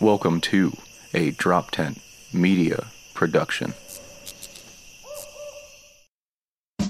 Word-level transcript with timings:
Welcome 0.00 0.40
to 0.52 0.72
a 1.12 1.32
Drop 1.32 1.72
Tent 1.72 2.00
Media 2.32 2.86
Production. 3.12 3.74
I'm 6.78 6.86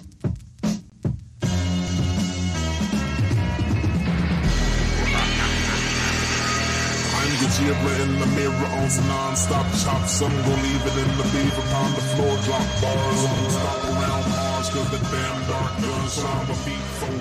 the 7.35 7.51
zebra 7.51 7.99
in 7.99 8.21
the 8.21 8.27
mirror 8.37 8.53
on 8.55 8.89
some 8.89 9.09
non-stop 9.09 9.67
chops. 9.83 10.13
Some 10.13 10.31
gon' 10.31 10.63
leave 10.63 10.87
it 10.87 10.97
in 10.97 11.09
the 11.19 11.25
beaver 11.33 11.63
upon 11.63 11.91
the 11.91 12.03
floor, 12.15 12.39
drop 12.45 12.63
bars. 12.81 13.19
Some 13.19 13.51
stop 13.51 13.85
around 13.87 14.31
Mars 14.31 14.71
cause 14.71 14.91
the 14.93 14.99
damn 15.11 15.49
dark 15.49 15.73
guns 15.83 16.15
shine 16.15 16.47
my 16.47 16.55
feet 16.55 16.85
full 17.01 17.19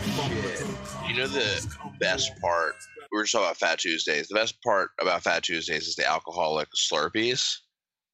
You 1.10 1.16
know 1.18 1.26
the 1.26 1.68
best 1.98 2.40
part? 2.40 2.76
We 3.12 3.18
were 3.18 3.24
just 3.24 3.32
talking 3.34 3.46
about 3.48 3.58
Fat 3.58 3.80
Tuesdays. 3.80 4.28
The 4.28 4.36
best 4.36 4.62
part 4.62 4.92
about 5.02 5.24
Fat 5.24 5.44
Tuesdays 5.44 5.88
is 5.88 5.96
the 5.96 6.08
alcoholic 6.08 6.68
Slurpees. 6.76 7.58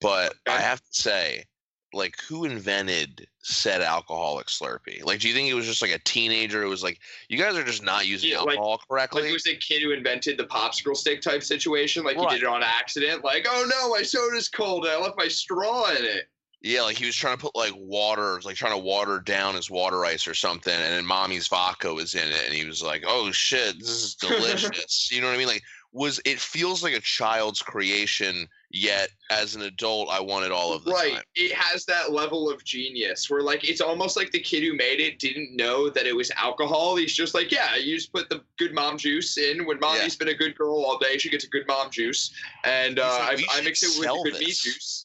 But 0.02 0.36
I 0.48 0.60
have 0.62 0.80
to 0.80 0.88
say, 0.92 1.46
like, 1.94 2.16
who 2.28 2.46
invented 2.46 3.28
said 3.42 3.82
alcoholic 3.82 4.48
Slurpee? 4.48 5.04
Like, 5.04 5.20
do 5.20 5.28
you 5.30 5.34
think 5.34 5.50
it 5.50 5.54
was 5.54 5.66
just 5.66 5.82
like 5.82 5.92
a 5.92 6.00
teenager 6.00 6.62
who 6.62 6.70
was 6.70 6.84
like, 6.84 7.00
"You 7.30 7.38
guys 7.38 7.56
are 7.56 7.64
just 7.64 7.84
not 7.84 8.06
using 8.06 8.32
Yeah, 8.32 8.40
like- 8.42 8.58
alcohol 8.58 8.72
Like 8.72 8.88
correctly"? 8.90 9.30
it 9.30 9.34
was 9.34 9.48
a 9.48 9.56
kid 9.56 9.82
who 9.82 9.92
invented 9.92 10.38
the 10.38 10.46
popsicle 10.46 10.96
stick 10.96 11.22
type 11.22 11.44
situation. 11.44 12.04
Like 12.04 12.18
he 12.18 12.26
did 12.28 12.42
it 12.44 12.48
on 12.48 12.64
accident. 12.64 13.24
Like, 13.24 13.48
oh 13.50 13.66
no, 13.70 13.90
my 13.90 14.02
soda's 14.02 14.50
cold. 14.50 14.86
I 14.88 15.00
left 15.00 15.18
my 15.18 15.28
straw 15.28 15.90
in 15.92 16.04
it. 16.04 16.30
Yeah, 16.66 16.82
like 16.82 16.98
he 16.98 17.06
was 17.06 17.16
trying 17.16 17.38
to 17.38 17.42
put 17.42 17.56
like 17.56 17.74
water, 17.76 18.42
like 18.44 18.56
trying 18.56 18.72
to 18.72 18.80
water 18.80 19.20
down 19.20 19.54
his 19.54 19.70
water 19.70 20.04
ice 20.04 20.28
or 20.28 20.34
something, 20.34 20.74
and 20.74 20.94
then 20.94 21.06
mommy's 21.06 21.48
vodka 21.48 21.94
was 21.94 22.16
in 22.16 22.28
it, 22.28 22.44
and 22.44 22.56
he 22.56 22.66
was 22.66 22.82
like, 22.82 23.04
"Oh 23.06 23.32
shit, 23.32 23.78
this 23.78 23.88
is 23.88 24.16
delicious." 24.20 25.12
you 25.12 25.22
know 25.22 25.28
what 25.28 25.36
I 25.36 25.38
mean? 25.38 25.48
Like, 25.48 25.62
was 25.92 26.20
it 26.26 26.40
feels 26.40 26.82
like 26.82 26.96
a 26.96 27.00
child's 27.02 27.62
creation, 27.62 28.48
yet 28.72 29.10
as 29.30 29.54
an 29.54 29.62
adult, 29.62 30.10
I 30.10 30.20
want 30.20 30.44
it 30.44 30.52
all 30.52 30.74
of 30.74 30.84
the 30.86 30.92
Right. 30.92 31.14
time. 31.14 31.24
It 31.36 31.54
has 31.54 31.86
that 31.86 32.12
level 32.12 32.50
of 32.50 32.64
genius 32.64 33.30
where 33.30 33.44
like 33.44 33.64
it's 33.70 33.80
almost 33.80 34.18
like 34.18 34.32
the 34.32 34.40
kid 34.40 34.64
who 34.64 34.74
made 34.74 35.00
it 35.00 35.20
didn't 35.20 35.56
know 35.56 35.92
that 35.92 36.08
it 36.08 36.16
was 36.16 36.32
alcohol. 36.32 36.96
He's 36.96 37.14
just 37.14 37.36
like, 37.36 37.52
yeah, 37.52 37.76
you 37.76 37.96
just 37.96 38.12
put 38.12 38.28
the 38.28 38.44
good 38.58 38.74
mom 38.74 38.98
juice 38.98 39.38
in. 39.38 39.68
When 39.68 39.80
mommy's 39.80 40.16
been 40.16 40.30
a 40.30 40.34
good 40.34 40.58
girl 40.58 40.84
all 40.84 40.98
day, 40.98 41.20
she 41.20 41.30
gets 41.30 41.44
a 41.44 41.50
good 41.50 41.68
mom 41.68 41.92
juice, 41.92 42.32
and 42.64 42.98
uh, 42.98 43.20
like, 43.20 43.46
I, 43.52 43.60
I 43.60 43.62
mix 43.62 43.84
it 43.84 44.00
with 44.00 44.10
good 44.24 44.40
meat 44.40 44.58
juice. 44.58 45.05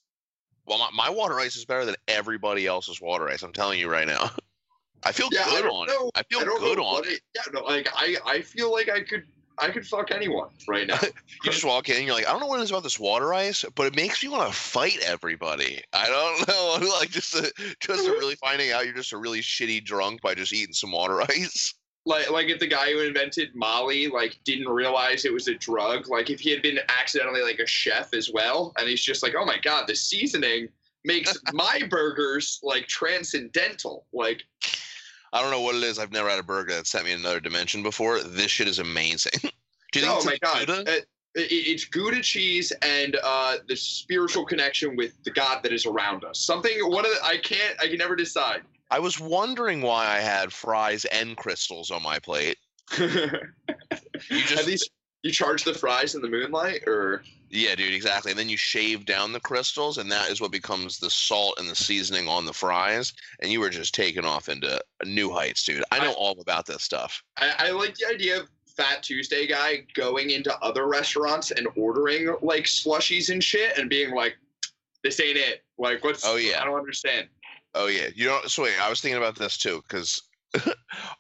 Well, 0.70 0.78
my, 0.78 0.88
my 0.94 1.10
water 1.10 1.40
ice 1.40 1.56
is 1.56 1.64
better 1.64 1.84
than 1.84 1.96
everybody 2.06 2.64
else's 2.64 3.00
water 3.00 3.28
ice. 3.28 3.42
I'm 3.42 3.52
telling 3.52 3.80
you 3.80 3.90
right 3.90 4.06
now. 4.06 4.30
I 5.02 5.10
feel 5.10 5.28
Yeah, 5.32 5.44
good 5.46 5.62
don't 5.64 5.72
on 5.72 5.86
know. 5.88 6.08
it. 6.08 6.12
I 6.14 6.22
feel 6.22 6.40
I 6.42 6.44
good 6.44 6.78
on 6.78 7.04
it. 7.06 7.14
it. 7.14 7.20
Yeah, 7.34 7.42
no, 7.52 7.62
like 7.62 7.88
I, 7.92 8.16
I 8.24 8.40
feel 8.42 8.70
like 8.70 8.88
I 8.88 9.02
could, 9.02 9.24
I 9.58 9.70
could 9.70 9.84
fuck 9.84 10.12
anyone 10.12 10.50
right 10.68 10.86
now. 10.86 11.00
You 11.42 11.50
just 11.50 11.64
walk 11.64 11.88
in, 11.88 11.96
and 11.96 12.04
you're 12.04 12.14
like, 12.14 12.28
I 12.28 12.30
don't 12.30 12.41
know 12.41 12.46
what 12.46 12.60
it 12.60 12.64
is 12.64 12.70
about 12.70 12.82
this 12.84 13.00
water 13.00 13.34
ice, 13.34 13.64
but 13.74 13.86
it 13.86 13.96
makes 13.96 14.22
me 14.22 14.28
want 14.28 14.46
to 14.46 14.56
fight 14.56 14.98
everybody. 15.02 15.82
I 15.92 16.06
don't 16.06 16.48
know, 16.82 16.88
like 16.98 17.10
just 17.10 17.34
a, 17.34 17.52
just 17.80 18.06
a 18.06 18.10
really 18.12 18.36
finding 18.36 18.70
out 18.70 18.84
you're 18.84 18.94
just 18.94 19.12
a 19.12 19.16
really 19.18 19.41
shitty 19.41 19.82
drunk 19.84 20.20
by 20.20 20.34
just 20.34 20.52
eating 20.52 20.74
some 20.74 20.92
water 20.92 21.20
ice. 21.22 21.74
Like 22.06 22.30
like 22.30 22.48
if 22.48 22.58
the 22.58 22.66
guy 22.66 22.92
who 22.92 23.00
invented 23.00 23.54
Molly 23.54 24.08
like 24.08 24.38
didn't 24.44 24.68
realize 24.68 25.24
it 25.24 25.32
was 25.32 25.48
a 25.48 25.54
drug, 25.54 26.08
like 26.08 26.30
if 26.30 26.40
he 26.40 26.50
had 26.50 26.62
been 26.62 26.78
accidentally 26.88 27.42
like 27.42 27.58
a 27.58 27.66
chef 27.66 28.14
as 28.14 28.30
well, 28.32 28.72
and 28.78 28.88
he's 28.88 29.02
just 29.02 29.22
like, 29.22 29.34
oh 29.38 29.44
my 29.44 29.58
god, 29.58 29.86
the 29.86 29.94
seasoning 29.94 30.68
makes 31.04 31.36
my 31.52 31.82
burgers 31.88 32.60
like 32.62 32.86
transcendental. 32.86 34.06
Like 34.12 34.42
I 35.32 35.40
don't 35.40 35.50
know 35.50 35.60
what 35.60 35.76
it 35.76 35.82
is. 35.82 35.98
I've 35.98 36.12
never 36.12 36.28
had 36.28 36.38
a 36.38 36.44
burger 36.44 36.74
that 36.74 36.86
sent 36.86 37.04
me 37.04 37.12
in 37.12 37.20
another 37.20 37.40
dimension 37.40 37.82
before. 37.82 38.20
This 38.20 38.50
shit 38.50 38.68
is 38.68 38.78
amazing. 38.78 39.32
Do 39.92 39.98
you 39.98 40.06
think 40.06 40.14
oh 40.14 40.16
it's 40.16 40.26
my 40.26 40.38
god, 40.40 40.68
it, 40.88 41.06
it's 41.34 41.84
Gouda 41.84 42.22
cheese 42.22 42.72
and 42.82 43.16
uh, 43.22 43.56
the 43.68 43.76
spiritual 43.76 44.44
connection 44.44 44.96
with 44.96 45.22
the 45.25 45.30
God 45.30 45.62
that 45.62 45.72
is 45.72 45.86
around 45.86 46.25
us. 46.25 46.41
Something 46.41 46.78
one 46.91 47.04
of 47.04 47.12
the, 47.12 47.25
I 47.25 47.38
can't 47.38 47.78
I 47.80 47.88
can 47.88 47.98
never 47.98 48.16
decide. 48.16 48.62
I 48.90 48.98
was 48.98 49.20
wondering 49.20 49.82
why 49.82 50.06
I 50.06 50.18
had 50.18 50.52
fries 50.52 51.04
and 51.06 51.36
crystals 51.36 51.90
on 51.90 52.02
my 52.02 52.18
plate. 52.18 52.58
you 52.98 53.08
just- 54.30 54.66
these, 54.66 54.88
you 55.22 55.30
charge 55.32 55.64
the 55.64 55.74
fries 55.74 56.14
in 56.14 56.22
the 56.22 56.28
moonlight 56.28 56.82
or 56.86 57.22
Yeah, 57.50 57.74
dude, 57.74 57.92
exactly. 57.94 58.32
And 58.32 58.38
then 58.38 58.48
you 58.48 58.56
shave 58.56 59.04
down 59.04 59.32
the 59.32 59.40
crystals, 59.40 59.98
and 59.98 60.10
that 60.10 60.30
is 60.30 60.40
what 60.40 60.50
becomes 60.50 60.98
the 60.98 61.10
salt 61.10 61.58
and 61.58 61.68
the 61.68 61.74
seasoning 61.76 62.26
on 62.26 62.46
the 62.46 62.52
fries. 62.54 63.12
And 63.40 63.52
you 63.52 63.60
were 63.60 63.70
just 63.70 63.94
taken 63.94 64.24
off 64.24 64.48
into 64.48 64.82
new 65.04 65.30
heights, 65.30 65.64
dude. 65.64 65.84
I 65.90 65.98
know 65.98 66.10
I- 66.12 66.14
all 66.14 66.40
about 66.40 66.66
this 66.66 66.82
stuff. 66.82 67.22
I, 67.38 67.52
I 67.58 67.70
like 67.72 67.94
the 67.96 68.06
idea 68.06 68.40
of 68.40 68.48
Fat 68.76 69.02
Tuesday 69.02 69.46
guy 69.46 69.84
going 69.94 70.30
into 70.30 70.56
other 70.60 70.86
restaurants 70.88 71.50
and 71.50 71.68
ordering 71.76 72.34
like 72.40 72.64
slushies 72.64 73.28
and 73.30 73.44
shit 73.44 73.76
and 73.76 73.90
being 73.90 74.14
like, 74.14 74.36
"This 75.04 75.20
ain't 75.20 75.36
it." 75.36 75.64
Like, 75.76 76.02
what's? 76.02 76.24
Oh, 76.24 76.36
yeah. 76.36 76.62
I 76.62 76.64
don't 76.64 76.78
understand. 76.78 77.28
Oh 77.75 77.86
yeah, 77.86 78.08
you 78.14 78.26
know. 78.26 78.41
So 78.47 78.62
wait, 78.64 78.81
I 78.81 78.88
was 78.88 79.00
thinking 79.00 79.19
about 79.19 79.36
this 79.36 79.56
too, 79.56 79.82
because 79.88 80.20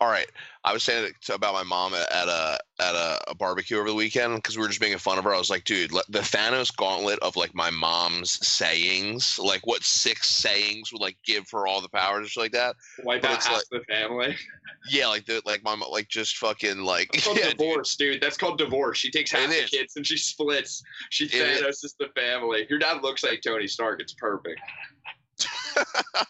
all 0.00 0.08
right, 0.08 0.26
I 0.64 0.72
was 0.72 0.82
saying 0.82 1.04
it 1.04 1.14
to, 1.26 1.34
about 1.34 1.54
my 1.54 1.62
mom 1.62 1.94
at, 1.94 2.10
at 2.10 2.26
a 2.26 2.58
at 2.80 2.94
a, 2.96 3.20
a 3.30 3.34
barbecue 3.36 3.78
over 3.78 3.88
the 3.88 3.94
weekend 3.94 4.34
because 4.34 4.56
we 4.56 4.62
were 4.62 4.68
just 4.68 4.80
making 4.80 4.98
fun 4.98 5.18
of 5.18 5.24
her. 5.24 5.32
I 5.32 5.38
was 5.38 5.50
like, 5.50 5.62
dude, 5.64 5.92
le- 5.92 6.02
the 6.08 6.18
Thanos 6.18 6.74
gauntlet 6.74 7.20
of 7.20 7.36
like 7.36 7.54
my 7.54 7.70
mom's 7.70 8.44
sayings, 8.46 9.38
like 9.38 9.64
what 9.66 9.84
six 9.84 10.28
sayings 10.30 10.92
would 10.92 11.00
like 11.00 11.16
give 11.24 11.44
her 11.52 11.68
all 11.68 11.80
the 11.80 11.88
powers, 11.88 12.18
and 12.22 12.28
shit 12.28 12.42
like 12.42 12.52
that. 12.52 12.74
Wipe 13.04 13.24
out 13.24 13.44
half 13.44 13.52
like- 13.52 13.62
the 13.70 13.80
family. 13.88 14.36
Yeah, 14.90 15.06
like 15.06 15.26
the 15.26 15.40
like 15.44 15.62
my 15.62 15.76
like 15.88 16.08
just 16.08 16.38
fucking 16.38 16.78
like 16.78 17.12
That's 17.12 17.24
called 17.26 17.38
yeah, 17.40 17.50
divorce, 17.50 17.94
dude. 17.94 18.20
That's 18.20 18.36
called 18.36 18.58
divorce. 18.58 18.98
She 18.98 19.10
takes 19.12 19.30
half 19.30 19.44
It 19.44 19.48
the 19.50 19.62
is. 19.64 19.70
kids 19.70 19.96
and 19.96 20.04
she 20.06 20.16
splits. 20.16 20.82
She 21.10 21.26
It 21.26 21.34
is. 21.34 21.60
Thanos 21.62 21.84
is 21.84 21.94
the 22.00 22.08
family. 22.16 22.66
Your 22.68 22.80
dad 22.80 23.02
looks 23.02 23.22
like 23.22 23.42
Tony 23.42 23.68
Stark. 23.68 24.00
It's 24.00 24.14
perfect. 24.14 24.60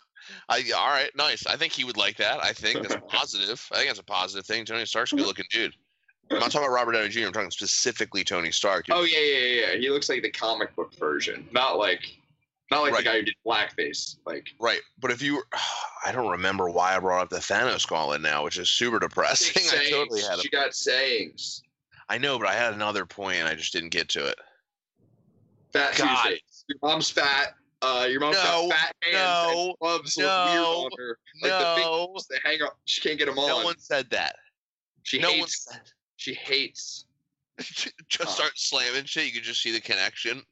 I 0.51 0.65
all 0.77 0.89
right, 0.89 1.11
nice. 1.17 1.47
I 1.47 1.57
think 1.57 1.73
he 1.73 1.85
would 1.85 1.97
like 1.97 2.17
that. 2.17 2.43
I 2.43 2.53
think 2.53 2.83
that's 2.83 3.01
positive. 3.09 3.67
I 3.73 3.77
think 3.77 3.89
that's 3.89 4.01
a 4.01 4.05
positive 4.05 4.45
thing. 4.45 4.65
Tony 4.65 4.85
Stark's 4.85 5.13
a 5.13 5.17
good 5.17 5.27
looking 5.27 5.47
dude. 5.51 5.75
I'm 6.31 6.39
not 6.39 6.51
talking 6.51 6.67
about 6.67 6.75
Robert 6.75 6.93
Downey 6.93 7.09
Jr. 7.09 7.27
I'm 7.27 7.33
talking 7.33 7.51
specifically 7.51 8.25
Tony 8.25 8.51
Stark. 8.51 8.87
Dude. 8.87 8.97
Oh 8.97 9.03
yeah, 9.03 9.19
yeah, 9.19 9.67
yeah. 9.73 9.79
He 9.79 9.91
looks 9.91 10.09
like 10.09 10.23
the 10.23 10.31
comic 10.31 10.75
book 10.77 10.93
version, 10.95 11.47
not 11.53 11.79
like, 11.79 12.03
not 12.71 12.83
like 12.83 12.93
Right. 12.93 13.05
the 13.05 13.11
guy 13.11 13.17
who 13.19 13.23
did 13.23 13.35
blackface. 13.47 14.17
Like, 14.27 14.49
Right, 14.61 14.81
but 15.01 15.11
if 15.11 15.23
you, 15.23 15.37
were, 15.37 15.47
I 16.07 16.13
don't 16.13 16.29
remember 16.31 16.69
why 16.69 16.97
I 16.97 16.99
brought 16.99 17.23
up 17.23 17.31
the 17.31 17.39
Thanos 17.39 17.87
gauntlet 17.87 18.21
now, 18.21 18.45
which 18.45 18.59
is 18.59 18.71
super 18.71 18.99
depressing. 18.99 19.63
I 19.73 19.91
totally 19.91 20.23
had. 20.23 20.39
A, 20.39 20.43
She 20.43 20.51
got 20.51 20.75
sayings. 20.75 21.63
I 22.09 22.19
know, 22.19 22.39
but 22.39 22.49
I 22.49 22.55
had 22.55 22.75
another 22.75 23.07
point 23.07 23.39
and 23.39 23.49
I 23.49 23.55
just 23.55 23.73
didn't 23.73 23.91
get 23.91 24.09
to 24.11 24.27
it. 24.27 24.37
Fat 25.73 25.97
God. 25.97 26.23
Tuesdays. 26.25 26.65
Your 26.69 26.79
mom's 26.83 27.11
fat. 27.11 27.55
Uh, 27.83 28.07
your 28.11 28.21
mom's 28.21 28.37
No, 28.37 28.69
got 28.69 28.71
fat 28.73 28.95
hands 29.03 29.15
no, 29.55 29.67
and 29.69 29.79
gloves 29.81 30.17
look 30.17 30.27
weird 30.27 30.65
on 30.65 30.91
her. 30.99 31.19
Like 31.43 31.51
the 31.53 31.77
no, 31.77 32.05
fingers, 32.07 32.27
they 32.29 32.37
hang 32.51 32.63
up. 32.63 32.79
She 32.85 33.01
can't 33.01 33.19
get 33.19 33.27
them 33.27 33.39
on. 33.39 33.49
no 33.49 33.65
one 33.65 33.79
said 33.79 34.09
that. 34.11 34.37
she 35.03 35.19
no 35.19 35.29
one 35.31 35.39
hates. 35.39 35.67
said. 35.71 35.81
She 36.17 36.35
hates. 36.35 37.07
just 37.61 37.95
Oh. 38.21 38.25
start 38.27 38.53
slamming 38.57 39.05
shit. 39.05 39.25
You 39.27 39.33
can 39.33 39.43
just 39.43 39.63
see 39.63 39.71
the 39.73 39.81
connection. 39.81 40.43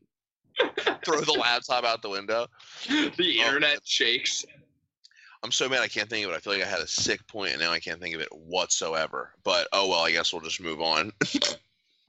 Throw 1.05 1.21
the 1.21 1.33
laptop 1.39 1.85
out 1.85 2.03
the 2.03 2.09
window. 2.09 2.47
The 2.89 3.39
Oh. 3.41 3.47
internet 3.47 3.81
shakes. 3.87 4.45
I'm 5.45 5.53
so 5.53 5.69
mad 5.69 5.81
I 5.83 5.89
can't 5.89 6.09
think 6.11 6.27
of 6.27 6.33
it. 6.33 6.37
I 6.37 6.41
feel 6.41 6.53
like 6.55 6.63
I 6.63 6.67
had 6.67 6.81
a 6.81 6.87
sick 6.87 7.25
point 7.29 7.53
and 7.53 7.61
now 7.61 7.71
I 7.71 7.79
can't 7.79 8.01
think 8.01 8.15
of 8.15 8.21
it 8.21 8.29
whatsoever. 8.33 9.35
But 9.45 9.69
oh 9.73 9.87
well, 9.89 10.01
I 10.01 10.11
guess 10.13 10.33
we'll 10.33 10.43
just 10.43 10.61
move 10.61 10.81
on. 10.81 11.13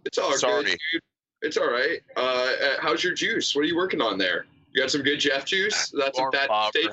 It's 0.05 0.17
all 0.17 0.31
Sorry. 0.37 0.63
good, 0.63 0.77
dude. 0.93 1.01
It's 1.41 1.57
all 1.57 1.69
right. 1.69 1.99
Uh, 2.15 2.19
uh, 2.19 2.75
how's 2.79 3.03
your 3.03 3.13
juice? 3.13 3.53
What 3.55 3.61
are 3.61 3.67
you 3.67 3.75
working 3.75 4.01
on 4.01 4.17
there? 4.17 4.45
You 4.73 4.81
got 4.81 4.91
some 4.91 5.01
good 5.01 5.19
Jeff 5.19 5.45
juice? 5.45 5.91
That's 5.97 6.17
some 6.17 6.31
fat 6.31 6.49
steak. 6.69 6.89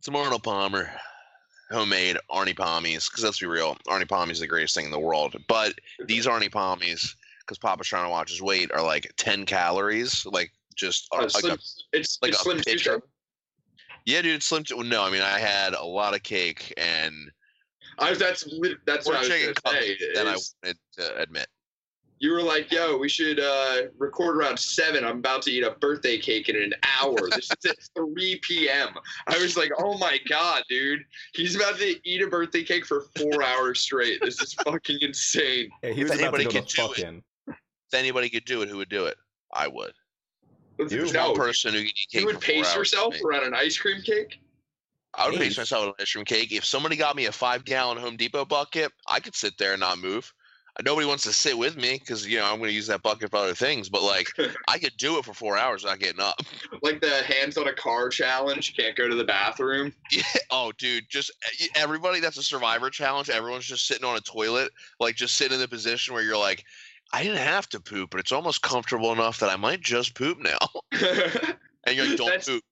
Some 0.00 0.14
Arnold 0.14 0.42
Palmer, 0.42 0.90
homemade 1.70 2.16
Arnie 2.30 2.54
Palmies. 2.54 3.10
Because 3.10 3.24
let's 3.24 3.40
be 3.40 3.46
real, 3.46 3.76
Arnie 3.88 4.06
Palmies 4.06 4.32
is 4.32 4.40
the 4.40 4.46
greatest 4.46 4.74
thing 4.74 4.84
in 4.84 4.90
the 4.92 4.98
world. 4.98 5.34
But 5.48 5.74
these 6.06 6.26
Arnie 6.26 6.50
Palmies, 6.50 7.14
because 7.40 7.58
Papa's 7.58 7.88
trying 7.88 8.04
to 8.04 8.10
watch 8.10 8.30
his 8.30 8.40
weight, 8.40 8.70
are 8.72 8.82
like 8.82 9.12
10 9.16 9.46
calories. 9.46 10.24
Like 10.26 10.52
just 10.76 11.08
Uh, 11.12 11.22
like 11.22 11.30
slim, 11.30 11.52
a, 11.52 11.58
it's 11.96 12.18
like 12.22 12.30
it's 12.30 12.40
a 12.40 12.42
slim 12.42 12.60
pitcher. 12.60 13.02
yeah, 14.04 14.22
dude. 14.22 14.42
Slim. 14.42 14.62
To, 14.64 14.84
no, 14.84 15.02
I 15.02 15.10
mean 15.10 15.22
I 15.22 15.38
had 15.40 15.74
a 15.74 15.84
lot 15.84 16.14
of 16.14 16.22
cake 16.22 16.72
and 16.76 17.30
I 17.98 18.14
that's 18.14 18.44
that's 18.86 19.06
what 19.06 19.16
I 19.16 19.20
was 19.20 19.28
chicken 19.28 19.54
gonna 19.64 19.80
say. 19.80 19.96
than 20.14 20.28
I 20.28 20.36
wanted 20.62 20.78
to 20.98 21.16
admit. 21.18 21.48
You 22.18 22.32
were 22.32 22.42
like, 22.42 22.72
"Yo, 22.72 22.96
we 22.96 23.08
should 23.08 23.40
uh, 23.40 23.82
record 23.98 24.36
around 24.36 24.58
seven. 24.58 25.04
I'm 25.04 25.18
about 25.18 25.42
to 25.42 25.50
eat 25.50 25.62
a 25.62 25.72
birthday 25.72 26.18
cake 26.18 26.48
in 26.48 26.56
an 26.56 26.72
hour. 27.00 27.28
This 27.30 27.50
is 27.50 27.70
at 27.70 27.76
3 27.94 28.40
p.m." 28.42 28.88
I 29.26 29.38
was 29.38 29.56
like, 29.56 29.70
"Oh 29.78 29.98
my 29.98 30.18
god, 30.28 30.62
dude! 30.68 31.00
He's 31.34 31.56
about 31.56 31.78
to 31.78 31.94
eat 32.04 32.22
a 32.22 32.26
birthday 32.26 32.62
cake 32.62 32.86
for 32.86 33.02
four 33.16 33.42
hours 33.42 33.80
straight. 33.80 34.20
This 34.22 34.40
is 34.40 34.54
fucking 34.54 34.98
insane." 35.02 35.68
Yeah, 35.82 35.90
he 35.90 36.02
If 36.02 36.08
was 36.08 36.18
about 36.18 36.34
anybody 36.34 36.44
could 36.44 36.66
do 36.68 36.84
it, 36.84 36.88
fucking. 36.88 37.22
If 37.48 37.94
anybody 37.94 38.30
could 38.30 38.46
do 38.46 38.62
it, 38.62 38.68
who 38.68 38.78
would 38.78 38.88
do 38.88 39.04
it? 39.04 39.16
I 39.52 39.68
would. 39.68 39.92
You? 40.78 40.88
There's 40.88 41.12
no, 41.12 41.32
one 41.32 41.36
person 41.36 41.74
who 41.74 41.80
could 41.80 41.88
eat 41.88 42.08
cake 42.10 42.20
you 42.20 42.26
would 42.26 42.36
for 42.36 42.40
pace 42.40 42.66
hours 42.68 42.76
yourself 42.76 43.14
with 43.14 43.22
around 43.24 43.44
an 43.44 43.54
ice 43.54 43.76
cream 43.76 44.00
cake. 44.02 44.40
I 45.14 45.28
would 45.28 45.36
pace 45.38 45.48
Pace? 45.48 45.58
myself 45.58 45.86
an 45.86 45.92
ice 46.00 46.12
cream 46.12 46.24
cake. 46.24 46.52
If 46.52 46.64
somebody 46.64 46.96
got 46.96 47.16
me 47.16 47.26
a 47.26 47.32
five 47.32 47.64
gallon 47.64 47.98
Home 47.98 48.16
Depot 48.16 48.44
bucket, 48.44 48.92
I 49.06 49.20
could 49.20 49.34
sit 49.34 49.56
there 49.58 49.72
and 49.72 49.80
not 49.80 49.98
move. 49.98 50.32
Nobody 50.84 51.06
wants 51.06 51.22
to 51.24 51.32
sit 51.32 51.56
with 51.56 51.76
me 51.76 51.98
because 51.98 52.26
you 52.26 52.38
know 52.38 52.44
I'm 52.44 52.58
going 52.58 52.68
to 52.70 52.74
use 52.74 52.86
that 52.88 53.02
bucket 53.02 53.30
for 53.30 53.36
other 53.36 53.54
things. 53.54 53.88
But 53.88 54.02
like, 54.02 54.28
I 54.68 54.78
could 54.78 54.96
do 54.96 55.18
it 55.18 55.24
for 55.24 55.34
four 55.34 55.56
hours 55.56 55.82
without 55.84 55.98
getting 56.00 56.20
up. 56.20 56.40
like 56.82 57.00
the 57.00 57.22
hands 57.22 57.56
on 57.56 57.68
a 57.68 57.72
car 57.72 58.08
challenge. 58.08 58.68
You 58.76 58.82
can't 58.84 58.96
go 58.96 59.08
to 59.08 59.14
the 59.14 59.24
bathroom. 59.24 59.92
Yeah. 60.10 60.22
Oh, 60.50 60.72
dude, 60.78 61.04
just 61.08 61.30
e- 61.60 61.68
everybody 61.74 62.20
that's 62.20 62.38
a 62.38 62.42
survivor 62.42 62.90
challenge. 62.90 63.30
Everyone's 63.30 63.66
just 63.66 63.86
sitting 63.86 64.04
on 64.04 64.16
a 64.16 64.20
toilet, 64.20 64.70
like 65.00 65.16
just 65.16 65.36
sitting 65.36 65.54
in 65.54 65.60
the 65.60 65.68
position 65.68 66.14
where 66.14 66.22
you're 66.22 66.36
like, 66.38 66.64
I 67.12 67.22
didn't 67.22 67.38
have 67.38 67.68
to 67.70 67.80
poop, 67.80 68.10
but 68.10 68.20
it's 68.20 68.32
almost 68.32 68.62
comfortable 68.62 69.12
enough 69.12 69.38
that 69.38 69.48
I 69.50 69.56
might 69.56 69.80
just 69.80 70.14
poop 70.14 70.38
now. 70.40 70.58
And 71.88 71.96
you're 71.96 72.06
like, 72.08 72.16
don't 72.18 72.26
That's- 72.26 72.46
poop. 72.48 72.64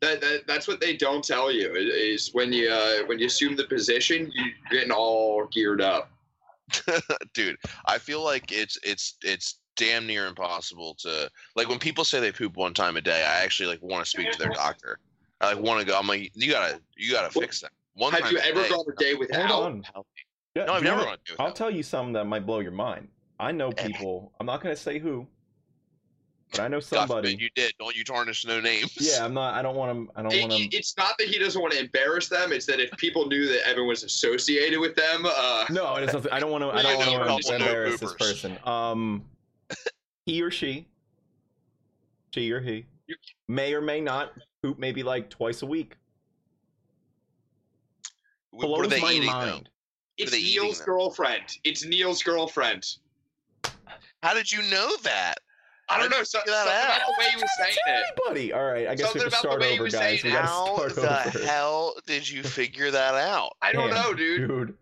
that 0.00 0.42
that's 0.46 0.66
what 0.66 0.80
they 0.80 0.96
don't 0.96 1.22
tell 1.22 1.52
you 1.52 1.72
is 1.76 2.30
when 2.32 2.52
you 2.52 2.68
uh, 2.68 3.04
when 3.06 3.20
you 3.20 3.26
assume 3.26 3.54
the 3.54 3.64
position, 3.64 4.32
you're 4.34 4.48
getting 4.70 4.90
all 4.90 5.46
geared 5.52 5.80
up. 5.80 6.10
dude 7.34 7.56
i 7.86 7.98
feel 7.98 8.22
like 8.24 8.50
it's 8.52 8.78
it's 8.82 9.16
it's 9.22 9.60
damn 9.76 10.06
near 10.06 10.26
impossible 10.26 10.94
to 10.98 11.30
like 11.56 11.68
when 11.68 11.78
people 11.78 12.04
say 12.04 12.20
they 12.20 12.32
poop 12.32 12.56
one 12.56 12.74
time 12.74 12.96
a 12.96 13.00
day 13.00 13.24
i 13.24 13.42
actually 13.42 13.68
like 13.68 13.80
want 13.82 14.04
to 14.04 14.08
speak 14.10 14.30
to 14.32 14.38
their 14.38 14.50
doctor 14.50 14.98
i 15.40 15.52
like 15.52 15.62
want 15.62 15.80
to 15.80 15.86
go 15.86 15.98
i'm 15.98 16.06
like 16.06 16.30
you 16.34 16.50
gotta 16.50 16.80
you 16.96 17.10
gotta 17.12 17.30
Well, 17.34 17.42
fix 17.42 17.60
that 17.60 17.70
one 17.94 18.12
Have 18.12 18.22
time 18.22 18.32
you 18.32 18.38
a 18.38 18.42
ever 18.42 18.62
day, 18.62 18.68
gone 18.68 18.84
a 18.92 18.96
day 19.00 19.14
without? 19.14 19.50
Hold 19.50 19.66
on. 19.66 19.82
healthy. 19.92 20.08
Yeah, 20.54 20.64
no 20.66 20.74
i've 20.74 20.80
do 20.80 20.86
you 20.86 20.90
never 20.92 21.04
wanna- 21.06 21.16
gone 21.28 21.36
to 21.36 21.42
I'll 21.42 21.52
tell 21.52 21.70
you 21.70 21.82
something 21.82 22.12
that 22.14 22.24
might 22.26 22.46
blow 22.46 22.60
your 22.60 22.72
mind. 22.72 23.08
I 23.38 23.52
know 23.52 23.70
people. 23.86 24.32
I'm 24.38 24.46
not 24.46 24.60
gonna 24.62 24.76
say 24.76 24.98
who, 24.98 25.26
but 26.50 26.60
I 26.60 26.68
know 26.68 26.78
God 26.80 26.84
somebody. 26.84 27.36
you 27.38 27.48
did 27.54 27.74
don't 27.78 27.94
you 27.96 28.04
tarnish 28.04 28.44
no 28.46 28.60
names 28.60 28.96
Yeah, 29.00 29.24
I'm 29.24 29.34
not. 29.34 29.54
I 29.54 29.62
don't 29.62 29.76
want 29.76 30.08
to. 30.08 30.12
I 30.18 30.22
don't 30.22 30.32
It- 30.32 30.40
want 30.42 30.52
it- 30.54 30.70
to. 30.70 30.76
it's 30.76 30.96
not 30.96 31.16
that 31.18 31.28
he 31.28 31.38
doesn't 31.38 31.60
want 31.60 31.72
to 31.74 31.80
embarrass 31.80 32.28
them. 32.28 32.52
It's 32.52 32.66
that 32.66 32.80
if 32.80 32.90
people 32.92 33.26
knew 33.28 33.46
that 33.48 33.66
Evan 33.68 33.86
was 33.86 34.02
associated 34.02 34.78
with 34.80 34.94
them, 34.96 35.24
uh, 35.26 35.66
No, 35.70 35.94
it 35.96 36.04
is 36.04 36.12
nothing. 36.14 36.32
I 36.32 36.40
don't 36.40 36.50
want 36.50 36.62
to. 36.64 36.68
I 36.68 36.78
I 36.78 36.82
don't 36.82 37.28
want 37.28 37.42
to 37.44 37.50
no 37.50 37.56
embarrass 37.56 38.00
this 38.00 38.14
person. 38.14 38.58
Um, 38.64 39.24
he 40.26 40.42
or 40.42 40.50
she, 40.50 40.86
she 42.34 42.50
or 42.52 42.60
he, 42.60 42.84
may 43.48 43.72
or 43.74 43.80
may 43.80 44.00
not 44.00 44.32
poop 44.62 44.78
maybe 44.78 45.02
like 45.02 45.30
twice 45.30 45.62
a 45.62 45.66
week. 45.66 45.94
what 48.50 48.66
Blows 48.66 48.86
are 48.86 48.88
they 48.88 49.00
my 49.00 49.12
eating 49.12 49.26
though 49.30 49.32
mind. 49.32 49.68
it's 50.18 50.32
Neil's 50.32 50.80
girlfriend. 50.80 51.42
It's 51.64 51.84
Neil's 51.84 52.22
girlfriend. 52.22 52.96
how 54.22 54.34
did 54.34 54.50
you 54.50 54.62
know 54.70 54.96
that 55.04 55.36
I 55.90 55.98
don't 55.98 56.10
know. 56.10 56.22
So, 56.22 56.38
you 56.38 56.44
figure 56.44 56.54
something 56.54 56.72
about 56.72 57.00
the 57.06 57.14
way 57.18 57.26
you 57.34 57.40
were 57.40 57.46
saying 57.58 57.76
it. 57.86 58.04
Everybody. 58.18 58.52
All 58.52 58.64
right. 58.64 58.86
I 58.88 58.94
guess 58.94 59.06
Something 59.12 59.20
we 59.20 59.24
have 59.24 59.32
to 59.32 59.38
start 59.38 59.62
over, 59.62 59.82
was 59.84 59.92
guys. 59.94 60.22
We 60.22 60.30
how 60.30 60.76
start 60.76 60.94
the 60.94 61.38
over. 61.38 61.46
hell 61.46 61.94
did 62.06 62.28
you 62.28 62.42
figure 62.42 62.90
that 62.90 63.14
out 63.14 63.52
I 63.62 63.72
don't 63.72 63.90
Damn, 63.90 64.02
know, 64.02 64.14
dude. 64.14 64.48
Dude, 64.48 64.74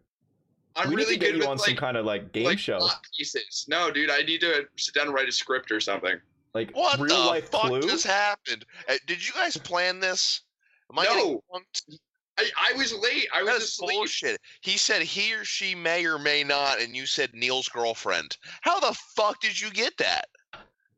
I'm 0.76 0.90
we 0.90 0.96
really 0.96 1.12
need 1.12 1.20
to 1.20 1.26
get 1.26 1.32
good 1.32 1.42
you 1.42 1.48
on 1.48 1.56
like, 1.56 1.66
some 1.66 1.76
kind 1.76 1.96
of 1.96 2.04
like 2.04 2.32
game 2.32 2.44
like 2.44 2.58
show, 2.58 2.78
plot 2.78 3.04
pieces. 3.16 3.64
No, 3.68 3.90
dude, 3.90 4.10
I 4.10 4.22
need 4.22 4.40
to 4.42 4.66
sit 4.76 4.94
down 4.94 5.06
and 5.06 5.14
write 5.14 5.28
a 5.28 5.32
script 5.32 5.70
or 5.72 5.80
something. 5.80 6.14
like 6.54 6.70
what 6.76 6.98
real 7.00 7.08
the 7.20 7.26
life 7.26 7.50
fuck 7.50 7.62
clue. 7.62 7.82
just 7.82 8.06
happened 8.06 8.64
Uh, 8.88 8.94
did 9.06 9.26
you 9.26 9.32
guys 9.34 9.56
plan 9.56 9.98
this 10.00 10.42
Am 10.92 10.98
I 10.98 11.04
No. 11.04 11.14
getting 11.14 11.40
punked? 11.52 11.98
I, 12.38 12.48
I 12.70 12.72
was 12.78 12.94
late. 12.94 13.26
I 13.34 13.42
was 13.42 13.50
That 13.52 13.56
is 13.62 13.68
asleep. 13.70 13.96
bullshit. 13.96 14.40
He 14.60 14.76
said 14.78 15.02
he 15.02 15.34
or 15.34 15.44
she 15.44 15.74
may 15.74 16.06
or 16.06 16.20
may 16.20 16.44
not, 16.44 16.80
and 16.80 16.94
you 16.94 17.04
said 17.04 17.34
Neil's 17.34 17.68
girlfriend. 17.68 18.36
How 18.60 18.78
the 18.78 18.96
fuck 19.16 19.40
did 19.40 19.60
you 19.60 19.70
get 19.70 19.96
that? 19.98 20.26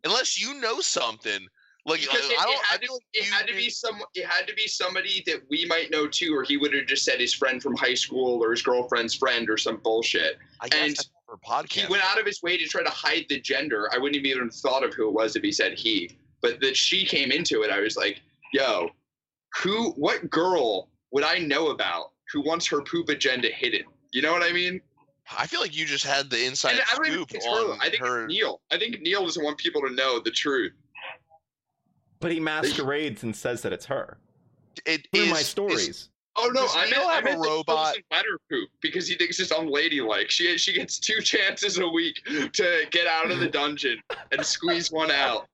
Unless 0.05 0.41
you 0.41 0.55
know 0.61 0.81
something. 0.81 1.47
Like 1.87 2.01
Because 2.01 2.21
I 2.23 2.33
it, 2.33 2.37
don't. 2.37 2.53
it 2.53 2.61
I 2.69 2.73
had, 2.73 2.83
to, 2.83 3.01
it 3.15 3.25
had 3.25 3.47
to 3.47 3.55
be 3.55 3.71
some. 3.71 4.01
It 4.15 4.27
had 4.27 4.47
to 4.47 4.55
be 4.55 4.67
somebody 4.67 5.23
that 5.27 5.41
we 5.49 5.65
might 5.67 5.91
know 5.91 6.07
too, 6.07 6.37
or 6.37 6.43
he 6.43 6.57
would 6.59 6.75
have 6.75 6.87
just 6.87 7.05
said 7.05 7.21
his 7.21 7.33
friend 7.33 7.63
from 7.63 7.75
high 7.75 7.95
school 7.95 8.45
or 8.45 8.51
his 8.51 8.63
girlfriend's 8.63 9.15
friend 9.15 9.49
or 9.49 9.57
some 9.57 9.79
bullshit. 9.79 10.39
I 10.61 10.69
guess 10.69 10.81
and 10.81 10.97
for 11.27 11.39
podcast. 11.39 11.73
He 11.73 11.87
went 11.91 12.05
out 12.05 12.21
of 12.21 12.27
his 12.27 12.43
way 12.43 12.59
to 12.59 12.65
try 12.65 12.83
to 12.83 12.91
hide 12.91 13.27
the 13.29 13.41
gender. 13.41 13.89
I 13.95 13.99
wouldn't 13.99 14.17
even 14.17 14.31
have 14.31 14.37
even 14.37 14.51
thought 14.51 14.85
of 14.85 14.93
who 14.95 15.09
it 15.09 15.15
was 15.15 15.37
if 15.37 15.43
he 15.43 15.53
said 15.53 15.79
he. 15.79 16.19
But 16.43 16.61
that 16.61 16.77
she 16.77 17.07
came 17.07 17.33
into 17.33 17.63
it, 17.63 17.71
I 17.71 17.81
was 17.81 17.97
like, 17.97 18.21
"Yo, 18.53 18.91
who? 19.57 19.93
What 19.93 20.29
girl 20.29 20.91
would 21.13 21.25
I 21.25 21.39
know 21.39 21.69
about 21.69 22.13
who 22.33 22.43
wants 22.43 22.67
her 22.67 22.83
poop 22.83 23.09
agenda 23.09 23.49
hidden?" 23.49 23.85
You 24.13 24.21
know 24.23 24.33
what 24.33 24.43
I 24.43 24.53
mean? 24.53 24.83
I 25.37 25.47
feel 25.47 25.61
like 25.61 25.77
you 25.77 25.87
just 25.87 26.05
had 26.05 26.29
the 26.31 26.45
inside 26.45 26.73
And 26.73 26.81
I 26.81 26.85
scoop 26.95 27.29
think 27.31 27.35
it's 27.35 27.47
on 27.47 27.79
I 27.81 27.89
think 27.91 28.03
her. 28.03 28.25
it's 28.25 28.33
Neil. 28.35 28.61
I 28.71 28.79
think 28.79 29.01
Neil 29.01 29.25
doesn't 29.25 29.45
want 29.45 29.59
people 29.59 29.81
to 29.83 29.91
know 29.91 30.19
the 30.21 30.31
truth. 30.31 30.73
But 32.19 32.33
he 32.33 32.41
masquerades 32.41 33.23
and 33.23 33.35
says 33.35 33.63
that 33.63 33.73
it's 33.73 33.87
her. 33.87 34.19
It 34.87 35.07
Through 35.13 35.23
is 35.25 35.31
my 35.31 35.39
is- 35.41 35.47
stories. 35.47 36.09
Oh 36.37 36.49
no, 36.55 36.63
Does 36.63 36.77
I 36.77 36.85
Neil 36.89 36.99
meant, 37.01 37.11
I 37.11 37.15
have 37.17 37.23
a 37.23 37.29
meant 37.31 37.43
that 37.43 37.49
robot? 37.49 37.87
doesn't 37.87 38.05
let 38.13 38.25
her 38.25 38.39
poop 38.49 38.71
because 38.81 39.09
he 39.09 39.17
thinks 39.17 39.41
it's 39.41 39.51
unladylike. 39.51 40.31
She 40.31 40.57
she 40.59 40.73
gets 40.73 40.99
two 40.99 41.21
chances 41.23 41.79
a 41.79 41.89
week 41.89 42.23
to 42.53 42.85
get 42.91 43.07
out 43.09 43.31
of 43.33 43.41
the 43.41 43.49
dungeon 43.59 44.01
and 44.31 44.45
squeeze 44.47 44.93
one 44.93 45.11
out. 45.11 45.49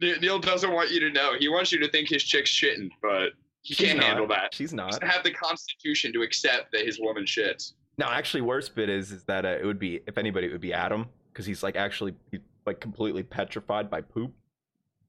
Neil 0.00 0.38
doesn't 0.38 0.70
want 0.72 0.90
you 0.92 1.00
to 1.00 1.10
know. 1.10 1.32
He 1.38 1.48
wants 1.48 1.72
you 1.72 1.78
to 1.80 1.88
think 1.90 2.08
his 2.08 2.22
chick's 2.22 2.50
shitting, 2.50 2.90
but 3.02 3.30
he 3.62 3.74
She's 3.74 3.86
can't 3.88 3.98
not. 3.98 4.06
handle 4.06 4.26
that. 4.28 4.54
She's 4.54 4.70
He 4.70 4.76
doesn't 4.76 5.02
have 5.02 5.24
the 5.24 5.32
constitution 5.32 6.12
to 6.12 6.22
accept 6.22 6.70
that 6.72 6.86
his 6.86 7.00
woman 7.00 7.24
shits. 7.24 7.72
No, 7.98 8.06
actually, 8.06 8.42
worst 8.42 8.74
bit 8.74 8.88
is 8.88 9.10
is 9.12 9.24
that 9.24 9.44
uh, 9.44 9.48
it 9.60 9.64
would 9.64 9.78
be 9.78 10.00
if 10.06 10.16
anybody, 10.18 10.46
it 10.46 10.52
would 10.52 10.60
be 10.60 10.72
Adam 10.72 11.06
because 11.32 11.44
he's 11.44 11.62
like 11.62 11.76
actually 11.76 12.14
he's, 12.30 12.40
like 12.64 12.80
completely 12.80 13.22
petrified 13.22 13.90
by 13.90 14.00
poop. 14.00 14.32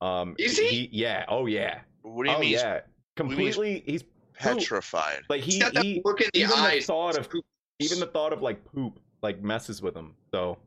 Um, 0.02 0.36
Is 0.40 0.58
he? 0.58 0.90
Yeah. 0.92 1.26
Oh 1.28 1.46
yeah. 1.46 1.82
What 2.02 2.24
do 2.26 2.32
you 2.32 2.36
oh 2.38 2.40
mean? 2.40 2.50
he's 2.50 2.62
yeah. 2.62 2.80
do 3.16 3.24
you 3.24 3.30
mean 3.30 3.40
he's 3.40 3.56
Completely. 3.56 3.84
He's 3.86 4.04
petrified. 4.34 5.22
like 5.30 5.42
he 5.42 5.62
he 5.82 6.02
look 6.06 6.22
in 6.22 6.30
the 6.34 6.40
even 6.40 6.64
the 6.64 6.82
thought 6.82 7.18
of- 7.18 7.30
poop. 7.30 7.46
even 7.80 8.00
the 8.00 8.08
thought 8.08 8.34
of 8.34 8.42
like 8.42 8.64
poop 8.66 9.00
like 9.22 9.42
messes 9.44 9.82
with 9.82 9.96
him. 9.96 10.16
So 10.34 10.58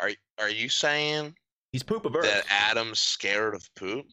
Are 0.00 0.10
are 0.38 0.50
you 0.50 0.68
saying 0.68 1.34
he's 1.72 1.82
poop 1.82 2.06
averse. 2.06 2.26
that 2.26 2.44
Adam's 2.48 3.00
scared 3.00 3.54
of 3.54 3.68
poop? 3.74 4.06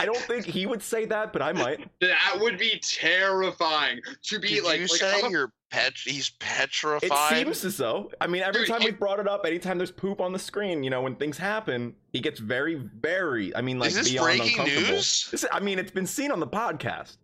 I 0.00 0.04
don't 0.06 0.16
think 0.18 0.44
he 0.44 0.66
would 0.66 0.82
say 0.82 1.04
that, 1.06 1.32
but 1.32 1.42
I 1.42 1.52
might. 1.52 1.88
that 2.00 2.36
would 2.40 2.58
be 2.58 2.80
terrifying 2.82 4.00
to 4.24 4.38
be 4.38 4.48
Did 4.48 4.64
like. 4.64 4.76
you 4.80 4.86
like 4.86 5.00
say 5.00 5.18
I'm 5.20 5.24
a- 5.26 5.30
you're 5.30 5.52
pet? 5.70 5.94
He's 6.04 6.30
petrified. 6.38 7.10
It 7.10 7.44
seems 7.44 7.64
as 7.64 7.76
though. 7.76 8.10
I 8.20 8.26
mean, 8.26 8.42
every 8.42 8.62
Dude, 8.62 8.68
time 8.68 8.82
it- 8.82 8.86
we've 8.86 8.98
brought 8.98 9.20
it 9.20 9.28
up, 9.28 9.44
anytime 9.46 9.78
there's 9.78 9.90
poop 9.90 10.20
on 10.20 10.32
the 10.32 10.38
screen, 10.38 10.82
you 10.82 10.90
know, 10.90 11.02
when 11.02 11.16
things 11.16 11.38
happen, 11.38 11.94
he 12.12 12.20
gets 12.20 12.38
very, 12.40 12.74
very. 12.74 13.54
I 13.56 13.60
mean, 13.60 13.78
like 13.78 13.88
is 13.90 13.96
this 13.96 14.10
beyond 14.10 14.38
breaking 14.38 14.58
uncomfortable. 14.60 14.90
news? 14.92 15.28
This, 15.30 15.46
I 15.52 15.60
mean, 15.60 15.78
it's 15.78 15.90
been 15.92 16.06
seen 16.06 16.30
on 16.30 16.40
the 16.40 16.46
podcast. 16.46 17.16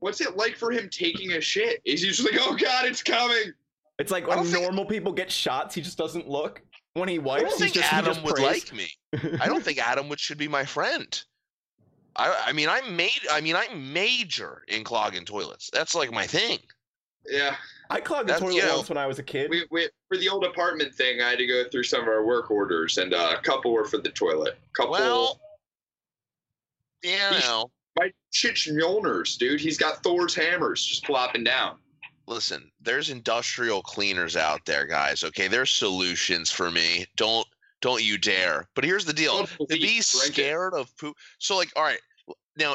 What's 0.00 0.20
it 0.20 0.36
like 0.36 0.56
for 0.56 0.70
him 0.70 0.88
taking 0.90 1.32
a 1.32 1.40
shit? 1.40 1.80
Is 1.84 2.02
he 2.02 2.08
just 2.08 2.20
like, 2.20 2.40
oh 2.40 2.54
god, 2.56 2.84
it's 2.86 3.02
coming? 3.02 3.52
It's 3.98 4.12
like 4.12 4.26
when 4.28 4.36
don't 4.38 4.46
think- 4.46 4.62
normal 4.62 4.84
people 4.84 5.12
get 5.12 5.30
shots, 5.30 5.74
he 5.74 5.80
just 5.82 5.98
doesn't 5.98 6.28
look. 6.28 6.62
When 6.94 7.08
he 7.08 7.16
I 7.16 7.18
wipes, 7.18 7.42
don't 7.42 7.50
he's 7.52 7.60
think 7.60 7.74
just, 7.74 7.88
he 7.90 7.96
Adam 7.96 8.14
just 8.14 8.24
would 8.24 8.34
prays. 8.36 8.72
like 8.72 8.74
me. 8.74 8.88
I 9.40 9.46
don't 9.46 9.62
think 9.62 9.78
Adam 9.78 10.08
would 10.08 10.18
should 10.18 10.38
be 10.38 10.48
my 10.48 10.64
friend. 10.64 11.20
I 12.18 12.44
I 12.46 12.52
mean 12.52 12.68
I'm 12.68 12.94
made 12.96 13.20
I 13.30 13.40
mean 13.40 13.56
I'm 13.56 13.92
major 13.92 14.64
in 14.68 14.84
clogging 14.84 15.24
toilets. 15.24 15.70
That's 15.72 15.94
like 15.94 16.12
my 16.12 16.26
thing. 16.26 16.58
Yeah. 17.28 17.56
I 17.90 18.00
clogged 18.00 18.28
the 18.28 18.32
That's- 18.34 18.40
toilet 18.40 18.54
you 18.56 18.62
know, 18.68 18.76
once 18.76 18.88
when 18.88 18.98
I 18.98 19.06
was 19.06 19.18
a 19.18 19.22
kid. 19.22 19.50
We, 19.50 19.64
we 19.70 19.88
for 20.08 20.16
the 20.16 20.28
old 20.28 20.44
apartment 20.44 20.94
thing, 20.94 21.20
I 21.20 21.30
had 21.30 21.38
to 21.38 21.46
go 21.46 21.64
through 21.70 21.84
some 21.84 22.02
of 22.02 22.08
our 22.08 22.24
work 22.24 22.50
orders, 22.50 22.98
and 22.98 23.12
uh, 23.14 23.36
a 23.38 23.42
couple 23.42 23.72
were 23.72 23.84
for 23.84 23.98
the 23.98 24.10
toilet. 24.10 24.58
Couple, 24.74 24.92
Well, 24.92 25.40
yeah, 27.02 27.30
He's- 27.30 27.44
no. 27.46 27.70
my 27.98 28.10
shit's 28.30 28.66
Mjolnir's, 28.68 29.36
dude. 29.36 29.60
He's 29.60 29.78
got 29.78 30.02
Thor's 30.02 30.34
hammers 30.34 30.84
just 30.84 31.06
flopping 31.06 31.44
down. 31.44 31.76
Listen, 32.26 32.70
there's 32.80 33.08
industrial 33.08 33.82
cleaners 33.82 34.36
out 34.36 34.60
there, 34.66 34.86
guys. 34.86 35.24
Okay, 35.24 35.48
there's 35.48 35.70
solutions 35.70 36.50
for 36.50 36.70
me. 36.70 37.06
Don't 37.16 37.46
don't 37.80 38.02
you 38.02 38.18
dare. 38.18 38.66
But 38.74 38.84
here's 38.84 39.04
the 39.06 39.12
deal: 39.14 39.46
to 39.46 39.66
be 39.68 39.78
drink 39.78 39.98
it. 40.00 40.04
scared 40.04 40.74
of 40.74 40.94
poop. 40.98 41.16
So, 41.38 41.56
like, 41.56 41.70
all 41.74 41.84
right, 41.84 42.00
now 42.58 42.74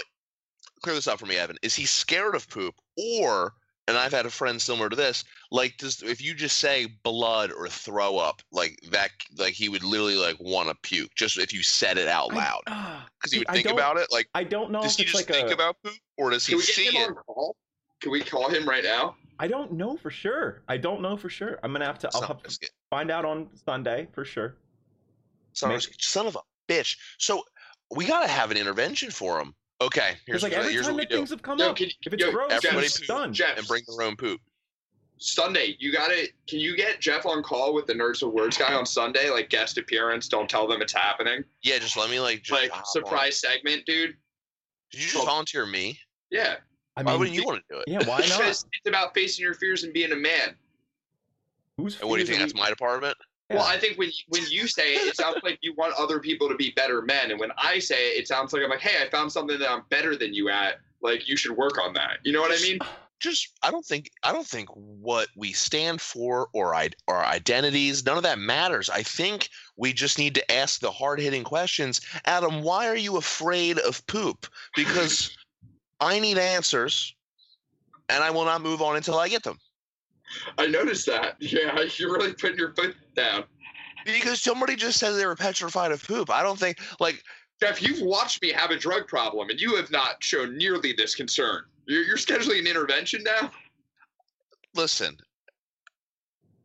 clear 0.82 0.96
this 0.96 1.08
up 1.08 1.20
for 1.20 1.26
me, 1.26 1.38
Evan. 1.38 1.58
Is 1.62 1.76
he 1.76 1.86
scared 1.86 2.36
of 2.36 2.50
poop, 2.50 2.76
or 2.98 3.54
and 3.88 3.98
I've 3.98 4.14
had 4.14 4.26
a 4.26 4.30
friend 4.30 4.62
similar 4.62 4.90
to 4.90 4.96
this. 4.96 5.26
Like, 5.52 5.76
does 5.78 6.02
if 6.02 6.22
you 6.22 6.34
just 6.34 6.58
say 6.60 6.88
blood 7.04 7.52
or 7.52 7.68
throw 7.68 8.18
up, 8.18 8.42
like 8.52 8.80
that, 8.92 9.12
like 9.38 9.54
he 9.54 9.68
would 9.70 9.84
literally 9.84 10.16
like 10.16 10.38
want 10.40 10.70
to 10.70 10.76
puke 10.84 11.14
just 11.16 11.38
if 11.38 11.52
you 11.54 11.62
said 11.64 11.98
it 11.98 12.08
out 12.08 12.34
loud, 12.34 12.62
because 12.66 13.32
he 13.32 13.40
would 13.40 13.50
think 13.50 13.68
about 13.70 13.98
it. 13.98 14.08
Like, 14.12 14.30
I 14.34 14.44
don't 14.44 14.72
know 14.72 14.82
does 14.82 14.94
if 14.94 14.98
he 14.98 15.04
it's 15.04 15.12
just 15.12 15.28
like 15.30 15.36
think 15.36 15.50
a. 15.52 15.54
about 15.54 15.76
poop, 15.84 15.98
or 16.18 16.30
does 16.30 16.46
he 16.46 16.54
Can 16.54 16.58
we 16.60 16.64
see 16.64 16.92
get 16.92 16.96
it? 16.96 17.08
on 17.10 17.16
call? 17.16 17.56
Can 18.00 18.12
we 18.12 18.22
call 18.22 18.50
him 18.50 18.68
right 18.68 18.84
now? 18.84 19.16
I 19.40 19.48
don't 19.48 19.74
know 19.74 19.98
for 19.98 20.12
sure. 20.12 20.62
I 20.68 20.78
don't 20.78 21.02
know 21.02 21.18
for 21.18 21.30
sure. 21.30 21.60
I'm 21.64 21.72
gonna 21.74 21.86
have 21.86 22.00
to. 22.00 22.08
I'll 22.14 22.22
Son, 22.22 22.28
have 22.30 22.44
to 22.44 22.70
find 22.90 23.12
out 23.12 23.26
on 23.26 23.50
Sunday 23.66 24.08
for 24.14 24.24
sure. 24.24 24.56
son 25.54 25.72
of 25.72 25.76
a- 25.76 25.80
Maybe. 25.80 25.96
son 26.00 26.28
of 26.28 26.36
a 26.38 26.42
bitch. 26.72 26.98
So 27.18 27.44
we 27.92 28.06
gotta 28.06 28.28
have 28.28 28.52
an 28.52 28.58
intervention 28.58 29.12
for 29.12 29.40
him. 29.42 29.54
Okay, 29.82 30.14
here's, 30.26 30.44
like 30.44 30.52
what, 30.54 30.60
every 30.62 30.74
here's 30.74 30.86
time 30.86 30.96
what 30.96 31.02
we 31.02 31.06
do. 31.08 31.18
things 31.18 31.30
have 31.32 31.42
come 31.42 31.60
Yo, 31.60 31.70
up, 31.72 31.76
can- 31.76 31.88
if 32.06 32.14
it's 32.14 32.24
yo, 32.24 32.32
gross, 32.32 32.52
everybody 32.52 32.86
it's 32.86 33.00
poop. 33.00 33.08
done. 33.08 33.34
Jeff, 33.34 33.58
and 33.58 33.68
bring 33.68 33.84
their 33.88 34.06
own 34.06 34.16
poop. 34.16 34.40
Sunday, 35.18 35.76
you 35.80 35.92
gotta. 35.92 36.28
Can 36.48 36.60
you 36.60 36.76
get 36.76 37.00
Jeff 37.00 37.26
on 37.26 37.44
call 37.44 37.74
with 37.74 37.86
the 37.86 37.94
Nerds 37.94 38.22
of 38.24 38.32
Words 38.34 38.58
guy 38.58 38.74
on 38.74 38.86
Sunday? 38.86 39.30
Like 39.30 39.50
guest 39.50 39.78
appearance. 39.78 40.28
Don't 40.28 40.50
tell 40.50 40.68
them 40.68 40.82
it's 40.82 40.94
happening. 40.94 41.44
Yeah, 41.62 41.78
just 41.80 41.96
let 41.98 42.10
me 42.10 42.20
like 42.20 42.44
just 42.44 42.62
like 42.62 42.72
hop 42.72 42.80
on. 42.80 42.86
surprise 42.86 43.40
segment, 43.40 43.86
dude. 43.86 44.16
Did 44.92 45.02
you 45.02 45.08
just 45.10 45.26
volunteer 45.26 45.66
me? 45.66 45.98
Yeah. 46.30 46.56
I 46.96 47.04
Why 47.04 47.12
mean, 47.12 47.20
wouldn't 47.20 47.38
you 47.38 47.44
want 47.46 47.58
to 47.68 47.74
do 47.76 47.80
it? 47.80 47.86
yeah, 47.88 48.00
why 48.08 48.20
not? 48.20 48.24
Because 48.40 48.66
it's 48.72 48.88
about 48.88 49.14
facing 49.16 49.44
your 49.44 49.54
fears 49.56 49.84
and 49.84 49.94
being 49.94 50.12
a 50.12 50.16
man. 50.16 50.56
Who's 51.78 52.00
And 52.00 52.10
what 52.10 52.18
do 52.18 52.22
you 52.22 52.28
think? 52.28 52.40
That's 52.40 52.54
my 52.54 52.70
department. 52.70 53.18
Well, 53.54 53.64
I 53.64 53.78
think 53.78 53.98
when 53.98 54.12
when 54.30 54.44
you 54.50 54.68
say 54.68 54.96
it, 54.96 55.08
it 55.08 55.16
sounds 55.16 55.38
like 55.44 55.60
you 55.62 55.74
want 55.76 55.94
other 55.98 56.20
people 56.20 56.50
to 56.50 56.56
be 56.56 56.72
better 56.72 57.02
men, 57.02 57.32
and 57.32 57.40
when 57.40 57.52
I 57.58 57.80
say 57.80 58.12
it, 58.12 58.22
it 58.22 58.28
sounds 58.28 58.54
like 58.54 58.64
I'm 58.64 58.70
like, 58.70 58.80
hey, 58.80 59.04
I 59.06 59.10
found 59.10 59.32
something 59.32 59.60
that 59.60 59.72
I'm 59.72 59.84
better 59.90 60.16
than 60.16 60.34
you 60.34 60.50
at. 60.50 60.80
Like 61.02 61.28
you 61.28 61.36
should 61.36 61.56
work 61.56 61.80
on 61.80 61.94
that. 61.94 62.20
You 62.24 62.32
know 62.32 62.42
what 62.42 62.58
I 62.58 62.62
mean? 62.62 62.80
Just 63.20 63.50
I 63.62 63.72
don't 63.72 63.86
think 63.86 64.10
I 64.24 64.32
don't 64.32 64.48
think 64.48 64.70
what 64.74 65.28
we 65.36 65.54
stand 65.54 66.02
for 66.02 66.50
or 66.54 66.76
I 66.76 66.90
our 67.08 67.24
identities 67.24 68.06
none 68.06 68.18
of 68.18 68.24
that 68.24 68.40
matters. 68.40 68.90
I 68.90 69.04
think 69.04 69.50
we 69.78 69.94
just 69.94 70.18
need 70.18 70.36
to 70.36 70.52
ask 70.52 70.80
the 70.80 70.92
hard 70.92 71.20
hitting 71.20 71.44
questions. 71.44 72.02
Adam, 72.26 72.62
why 72.62 72.88
are 72.88 72.96
you 72.96 73.18
afraid 73.18 73.80
of 73.80 74.06
poop? 74.08 74.48
Because 74.76 75.36
I 76.00 76.20
need 76.20 76.38
answers, 76.38 77.16
and 78.10 78.24
I 78.24 78.32
will 78.32 78.46
not 78.46 78.62
move 78.62 78.82
on 78.82 78.98
until 78.98 79.18
I 79.18 79.30
get 79.30 79.44
them. 79.44 79.58
I 80.58 80.68
noticed 80.68 81.06
that. 81.08 81.36
Yeah, 81.40 81.82
you're 81.98 82.14
really 82.14 82.34
putting 82.34 82.58
your 82.58 82.74
foot 82.74 82.96
down. 83.16 83.44
Because 84.06 84.42
somebody 84.42 84.76
just 84.76 85.00
said 85.00 85.12
they 85.12 85.26
were 85.26 85.36
petrified 85.36 85.92
of 85.92 86.06
poop. 86.06 86.30
I 86.30 86.44
don't 86.44 86.60
think 86.60 86.80
like 87.00 87.24
Jeff, 87.62 87.82
you've 87.82 88.02
watched 88.02 88.42
me 88.42 88.52
have 88.52 88.72
a 88.72 88.78
drug 88.78 89.08
problem, 89.08 89.50
and 89.50 89.60
you 89.60 89.76
have 89.76 89.90
not 89.90 90.22
shown 90.22 90.58
nearly 90.58 90.92
this 90.92 91.16
concern. 91.16 91.64
You're, 91.88 92.04
you're 92.04 92.18
scheduling 92.18 92.60
an 92.60 92.68
intervention 92.68 93.24
now. 93.24 93.52
listen. 94.76 95.18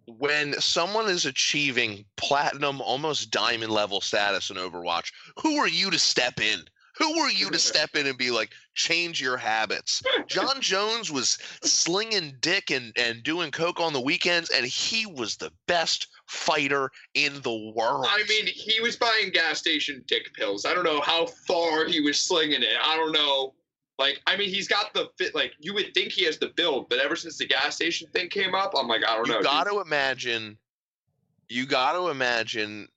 When 0.07 0.55
someone 0.55 1.09
is 1.11 1.27
achieving 1.27 2.05
platinum, 2.17 2.81
almost 2.81 3.31
diamond 3.31 3.71
level 3.71 4.01
status 4.01 4.49
in 4.51 4.57
Overwatch, 4.57 5.13
who 5.39 5.59
are 5.59 5.69
you 5.69 5.91
to 5.91 5.99
step 5.99 6.41
in? 6.41 6.61
Who 6.99 7.19
are 7.21 7.31
you 7.31 7.51
to 7.51 7.59
step 7.59 7.95
in 7.95 8.07
and 8.07 8.19
be 8.19 8.31
like, 8.31 8.51
change 8.75 9.21
your 9.21 9.37
habits? 9.37 10.03
Jon 10.27 10.57
Jones 10.61 11.11
was 11.11 11.39
slinging 11.63 12.35
dick 12.41 12.71
and, 12.71 12.93
and 12.97 13.23
doing 13.23 13.51
coke 13.51 13.81
on 13.81 13.93
the 13.93 14.01
weekends, 14.01 14.51
and 14.51 14.67
he 14.67 15.07
was 15.07 15.37
the 15.37 15.51
best 15.67 16.09
fighter 16.27 16.91
in 17.15 17.41
the 17.43 17.73
world. 17.75 18.07
I 18.09 18.25
mean, 18.29 18.47
he 18.47 18.81
was 18.81 18.97
buying 18.97 19.31
gas 19.31 19.59
station 19.59 20.03
dick 20.07 20.35
pills. 20.35 20.65
I 20.65 20.75
don't 20.75 20.85
know 20.85 21.01
how 21.01 21.27
far 21.27 21.87
he 21.87 22.01
was 22.01 22.21
slinging 22.21 22.63
it. 22.63 22.77
I 22.83 22.97
don't 22.97 23.13
know. 23.13 23.55
Like, 23.99 24.21
I 24.27 24.37
mean, 24.37 24.49
he's 24.49 24.69
got 24.69 24.95
the 24.95 25.09
fit. 25.19 25.35
Like, 25.35 25.55
you 25.59 25.75
would 25.75 25.93
think 25.95 26.13
he 26.13 26.25
has 26.25 26.39
the 26.39 26.53
build, 26.57 26.89
but 26.89 26.99
ever 27.01 27.17
since 27.17 27.39
the 27.39 27.47
gas 27.47 27.75
station 27.77 28.09
thing 28.13 28.29
came 28.29 28.55
up, 28.55 28.75
I'm 28.79 28.87
like, 28.87 29.03
I 29.07 29.17
don't 29.17 29.29
know. 29.29 29.39
you 29.39 29.43
got 29.43 29.65
to 29.65 29.81
imagine 29.81 30.57
you 31.49 31.67
got 31.67 31.93
to 31.93 32.09
imagine 32.09 32.89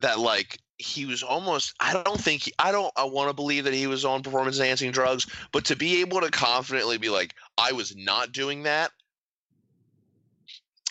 that 0.00 0.18
like 0.18 0.58
he 0.78 1.06
was 1.06 1.22
almost 1.22 1.74
i 1.80 1.92
don't 1.92 2.20
think 2.20 2.42
he, 2.42 2.52
i 2.58 2.72
don't 2.72 2.92
i 2.96 3.04
want 3.04 3.28
to 3.28 3.34
believe 3.34 3.64
that 3.64 3.74
he 3.74 3.86
was 3.86 4.04
on 4.04 4.22
performance 4.22 4.58
enhancing 4.58 4.90
drugs 4.90 5.26
but 5.52 5.64
to 5.64 5.76
be 5.76 6.00
able 6.00 6.20
to 6.20 6.30
confidently 6.30 6.98
be 6.98 7.08
like 7.08 7.34
i 7.58 7.72
was 7.72 7.94
not 7.96 8.32
doing 8.32 8.62
that 8.64 8.90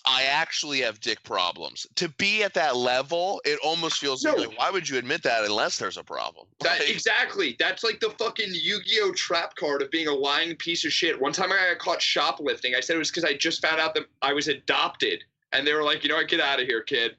i 0.06 0.24
actually 0.24 0.80
have 0.80 1.00
dick 1.02 1.22
problems 1.24 1.86
to 1.96 2.08
be 2.18 2.44
at 2.44 2.54
that 2.54 2.78
level 2.78 3.42
it 3.46 3.60
almost 3.64 3.98
feels 3.98 4.24
No. 4.24 4.34
like 4.36 4.58
why 4.58 4.70
would 4.70 4.88
you 4.88 4.98
admit 4.98 5.22
that 5.24 5.44
unless 5.44 5.78
there's 5.78 5.98
a 5.98 6.04
problem 6.04 6.48
That 6.62 6.80
Like, 6.80 6.90
exactly. 6.90 7.56
That's 7.60 7.84
like 7.84 8.00
the 8.00 8.10
fucking 8.12 8.50
Yu-Gi-Oh 8.52 9.14
trap 9.14 9.56
card 9.56 9.82
of 9.82 9.92
being 9.92 10.08
a 10.08 10.14
lying 10.14 10.56
piece 10.56 10.86
of 10.86 10.92
shit. 10.92 11.20
One 11.20 11.32
time 11.34 11.52
I 11.52 11.70
got 11.70 11.80
caught 11.80 12.02
shoplifting. 12.02 12.76
I 12.76 12.80
said 12.80 12.96
it 12.96 13.00
was 13.00 13.10
because 13.10 13.24
I 13.26 13.34
just 13.34 13.62
found 13.62 13.80
out 13.80 13.94
that 13.96 14.06
I 14.22 14.34
was 14.34 14.48
adopted, 14.48 15.24
and 15.52 15.66
they 15.66 15.74
were 15.74 15.84
like, 15.84 16.04
"You 16.04 16.10
know 16.10 16.16
what? 16.16 16.28
Get 16.28 16.40
out 16.40 16.62
of 16.62 16.68
here, 16.68 16.82
kid." 16.82 17.16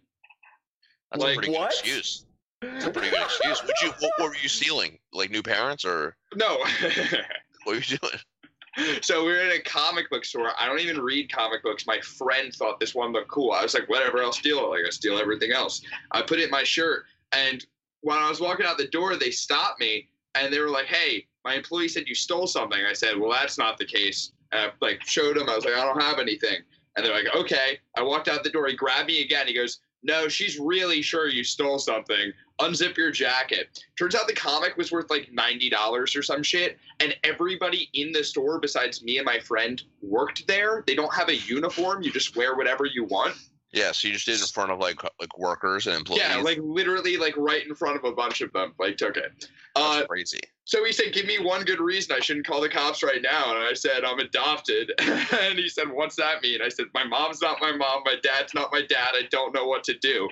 that's 1.11 1.23
like, 1.23 1.37
a 1.37 1.39
pretty 1.41 1.53
what? 1.53 1.71
good 1.71 1.81
excuse 1.81 2.24
that's 2.73 2.87
a 2.87 2.91
pretty 2.91 3.11
good 3.11 3.23
excuse 3.23 3.63
would 3.63 3.75
you 3.83 3.91
what, 4.01 4.13
what 4.19 4.29
were 4.31 4.37
you 4.37 4.49
stealing 4.49 4.99
like 5.13 5.31
new 5.31 5.43
parents 5.43 5.85
or 5.85 6.17
No. 6.35 6.59
what 7.65 7.67
were 7.67 7.75
you 7.75 7.99
doing 7.99 8.19
so 9.03 9.25
we 9.25 9.33
were 9.33 9.41
in 9.41 9.53
a 9.53 9.61
comic 9.61 10.11
book 10.11 10.25
store. 10.25 10.51
I 10.59 10.67
don't 10.67 10.81
even 10.81 11.01
read 11.01 11.33
comic 11.33 11.63
books. 11.63 11.87
My 11.87 12.01
friend 12.01 12.53
thought 12.53 12.81
this 12.81 12.95
one 12.95 13.13
looked 13.13 13.29
cool. 13.29 13.53
I 13.53 13.63
was 13.63 13.75
like, 13.75 13.89
whatever, 13.89 14.23
I'll 14.23 14.33
steal 14.33 14.59
it. 14.59 14.69
Like 14.69 14.85
I 14.87 14.91
steal 14.91 15.17
everything 15.17 15.53
else. 15.53 15.83
I 16.11 16.23
put 16.23 16.41
it 16.41 16.45
in 16.45 16.51
my 16.51 16.65
shirt, 16.65 17.05
and 17.33 17.65
when 18.01 18.19
I 18.19 18.29
was 18.29 18.41
walking 18.41 18.67
out 18.67 18.77
the 18.77 18.89
door, 18.89 19.17
they 19.17 19.31
stopped 19.31 19.81
me 19.81 20.09
and 20.35 20.53
they 20.53 20.59
were 20.59 20.69
like, 20.69 20.87
"Hey, 20.87 21.27
my 21.45 21.55
employee 21.55 21.89
said 21.89 22.09
you 22.09 22.15
stole 22.15 22.47
something." 22.47 22.85
I 22.85 22.93
said, 22.93 23.17
"Well, 23.19 23.31
that's 23.31 23.59
not 23.59 23.79
the 23.79 23.87
case." 23.87 24.33
And 24.53 24.61
I 24.63 24.73
like 24.81 25.03
showed 25.07 25.37
him. 25.37 25.49
I 25.49 25.55
was 25.55 25.65
like, 25.65 25.75
"I 25.75 25.85
don't 25.85 26.03
have 26.03 26.19
anything." 26.19 26.59
And 26.97 27.05
they're 27.05 27.15
like, 27.15 27.35
"Okay." 27.35 27.79
I 27.97 28.03
walked 28.03 28.29
out 28.29 28.45
the 28.45 28.51
door. 28.51 28.67
He 28.67 28.75
grabbed 28.75 29.07
me 29.07 29.23
again. 29.23 29.47
He 29.47 29.55
goes, 29.55 29.81
"No, 30.05 30.29
she's 30.29 30.59
really 30.59 31.01
sure 31.01 31.29
you 31.29 31.43
stole 31.43 31.79
something. 31.79 32.33
Unzip 32.61 32.97
your 32.97 33.11
jacket." 33.11 33.83
Turns 33.99 34.15
out 34.15 34.29
the 34.29 34.35
comic 34.35 34.77
was 34.77 34.93
worth 34.93 35.11
like 35.11 35.33
ninety 35.33 35.71
dollars 35.71 36.15
or 36.15 36.23
some 36.23 36.43
shit, 36.43 36.79
and 37.01 37.17
everybody 37.25 37.89
in 37.95 38.13
the 38.13 38.23
store 38.23 38.61
besides 38.61 39.03
me 39.03 39.17
and 39.17 39.25
my 39.25 39.41
friend 39.41 39.83
worked 40.03 40.47
there. 40.47 40.85
They 40.87 40.95
don't 40.95 41.15
have 41.15 41.31
a 41.31 41.37
uniform. 41.37 42.03
You 42.03 42.13
just 42.13 42.37
wear 42.37 42.55
whatever 42.55 42.85
you 42.85 43.05
want. 43.05 43.35
Yeah, 43.75 43.91
so 43.93 44.07
you 44.07 44.15
just 44.15 44.25
did 44.27 44.37
it 44.37 44.41
in 44.41 44.47
front 44.47 44.71
of 44.71 44.79
like 44.79 45.03
like 45.21 45.37
workers 45.37 45.87
and 45.89 45.97
employees. 45.97 46.23
Yeah, 46.23 46.37
like 46.37 46.59
literally, 46.63 47.17
like 47.17 47.35
right 47.37 47.67
in 47.67 47.75
front 47.75 47.97
of 47.97 48.05
a 48.05 48.13
bunch 48.13 48.41
of 48.41 48.53
them. 48.53 48.73
Like 48.79 48.97
took 48.97 49.17
it. 49.17 49.49
Uh, 49.75 49.97
That's 49.97 50.07
crazy. 50.07 50.39
so 50.65 50.85
he 50.85 50.93
said, 50.93 51.13
"Give 51.13 51.27
me 51.27 51.39
one 51.41 51.65
good 51.65 51.81
reason 51.81 52.15
I 52.17 52.21
shouldn't 52.21 52.47
call 52.47 52.61
the 52.61 52.69
cops 52.69 53.03
right 53.03 53.21
now." 53.21 53.51
And 53.57 53.65
I 53.67 53.75
said, 53.75 54.05
"I'm 54.05 54.21
adopted." 54.21 54.93
and 55.01 55.59
he 55.59 55.69
said, 55.69 55.91
"What's 55.91 56.15
that 56.17 56.41
mean?" 56.43 56.63
I 56.63 56.69
said, 56.69 56.87
"My 56.95 57.03
mom's 57.05 57.43
not 57.43 57.61
my 57.61 57.73
mom. 57.73 58.03
My 58.05 58.15
dad's 58.23 58.55
not 58.55 58.71
my 58.73 58.83
dad. 58.83 59.11
I 59.15 59.23
don't 59.31 59.53
know 59.53 59.67
what 59.67 59.83
to 59.85 59.99
do." 59.99 60.29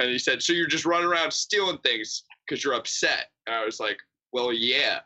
And 0.00 0.10
he 0.10 0.18
said, 0.18 0.42
"So 0.42 0.52
you're 0.52 0.66
just 0.66 0.84
running 0.84 1.06
around 1.08 1.32
stealing 1.32 1.78
things 1.78 2.24
because 2.48 2.64
you're 2.64 2.74
upset?" 2.74 3.26
And 3.46 3.54
I 3.54 3.64
was 3.64 3.78
like, 3.78 3.98
"Well, 4.32 4.52
yeah." 4.52 4.98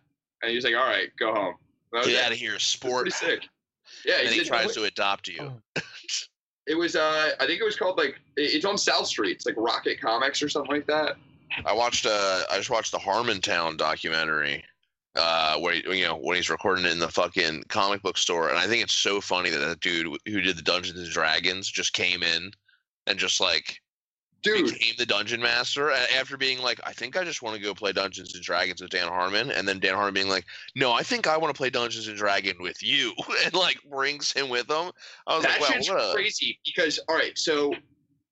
And 0.42 0.48
he 0.48 0.56
was 0.56 0.64
like, 0.64 0.74
"All 0.74 0.86
right, 0.86 1.10
go 1.18 1.34
home." 1.34 1.54
And 1.92 1.96
I 1.96 1.98
was 1.98 2.06
Get 2.06 2.16
like, 2.16 2.24
out 2.26 2.32
of 2.32 2.38
here, 2.38 2.58
sport. 2.58 3.12
Sick. 3.12 3.46
Yeah, 4.06 4.14
And 4.20 4.28
he 4.28 4.34
he 4.34 4.40
said, 4.40 4.46
tries 4.46 4.74
to 4.74 4.84
adopt 4.84 5.28
you. 5.28 5.52
Oh. 5.76 5.80
It 6.66 6.75
was. 6.75 6.97
Uh, 6.97 7.30
I 7.40 7.47
think 7.47 7.61
it 7.61 7.64
was 7.64 7.76
called 7.76 7.99
like 7.99 8.21
it's 8.37 8.64
on 8.64 8.78
South 8.78 9.06
Street. 9.06 9.33
It's 9.37 9.47
like 9.47 9.54
Rocket 9.56 10.00
Comics 10.00 10.42
or 10.42 10.49
something 10.49 10.73
like 10.73 10.87
that. 10.87 11.16
I 11.64 11.73
watched 11.73 12.06
uh 12.06 12.42
I 12.50 12.56
just 12.56 12.71
watched 12.71 12.92
the 12.92 12.99
Harmontown 12.99 13.76
documentary. 13.76 14.64
Uh, 15.16 15.56
where 15.59 15.75
he- 15.75 15.99
you 16.00 16.04
know 16.04 16.16
when 16.16 16.35
he's 16.35 16.50
recording 16.50 16.85
it 16.85 16.90
in 16.90 16.99
the 16.99 17.09
fucking 17.09 17.62
comic 17.68 18.02
book 18.02 18.18
store, 18.18 18.49
and 18.49 18.59
I 18.59 18.66
think 18.66 18.83
it's 18.83 18.94
so 18.94 19.21
funny 19.21 19.49
that 19.50 19.59
that 19.59 19.78
dude 19.78 20.09
who 20.26 20.40
did 20.40 20.56
the 20.56 20.62
Dungeons 20.62 20.99
and 20.99 21.09
Dragons 21.09 21.68
just 21.71 21.92
came 21.92 22.25
in 22.25 22.50
and 23.06 23.16
just 23.16 23.40
like 23.40 23.80
Dude, 24.44 24.72
became 24.72 24.94
the 24.98 25.06
dungeon 25.06 25.40
master 25.40 25.90
after 25.90 26.36
being 26.36 26.60
like, 26.60 26.78
I 26.84 26.92
think 26.92 27.16
I 27.16 27.24
just 27.24 27.42
want 27.42 27.56
to 27.56 27.62
go 27.62 27.74
play 27.74 27.92
Dungeons 27.92 28.34
and 28.34 28.44
Dragons 28.44 28.80
with 28.80 28.90
Dan 28.90 29.08
Harmon, 29.08 29.50
and 29.50 29.66
then 29.66 29.80
Dan 29.80 29.94
Harmon 29.94 30.14
being 30.14 30.28
like, 30.28 30.44
No, 30.76 30.92
I 30.92 31.02
think 31.02 31.26
I 31.26 31.36
want 31.36 31.52
to 31.54 31.58
play 31.58 31.70
Dungeons 31.70 32.08
and 32.08 32.16
Dragons 32.16 32.60
with 32.60 32.82
you, 32.82 33.12
and 33.44 33.54
like 33.54 33.78
brings 33.90 34.32
him 34.32 34.48
with 34.48 34.70
him. 34.70 34.92
I 35.26 35.34
was 35.36 35.44
that 35.44 35.60
like, 35.60 35.60
Wow, 35.60 35.66
shit's 35.66 35.88
what 35.88 35.98
a 35.98 36.14
crazy 36.14 36.58
because 36.64 37.00
all 37.08 37.16
right, 37.16 37.36
so 37.36 37.74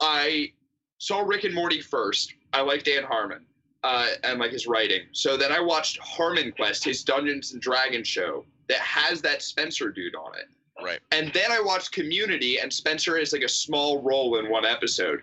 I 0.00 0.52
saw 0.98 1.22
Rick 1.22 1.44
and 1.44 1.54
Morty 1.54 1.80
first. 1.80 2.34
I 2.52 2.60
like 2.60 2.84
Dan 2.84 3.02
Harmon 3.02 3.46
uh, 3.84 4.08
and 4.24 4.38
like 4.38 4.52
his 4.52 4.66
writing. 4.66 5.02
So 5.12 5.36
then 5.36 5.52
I 5.52 5.60
watched 5.60 5.98
Harmon 5.98 6.52
Quest, 6.52 6.84
his 6.84 7.02
Dungeons 7.02 7.52
and 7.52 7.60
Dragons 7.60 8.06
show 8.06 8.44
that 8.68 8.78
has 8.78 9.20
that 9.22 9.42
Spencer 9.42 9.90
dude 9.90 10.14
on 10.14 10.32
it. 10.38 10.48
right. 10.82 11.00
And 11.10 11.32
then 11.32 11.50
I 11.50 11.60
watched 11.60 11.92
Community, 11.92 12.58
and 12.58 12.72
Spencer 12.72 13.16
is 13.18 13.32
like 13.32 13.42
a 13.42 13.48
small 13.48 14.02
role 14.02 14.38
in 14.38 14.48
one 14.48 14.64
episode. 14.64 15.22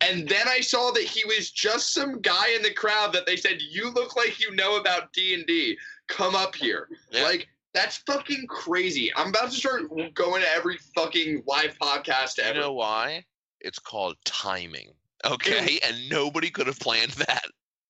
And 0.00 0.28
then 0.28 0.46
I 0.48 0.60
saw 0.60 0.90
that 0.92 1.04
he 1.04 1.24
was 1.24 1.50
just 1.50 1.94
some 1.94 2.20
guy 2.20 2.50
in 2.50 2.62
the 2.62 2.72
crowd 2.72 3.12
that 3.14 3.26
they 3.26 3.36
said, 3.36 3.62
"You 3.62 3.90
look 3.90 4.16
like 4.16 4.40
you 4.40 4.54
know 4.54 4.76
about 4.76 5.12
D 5.12 5.34
and 5.34 5.46
D. 5.46 5.76
Come 6.08 6.34
up 6.34 6.54
here." 6.54 6.88
Yeah. 7.10 7.22
Like 7.24 7.48
that's 7.72 7.96
fucking 7.98 8.46
crazy. 8.48 9.12
I'm 9.16 9.28
about 9.28 9.50
to 9.50 9.56
start 9.56 9.82
going 10.14 10.42
to 10.42 10.48
every 10.48 10.78
fucking 10.94 11.42
live 11.46 11.76
podcast 11.78 12.38
ever. 12.38 12.54
You 12.54 12.60
know 12.60 12.72
why? 12.74 13.24
It's 13.60 13.78
called 13.78 14.16
timing. 14.24 14.92
Okay, 15.24 15.78
and 15.86 16.08
nobody 16.10 16.50
could 16.50 16.66
have 16.66 16.78
planned 16.78 17.12
that. 17.12 17.44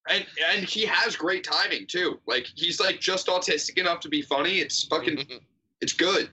and 0.09 0.25
and 0.53 0.65
he 0.65 0.85
has 0.87 1.17
great 1.17 1.43
timing 1.43 1.87
too. 1.87 2.21
Like 2.27 2.47
he's 2.55 2.79
like 2.79 3.01
just 3.01 3.27
autistic 3.27 3.79
enough 3.79 4.01
to 4.01 4.09
be 4.09 4.23
funny. 4.23 4.59
It's 4.61 4.85
fucking 4.85 5.25
it's 5.81 5.93
good. 5.93 6.31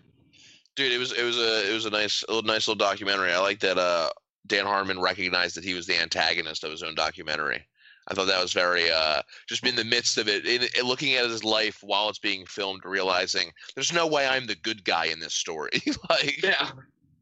dude 0.76 0.92
it 0.92 0.98
was 0.98 1.12
it 1.14 1.24
was 1.24 1.38
a 1.38 1.70
it 1.70 1.74
was 1.74 1.86
a 1.86 1.90
nice 1.90 2.24
a 2.30 2.42
nice 2.44 2.68
little 2.68 2.76
documentary 2.76 3.34
i 3.34 3.40
like 3.40 3.60
that 3.60 3.78
uh 3.78 4.10
dan 4.48 4.66
harmon 4.66 5.00
recognized 5.00 5.56
that 5.56 5.64
he 5.64 5.74
was 5.74 5.86
the 5.86 6.00
antagonist 6.00 6.64
of 6.64 6.72
his 6.72 6.84
own 6.84 6.96
documentary. 6.96 7.66
I 8.08 8.14
thought 8.14 8.28
that 8.28 8.42
was 8.42 8.54
very 8.54 8.90
uh 8.92 9.22
just 9.48 9.66
in 9.66 9.76
the 9.76 9.84
midst 9.84 10.18
of 10.18 10.28
it 10.28 10.46
in, 10.46 10.64
in 10.78 10.86
looking 10.86 11.14
at 11.14 11.30
his 11.30 11.44
life 11.44 11.80
while 11.84 12.10
it's 12.10 12.20
being 12.20 12.46
filmed 12.46 12.84
realizing 12.84 13.52
there's 13.76 13.94
no 13.94 14.08
way 14.08 14.26
i'm 14.28 14.48
the 14.48 14.56
good 14.56 14.84
guy 14.84 15.06
in 15.06 15.20
this 15.20 15.36
story. 15.36 15.70
Like 16.10 16.42
Yeah. 16.42 16.72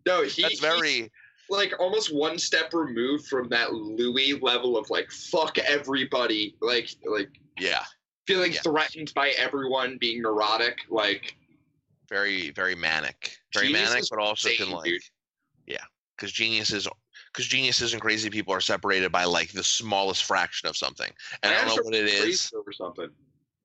No, 0.05 0.23
he, 0.23 0.41
that's 0.41 0.53
he's, 0.53 0.59
very 0.59 1.11
like 1.49 1.73
almost 1.79 2.13
one 2.13 2.37
step 2.37 2.73
removed 2.73 3.27
from 3.27 3.49
that 3.49 3.73
Louis 3.73 4.39
level 4.41 4.77
of 4.77 4.89
like 4.89 5.11
fuck 5.11 5.57
everybody, 5.57 6.55
like 6.61 6.89
like 7.05 7.29
yeah. 7.59 7.83
feeling 8.27 8.53
threatened 8.53 9.11
by 9.15 9.29
everyone, 9.29 9.97
being 9.99 10.21
neurotic. 10.21 10.77
Like 10.89 11.35
very 12.07 12.51
very 12.51 12.75
manic. 12.75 13.37
Very 13.53 13.67
Genius 13.67 13.89
manic 13.89 14.05
but 14.09 14.19
also 14.19 14.49
can 14.49 14.71
like 14.71 15.01
yeah. 15.67 15.83
Because 16.15 16.31
geniuses 16.31 16.87
because 17.31 17.45
geniuses 17.45 17.93
and 17.93 18.01
crazy 18.01 18.29
people 18.29 18.53
are 18.53 18.61
separated 18.61 19.11
by 19.11 19.23
like 19.23 19.51
the 19.51 19.63
smallest 19.63 20.23
fraction 20.23 20.67
of 20.67 20.75
something 20.75 21.11
and 21.43 21.53
i 21.53 21.57
I 21.57 21.65
don't 21.65 21.75
know 21.77 21.83
what 21.83 21.93
it 21.93 22.21
crazy 22.21 22.55
or 22.55 22.71
something. 22.71 23.09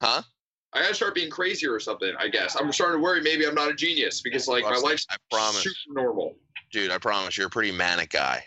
Huh? 0.00 0.22
I 0.74 0.82
gotta 0.82 0.94
start 0.94 1.14
being 1.14 1.30
crazier 1.30 1.72
or 1.72 1.80
something. 1.80 2.12
I 2.18 2.28
guess 2.28 2.56
I'm 2.56 2.72
starting 2.72 2.98
to 2.98 3.02
worry. 3.02 3.22
Maybe 3.22 3.46
I'm 3.46 3.54
not 3.54 3.70
a 3.70 3.74
genius 3.74 4.20
because 4.20 4.48
like 4.48 4.64
my 4.64 4.76
life's 4.76 5.06
i 5.08 5.16
promise 5.30 5.62
super 5.62 6.00
normal. 6.00 6.34
dude, 6.72 6.90
I 6.90 6.98
promise 6.98 7.38
you're 7.38 7.46
a 7.46 7.50
pretty 7.50 7.70
manic 7.70 8.10
guy. 8.10 8.42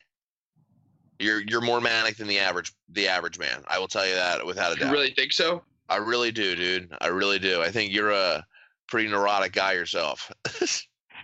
You're 1.20 1.42
you're 1.42 1.62
more 1.62 1.80
manic 1.80 2.18
than 2.18 2.28
the 2.28 2.38
average 2.38 2.74
the 2.90 3.08
average 3.08 3.40
man. 3.40 3.64
I 3.68 3.80
will 3.80 3.88
tell 3.88 4.06
you 4.06 4.14
that 4.14 4.46
without 4.46 4.74
a 4.74 4.76
doubt. 4.76 4.88
You 4.88 4.92
really 4.92 5.12
think 5.12 5.32
so? 5.32 5.64
I 5.90 5.98
really 5.98 6.32
do, 6.32 6.56
dude. 6.56 6.94
I 7.00 7.08
really 7.08 7.40
do. 7.40 7.62
I 7.62 7.72
think 7.72 7.94
you're 7.94 8.12
a 8.12 8.46
pretty 8.88 9.10
neurotic 9.10 9.54
guy 9.54 9.74
yourself. 9.74 10.32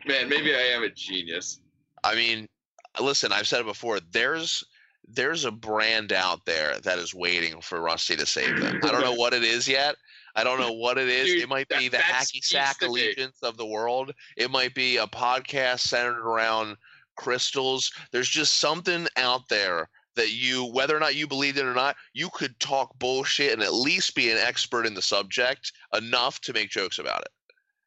Man, 0.07 0.29
maybe 0.29 0.53
I 0.55 0.59
am 0.59 0.83
a 0.83 0.89
genius. 0.89 1.59
I 2.03 2.15
mean, 2.15 2.47
listen, 3.00 3.31
I've 3.31 3.47
said 3.47 3.62
it 3.62 3.65
before. 3.65 4.00
There's 4.12 4.63
there's 5.07 5.43
a 5.43 5.51
brand 5.51 6.13
out 6.13 6.45
there 6.45 6.79
that 6.79 6.97
is 6.97 7.13
waiting 7.13 7.59
for 7.62 7.81
Rusty 7.81 8.15
to 8.15 8.25
save 8.25 8.59
them. 8.62 8.79
I 8.83 8.91
don't 8.91 9.01
know 9.01 9.13
what 9.15 9.33
it 9.33 9.43
is 9.43 9.67
yet. 9.67 9.95
I 10.35 10.43
don't 10.43 10.59
know 10.59 10.71
what 10.71 10.97
it 10.97 11.07
is. 11.09 11.27
Dude, 11.27 11.43
it 11.43 11.50
might 11.50 11.67
that- 11.69 11.79
be 11.79 11.89
the 11.89 11.97
hacky 11.97 12.43
sack 12.43 12.81
allegiance 12.81 13.38
of 13.43 13.57
the 13.57 13.65
world. 13.65 14.13
It 14.38 14.50
might 14.50 14.73
be 14.73 14.97
a 14.97 15.05
podcast 15.07 15.81
centered 15.81 16.19
around 16.21 16.77
crystals. 17.17 17.91
There's 18.12 18.29
just 18.29 18.57
something 18.57 19.07
out 19.17 19.47
there 19.50 19.89
that 20.15 20.31
you, 20.31 20.65
whether 20.65 20.95
or 20.95 21.00
not 21.00 21.15
you 21.15 21.27
believe 21.27 21.57
it 21.57 21.65
or 21.65 21.73
not, 21.73 21.95
you 22.13 22.29
could 22.33 22.59
talk 22.59 22.97
bullshit 23.00 23.53
and 23.53 23.62
at 23.62 23.73
least 23.73 24.15
be 24.15 24.31
an 24.31 24.38
expert 24.38 24.85
in 24.85 24.93
the 24.93 25.01
subject 25.01 25.71
enough 25.97 26.39
to 26.41 26.53
make 26.53 26.69
jokes 26.69 27.00
about 27.00 27.21
it. 27.21 27.29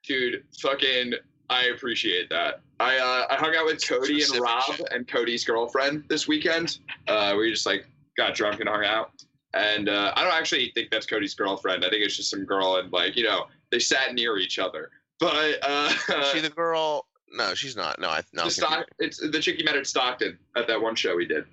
Dude, 0.04 0.44
fucking, 0.60 1.14
I 1.48 1.66
appreciate 1.66 2.28
that. 2.30 2.60
I 2.80 2.98
uh, 2.98 3.32
I 3.32 3.36
hung 3.36 3.54
out 3.54 3.66
with 3.66 3.86
Cody 3.86 4.22
and 4.22 4.40
Rob 4.40 4.80
and 4.90 5.06
Cody's 5.06 5.44
girlfriend 5.44 6.04
this 6.08 6.26
weekend. 6.26 6.78
Uh, 7.08 7.34
we 7.38 7.50
just 7.50 7.66
like 7.66 7.86
got 8.16 8.34
drunk 8.34 8.60
and 8.60 8.68
hung 8.68 8.84
out. 8.84 9.10
And 9.54 9.88
uh, 9.88 10.12
I 10.16 10.22
don't 10.22 10.34
actually 10.34 10.70
think 10.74 10.90
that's 10.90 11.06
Cody's 11.06 11.34
girlfriend. 11.34 11.84
I 11.84 11.88
think 11.88 12.04
it's 12.04 12.16
just 12.16 12.30
some 12.30 12.44
girl 12.44 12.76
and 12.76 12.92
like 12.92 13.16
you 13.16 13.24
know 13.24 13.46
they 13.70 13.78
sat 13.78 14.14
near 14.14 14.38
each 14.38 14.58
other. 14.58 14.90
But 15.18 15.58
uh, 15.62 15.88
she 16.32 16.40
the 16.40 16.50
girl? 16.50 17.06
No, 17.32 17.54
she's 17.54 17.76
not. 17.76 18.00
No, 18.00 18.08
I 18.08 18.22
no. 18.32 18.44
the 18.44 18.50
Stock, 18.50 18.86
it's 18.98 19.18
the 19.18 19.40
chick 19.40 19.58
you 19.58 19.64
met 19.64 19.76
at 19.76 19.86
Stockton 19.86 20.38
at 20.56 20.66
that 20.66 20.80
one 20.80 20.94
show 20.94 21.16
we 21.16 21.26
did. 21.26 21.44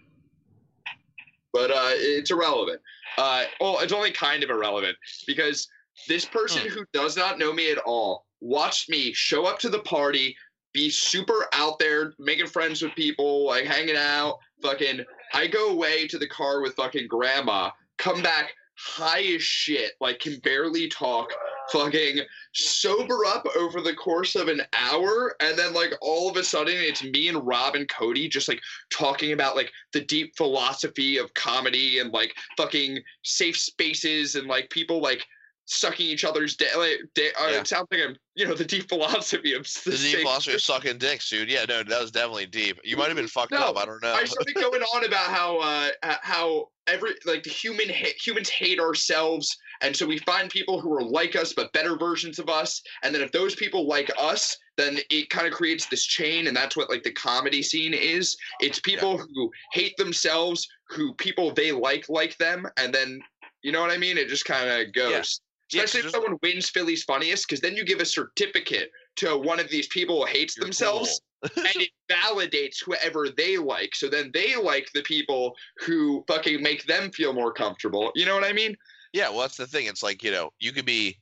But 1.51 1.71
uh, 1.71 1.91
it's 1.93 2.31
irrelevant. 2.31 2.81
Uh, 3.17 3.45
well, 3.61 3.79
it's 3.79 3.93
only 3.93 4.11
kind 4.11 4.43
of 4.43 4.49
irrelevant 4.49 4.97
because 5.27 5.67
this 6.07 6.25
person 6.25 6.67
who 6.67 6.83
does 6.93 7.15
not 7.15 7.37
know 7.37 7.53
me 7.53 7.71
at 7.71 7.77
all 7.79 8.25
watched 8.43 8.89
me 8.89 9.13
show 9.13 9.45
up 9.45 9.57
to 9.59 9.69
the 9.69 9.79
party, 9.79 10.35
be 10.73 10.89
super 10.89 11.47
out 11.53 11.79
there, 11.79 12.13
making 12.19 12.47
friends 12.47 12.81
with 12.81 12.93
people, 12.95 13.47
like 13.47 13.65
hanging 13.65 13.95
out. 13.95 14.39
Fucking, 14.61 15.03
I 15.33 15.47
go 15.47 15.71
away 15.71 16.07
to 16.07 16.17
the 16.17 16.27
car 16.27 16.61
with 16.61 16.75
fucking 16.75 17.07
grandma, 17.07 17.71
come 17.97 18.21
back 18.21 18.53
high 18.75 19.21
as 19.21 19.41
shit, 19.41 19.93
like 20.01 20.19
can 20.19 20.39
barely 20.39 20.87
talk, 20.89 21.31
fucking 21.71 22.19
sober 22.53 23.25
up 23.25 23.45
over 23.57 23.81
the 23.81 23.93
course 23.93 24.35
of 24.35 24.47
an 24.47 24.61
hour 24.73 25.35
and 25.39 25.57
then 25.57 25.73
like 25.73 25.93
all 26.01 26.29
of 26.29 26.35
a 26.35 26.43
sudden 26.43 26.75
it's 26.75 27.03
me 27.03 27.29
and 27.29 27.47
rob 27.47 27.75
and 27.75 27.87
cody 27.87 28.27
just 28.27 28.47
like 28.47 28.59
talking 28.91 29.31
about 29.31 29.55
like 29.55 29.71
the 29.93 30.01
deep 30.01 30.35
philosophy 30.35 31.17
of 31.17 31.33
comedy 31.33 31.99
and 31.99 32.11
like 32.11 32.35
fucking 32.57 32.99
safe 33.23 33.57
spaces 33.57 34.35
and 34.35 34.47
like 34.47 34.69
people 34.69 35.01
like 35.01 35.25
sucking 35.65 36.05
each 36.05 36.25
other's 36.25 36.55
day 36.55 36.67
like, 36.75 36.99
da- 37.15 37.31
uh, 37.39 37.47
Yeah. 37.49 37.59
it 37.61 37.67
sounds 37.67 37.87
like 37.89 38.01
i'm 38.01 38.15
you 38.35 38.45
know 38.47 38.53
the 38.53 38.65
deep 38.65 38.89
philosophy 38.89 39.53
of 39.53 39.63
The 39.85 39.91
the 39.91 39.97
deep 39.97 40.19
philosophy 40.19 40.55
of 40.55 40.61
sucking 40.61 40.97
dicks, 40.97 41.29
dude. 41.29 41.49
Yeah, 41.51 41.65
no, 41.69 41.83
that 41.83 42.01
was 42.01 42.09
definitely 42.11 42.47
deep. 42.47 42.79
You 42.83 42.97
might 42.97 43.07
have 43.07 43.15
been 43.15 43.27
fucked 43.27 43.51
No, 43.51 43.59
up. 43.59 43.77
I 43.77 43.85
don't 43.85 44.01
know. 44.01 44.13
I 44.13 44.25
started 44.25 44.55
going 44.55 44.81
on 44.81 45.05
about 45.05 45.27
how 45.27 45.59
uh, 45.59 45.89
how 46.21 46.69
every 46.87 47.11
like 47.25 47.43
the 47.43 47.51
human 47.51 47.87
ha- 47.89 48.15
humans 48.19 48.49
hate 48.49 48.79
ourselves, 48.79 49.55
and 49.81 49.95
so 49.95 50.07
we 50.07 50.17
find 50.19 50.49
people 50.49 50.81
who 50.81 50.91
are 50.93 51.03
like 51.03 51.35
us 51.35 51.53
but 51.53 51.71
better 51.73 51.95
versions 51.95 52.39
of 52.39 52.49
us, 52.49 52.81
and 53.03 53.13
then 53.13 53.21
if 53.21 53.31
those 53.31 53.53
people 53.55 53.87
like 53.87 54.09
us, 54.19 54.57
then 54.77 54.97
it 55.11 55.29
kind 55.29 55.45
of 55.45 55.53
creates 55.53 55.85
this 55.85 56.03
chain, 56.05 56.47
and 56.47 56.57
that's 56.57 56.75
what 56.75 56.89
like 56.89 57.03
the 57.03 57.11
comedy 57.11 57.61
scene 57.61 57.93
is. 57.93 58.35
It's 58.61 58.79
people 58.79 59.17
who 59.19 59.51
hate 59.73 59.95
themselves, 59.97 60.67
who 60.89 61.13
people 61.15 61.53
they 61.53 61.71
like 61.71 62.09
like 62.09 62.35
them, 62.37 62.65
and 62.77 62.91
then 62.91 63.19
you 63.61 63.71
know 63.71 63.81
what 63.81 63.91
I 63.91 63.97
mean. 63.97 64.17
It 64.17 64.27
just 64.27 64.45
kind 64.45 64.67
of 64.69 64.91
goes. 64.91 65.39
Yeah, 65.73 65.83
Especially 65.83 66.07
if 66.07 66.11
someone 66.13 66.37
wins 66.41 66.69
Philly's 66.69 67.03
funniest, 67.03 67.47
because 67.47 67.61
then 67.61 67.75
you 67.75 67.83
give 67.83 67.99
a 67.99 68.05
certificate 68.05 68.91
to 69.17 69.37
one 69.37 69.59
of 69.59 69.69
these 69.69 69.87
people 69.87 70.25
who 70.25 70.31
hates 70.31 70.55
themselves 70.55 71.21
and 71.43 71.51
it 71.75 71.89
validates 72.09 72.83
whoever 72.83 73.29
they 73.29 73.57
like. 73.57 73.95
So 73.95 74.09
then 74.09 74.31
they 74.33 74.55
like 74.55 74.89
the 74.93 75.03
people 75.03 75.55
who 75.79 76.23
fucking 76.27 76.61
make 76.61 76.85
them 76.85 77.11
feel 77.11 77.33
more 77.33 77.51
comfortable. 77.51 78.11
You 78.15 78.25
know 78.25 78.35
what 78.35 78.43
I 78.43 78.53
mean? 78.53 78.75
Yeah, 79.13 79.29
well, 79.29 79.41
that's 79.41 79.57
the 79.57 79.67
thing. 79.67 79.87
It's 79.87 80.03
like, 80.03 80.23
you 80.23 80.31
know, 80.31 80.51
you 80.59 80.71
could 80.71 80.85
be 80.85 81.17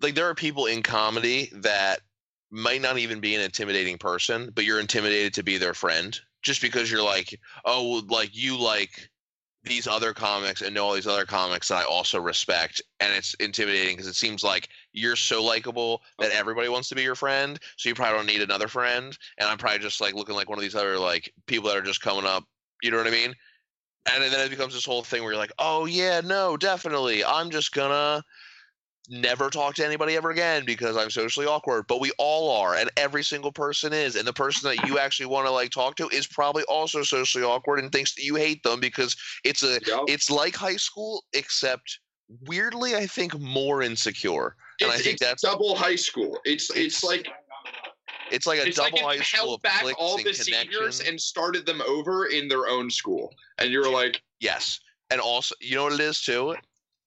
like, 0.00 0.14
there 0.14 0.28
are 0.28 0.34
people 0.34 0.66
in 0.66 0.82
comedy 0.82 1.50
that 1.54 2.00
might 2.50 2.82
not 2.82 2.98
even 2.98 3.20
be 3.20 3.34
an 3.34 3.40
intimidating 3.40 3.96
person, 3.96 4.50
but 4.54 4.64
you're 4.64 4.80
intimidated 4.80 5.32
to 5.34 5.42
be 5.42 5.56
their 5.56 5.74
friend 5.74 6.20
just 6.42 6.60
because 6.60 6.90
you're 6.90 7.02
like, 7.02 7.38
oh, 7.64 8.02
like 8.08 8.36
you 8.36 8.58
like 8.58 9.08
these 9.64 9.86
other 9.86 10.12
comics 10.12 10.62
and 10.62 10.74
know 10.74 10.86
all 10.86 10.94
these 10.94 11.06
other 11.06 11.24
comics 11.24 11.68
that 11.68 11.82
I 11.82 11.84
also 11.84 12.20
respect. 12.20 12.82
And 13.00 13.14
it's 13.14 13.34
intimidating 13.34 13.94
because 13.94 14.08
it 14.08 14.16
seems 14.16 14.42
like 14.42 14.68
you're 14.92 15.16
so 15.16 15.42
likable 15.42 16.02
that 16.18 16.32
everybody 16.32 16.68
wants 16.68 16.88
to 16.88 16.94
be 16.94 17.02
your 17.02 17.14
friend. 17.14 17.58
So 17.76 17.88
you 17.88 17.94
probably 17.94 18.16
don't 18.16 18.26
need 18.26 18.42
another 18.42 18.68
friend. 18.68 19.16
And 19.38 19.48
I'm 19.48 19.58
probably 19.58 19.78
just 19.78 20.00
like 20.00 20.14
looking 20.14 20.34
like 20.34 20.48
one 20.48 20.58
of 20.58 20.62
these 20.62 20.74
other 20.74 20.98
like 20.98 21.32
people 21.46 21.68
that 21.68 21.76
are 21.76 21.82
just 21.82 22.00
coming 22.00 22.26
up. 22.26 22.44
You 22.82 22.90
know 22.90 22.96
what 22.96 23.06
I 23.06 23.10
mean? 23.10 23.34
and 24.06 24.22
then 24.22 24.46
it 24.46 24.50
becomes 24.50 24.74
this 24.74 24.84
whole 24.84 25.02
thing 25.02 25.22
where 25.22 25.32
you're 25.32 25.40
like, 25.40 25.52
oh 25.58 25.86
yeah, 25.86 26.20
no, 26.20 26.56
definitely, 26.56 27.24
I'm 27.24 27.50
just 27.50 27.72
gonna 27.72 28.24
never 29.08 29.50
talk 29.50 29.74
to 29.74 29.84
anybody 29.86 30.16
ever 30.16 30.30
again 30.30 30.64
because 30.64 30.96
I'm 30.96 31.10
socially 31.10 31.46
awkward. 31.46 31.86
But 31.86 32.00
we 32.00 32.12
all 32.18 32.50
are, 32.56 32.76
and 32.76 32.90
every 32.96 33.24
single 33.24 33.52
person 33.52 33.92
is, 33.92 34.16
and 34.16 34.26
the 34.26 34.32
person 34.32 34.70
that 34.70 34.86
you 34.88 34.98
actually 34.98 35.26
want 35.26 35.46
to 35.46 35.50
like 35.50 35.70
talk 35.70 35.96
to 35.96 36.08
is 36.08 36.26
probably 36.26 36.62
also 36.64 37.02
socially 37.02 37.44
awkward 37.44 37.80
and 37.80 37.90
thinks 37.90 38.14
that 38.14 38.22
you 38.22 38.36
hate 38.36 38.62
them 38.62 38.80
because 38.80 39.16
it's 39.44 39.62
a 39.62 39.80
Yup. 39.86 40.04
it's 40.08 40.30
like 40.30 40.54
high 40.54 40.76
school 40.76 41.24
except 41.32 42.00
weirdly 42.46 42.94
I 42.94 43.06
think 43.06 43.38
more 43.38 43.82
insecure. 43.82 44.56
And 44.80 44.90
I 44.90 44.94
It's, 44.94 45.04
think 45.04 45.14
it's 45.14 45.22
that's 45.22 45.42
double 45.42 45.74
high 45.74 45.96
school. 45.96 46.40
It's 46.44 46.70
it's, 46.70 46.96
It's 46.96 47.04
like 47.04 47.28
it's 48.30 48.46
like 48.46 48.60
a 48.60 48.68
it's 48.68 48.76
double 48.76 49.02
like 49.02 49.18
high 49.18 49.24
school 49.24 49.48
held 49.48 49.62
back 49.62 49.84
all 49.98 50.16
and 50.16 50.26
the 50.26 50.32
seniors 50.32 51.00
and 51.00 51.20
started 51.20 51.66
them 51.66 51.82
over 51.82 52.26
in 52.26 52.48
their 52.48 52.66
own 52.66 52.90
school. 52.90 53.34
And 53.58 53.70
you're 53.70 53.90
like, 53.90 54.22
Yes. 54.40 54.80
And 55.10 55.20
also, 55.20 55.54
you 55.60 55.76
know 55.76 55.84
what 55.84 55.92
it 55.92 56.00
is 56.00 56.22
too? 56.22 56.56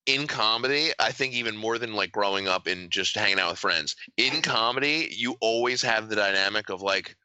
In 0.05 0.27
comedy, 0.27 0.91
I 0.99 1.11
think 1.11 1.33
even 1.33 1.57
more 1.57 1.77
than 1.79 1.93
like 1.93 2.11
growing 2.11 2.47
up 2.47 2.67
and 2.67 2.91
just 2.91 3.15
hanging 3.15 3.39
out 3.39 3.51
with 3.51 3.59
friends, 3.59 3.95
in 4.17 4.41
comedy, 4.41 5.09
you 5.11 5.35
always 5.41 5.81
have 5.81 6.09
the 6.09 6.15
dynamic 6.15 6.69
of 6.69 6.81
like, 6.81 7.15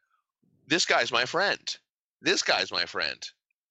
this 0.67 0.85
guy's 0.85 1.11
my 1.11 1.25
friend. 1.25 1.77
This 2.21 2.41
guy's 2.41 2.71
my 2.71 2.85
friend. 2.85 3.21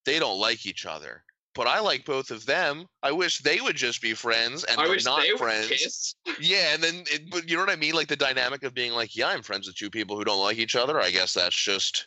They 0.04 0.18
don't 0.18 0.38
like 0.38 0.66
each 0.66 0.86
other. 0.86 1.24
But 1.54 1.66
I 1.66 1.80
like 1.80 2.04
both 2.04 2.30
of 2.30 2.46
them. 2.46 2.86
I 3.02 3.10
wish 3.10 3.38
they 3.38 3.60
would 3.60 3.74
just 3.74 4.00
be 4.00 4.14
friends 4.14 4.62
and 4.64 4.80
I 4.80 4.86
they're 4.86 4.98
not 5.04 5.22
they 5.22 5.36
friends. 5.36 6.14
Yeah, 6.38 6.74
and 6.74 6.82
then, 6.82 7.02
it, 7.10 7.28
but 7.30 7.50
you 7.50 7.56
know 7.56 7.64
what 7.64 7.72
I 7.72 7.76
mean? 7.76 7.94
Like 7.94 8.06
the 8.06 8.14
dynamic 8.14 8.62
of 8.62 8.72
being 8.72 8.92
like, 8.92 9.16
yeah, 9.16 9.28
I'm 9.28 9.42
friends 9.42 9.66
with 9.66 9.74
two 9.74 9.90
people 9.90 10.16
who 10.16 10.24
don't 10.24 10.42
like 10.42 10.58
each 10.58 10.76
other. 10.76 11.00
I 11.00 11.10
guess 11.10 11.34
that's 11.34 11.56
just 11.56 12.06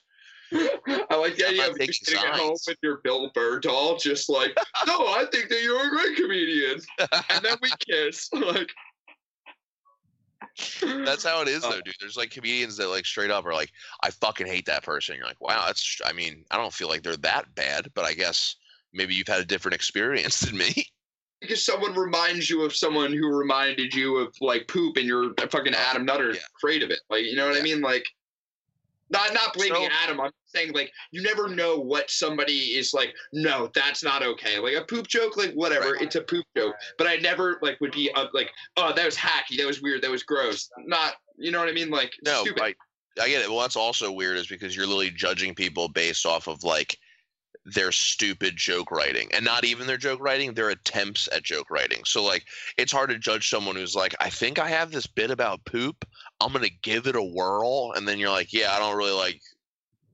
I 0.53 1.15
like 1.15 1.35
the 1.35 1.47
idea 1.47 1.69
of 1.69 1.77
you 1.79 1.91
sitting 1.91 2.23
at 2.23 2.35
home 2.35 2.55
with 2.67 2.77
your 2.81 2.97
Bill 3.03 3.31
Burr 3.33 3.59
doll, 3.59 3.97
just 3.97 4.29
like, 4.29 4.55
no, 4.87 5.07
I 5.07 5.25
think 5.31 5.49
that 5.49 5.61
you're 5.63 5.85
a 5.85 5.89
great 5.89 6.15
comedian. 6.15 6.79
And 7.29 7.43
then 7.43 7.57
we 7.61 7.71
kiss. 7.87 8.29
Like 8.43 8.71
That's 10.81 11.23
how 11.23 11.41
it 11.41 11.47
is, 11.47 11.63
Uh, 11.63 11.71
though, 11.71 11.81
dude. 11.81 11.95
There's 11.99 12.17
like 12.17 12.29
comedians 12.29 12.77
that 12.77 12.89
like 12.89 13.05
straight 13.05 13.31
up 13.31 13.45
are 13.45 13.53
like, 13.53 13.71
I 14.03 14.11
fucking 14.11 14.47
hate 14.47 14.65
that 14.65 14.83
person. 14.83 15.15
You're 15.15 15.25
like, 15.25 15.41
wow, 15.41 15.63
that's. 15.65 15.99
I 16.05 16.13
mean, 16.13 16.45
I 16.51 16.57
don't 16.57 16.73
feel 16.73 16.89
like 16.89 17.01
they're 17.01 17.17
that 17.17 17.53
bad, 17.55 17.89
but 17.95 18.05
I 18.05 18.13
guess 18.13 18.55
maybe 18.93 19.15
you've 19.15 19.27
had 19.27 19.41
a 19.41 19.45
different 19.45 19.75
experience 19.75 20.41
than 20.41 20.57
me. 20.57 20.87
because 21.41 21.65
someone 21.65 21.93
reminds 21.93 22.49
you 22.49 22.63
of 22.63 22.75
someone 22.75 23.11
who 23.11 23.27
reminded 23.35 23.93
you 23.93 24.17
of 24.17 24.33
like 24.39 24.67
poop 24.67 24.95
and 24.97 25.05
you're 25.05 25.33
fucking 25.49 25.73
Adam 25.73 26.05
Nutter 26.05 26.33
yeah. 26.33 26.39
afraid 26.57 26.83
of 26.83 26.89
it. 26.89 26.99
Like 27.09 27.23
you 27.23 27.35
know 27.35 27.47
what 27.47 27.57
I 27.57 27.61
mean? 27.61 27.81
Like 27.81 28.05
not 29.13 29.33
not 29.33 29.53
blaming 29.53 29.89
So- 29.89 29.95
Adam. 30.03 30.19
I'm 30.19 30.31
saying 30.45 30.73
like 30.73 30.91
you 31.11 31.21
never 31.21 31.47
know 31.47 31.77
what 31.79 32.11
somebody 32.11 32.75
is 32.77 32.93
like, 32.93 33.13
no, 33.31 33.69
that's 33.73 34.03
not 34.03 34.21
okay. 34.23 34.59
Like 34.59 34.75
a 34.75 34.83
poop 34.83 35.07
joke, 35.07 35.37
like 35.37 35.53
whatever, 35.53 35.93
Right. 35.93 36.01
it's 36.01 36.15
a 36.15 36.21
poop 36.21 36.45
joke. 36.57 36.75
But 36.97 37.07
I 37.07 37.15
never 37.17 37.59
like 37.61 37.79
would 37.81 37.91
be 37.91 38.11
uh, 38.13 38.27
like, 38.33 38.49
oh, 38.77 38.93
that 38.93 39.05
was 39.05 39.15
hacky, 39.15 39.57
that 39.57 39.65
was 39.67 39.81
weird, 39.81 40.01
that 40.01 40.11
was 40.11 40.23
gross. 40.23 40.69
Not 40.79 41.13
you 41.37 41.51
know 41.51 41.59
what 41.59 41.69
I 41.69 41.73
mean? 41.73 41.89
Like 41.89 42.11
No, 42.25 42.43
stupid. 42.43 42.61
I, 42.61 42.75
I 43.21 43.27
get 43.29 43.41
it. 43.41 43.49
Well, 43.49 43.59
that's 43.59 43.75
also 43.75 44.11
weird, 44.11 44.37
is 44.37 44.47
because 44.47 44.75
you're 44.75 44.85
literally 44.85 45.11
judging 45.11 45.53
people 45.55 45.87
based 45.87 46.25
off 46.25 46.47
of 46.47 46.63
like 46.63 46.97
their 47.65 47.91
stupid 47.91 48.55
joke 48.57 48.91
writing, 48.91 49.29
and 49.33 49.45
not 49.45 49.63
even 49.63 49.87
their 49.87 49.97
joke 49.97 50.19
writing, 50.21 50.53
their 50.53 50.69
attempts 50.69 51.29
at 51.31 51.43
joke 51.43 51.69
writing. 51.69 52.03
So 52.05 52.23
like, 52.23 52.45
it's 52.77 52.91
hard 52.91 53.09
to 53.09 53.17
judge 53.17 53.49
someone 53.49 53.75
who's 53.75 53.95
like, 53.95 54.15
I 54.19 54.29
think 54.29 54.59
I 54.59 54.67
have 54.69 54.91
this 54.91 55.07
bit 55.07 55.31
about 55.31 55.63
poop. 55.65 56.05
I'm 56.41 56.51
gonna 56.51 56.67
give 56.81 57.07
it 57.07 57.15
a 57.15 57.23
whirl, 57.23 57.93
and 57.95 58.07
then 58.07 58.19
you're 58.19 58.29
like, 58.29 58.51
yeah, 58.51 58.73
I 58.73 58.79
don't 58.79 58.97
really 58.97 59.11
like 59.17 59.41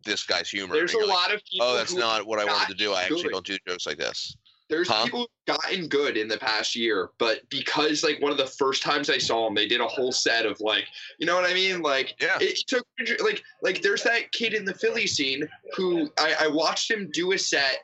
this 0.05 0.25
guy's 0.25 0.49
humor. 0.49 0.75
There's 0.75 0.93
a 0.93 0.99
like, 0.99 1.07
lot 1.07 1.33
of 1.33 1.41
oh, 1.41 1.49
people. 1.51 1.67
Oh, 1.67 1.77
that's 1.77 1.93
not 1.93 2.25
what 2.25 2.39
I 2.39 2.45
wanted 2.45 2.69
to 2.69 2.77
do. 2.77 2.93
I 2.93 3.03
actually 3.03 3.29
don't 3.29 3.45
do 3.45 3.57
jokes 3.67 3.85
like 3.85 3.97
this. 3.97 4.35
There's 4.69 4.87
Huh? 4.87 5.03
people 5.03 5.19
who've 5.21 5.57
gotten 5.57 5.87
good 5.87 6.15
in 6.15 6.27
the 6.27 6.37
past 6.37 6.75
year, 6.75 7.09
but 7.17 7.49
because 7.49 8.03
like 8.03 8.21
one 8.21 8.31
of 8.31 8.37
the 8.37 8.45
first 8.45 8.83
times 8.83 9.09
I 9.09 9.17
saw 9.17 9.45
them, 9.45 9.55
they 9.55 9.67
did 9.67 9.81
a 9.81 9.87
whole 9.87 10.11
set 10.11 10.45
of 10.45 10.59
like, 10.61 10.85
you 11.17 11.25
know 11.25 11.35
what 11.35 11.49
I 11.49 11.53
mean? 11.53 11.81
Like 11.81 12.15
Yeah. 12.21 12.37
it, 12.39 12.59
it 12.59 12.67
took 12.67 12.85
like 13.23 13.43
like 13.63 13.81
there's 13.81 14.03
that 14.03 14.31
kid 14.31 14.53
in 14.53 14.65
the 14.65 14.73
Philly 14.75 15.07
scene 15.07 15.47
who 15.75 16.09
I, 16.19 16.35
I 16.41 16.47
watched 16.47 16.89
him 16.91 17.09
do 17.11 17.31
a 17.31 17.37
set 17.37 17.79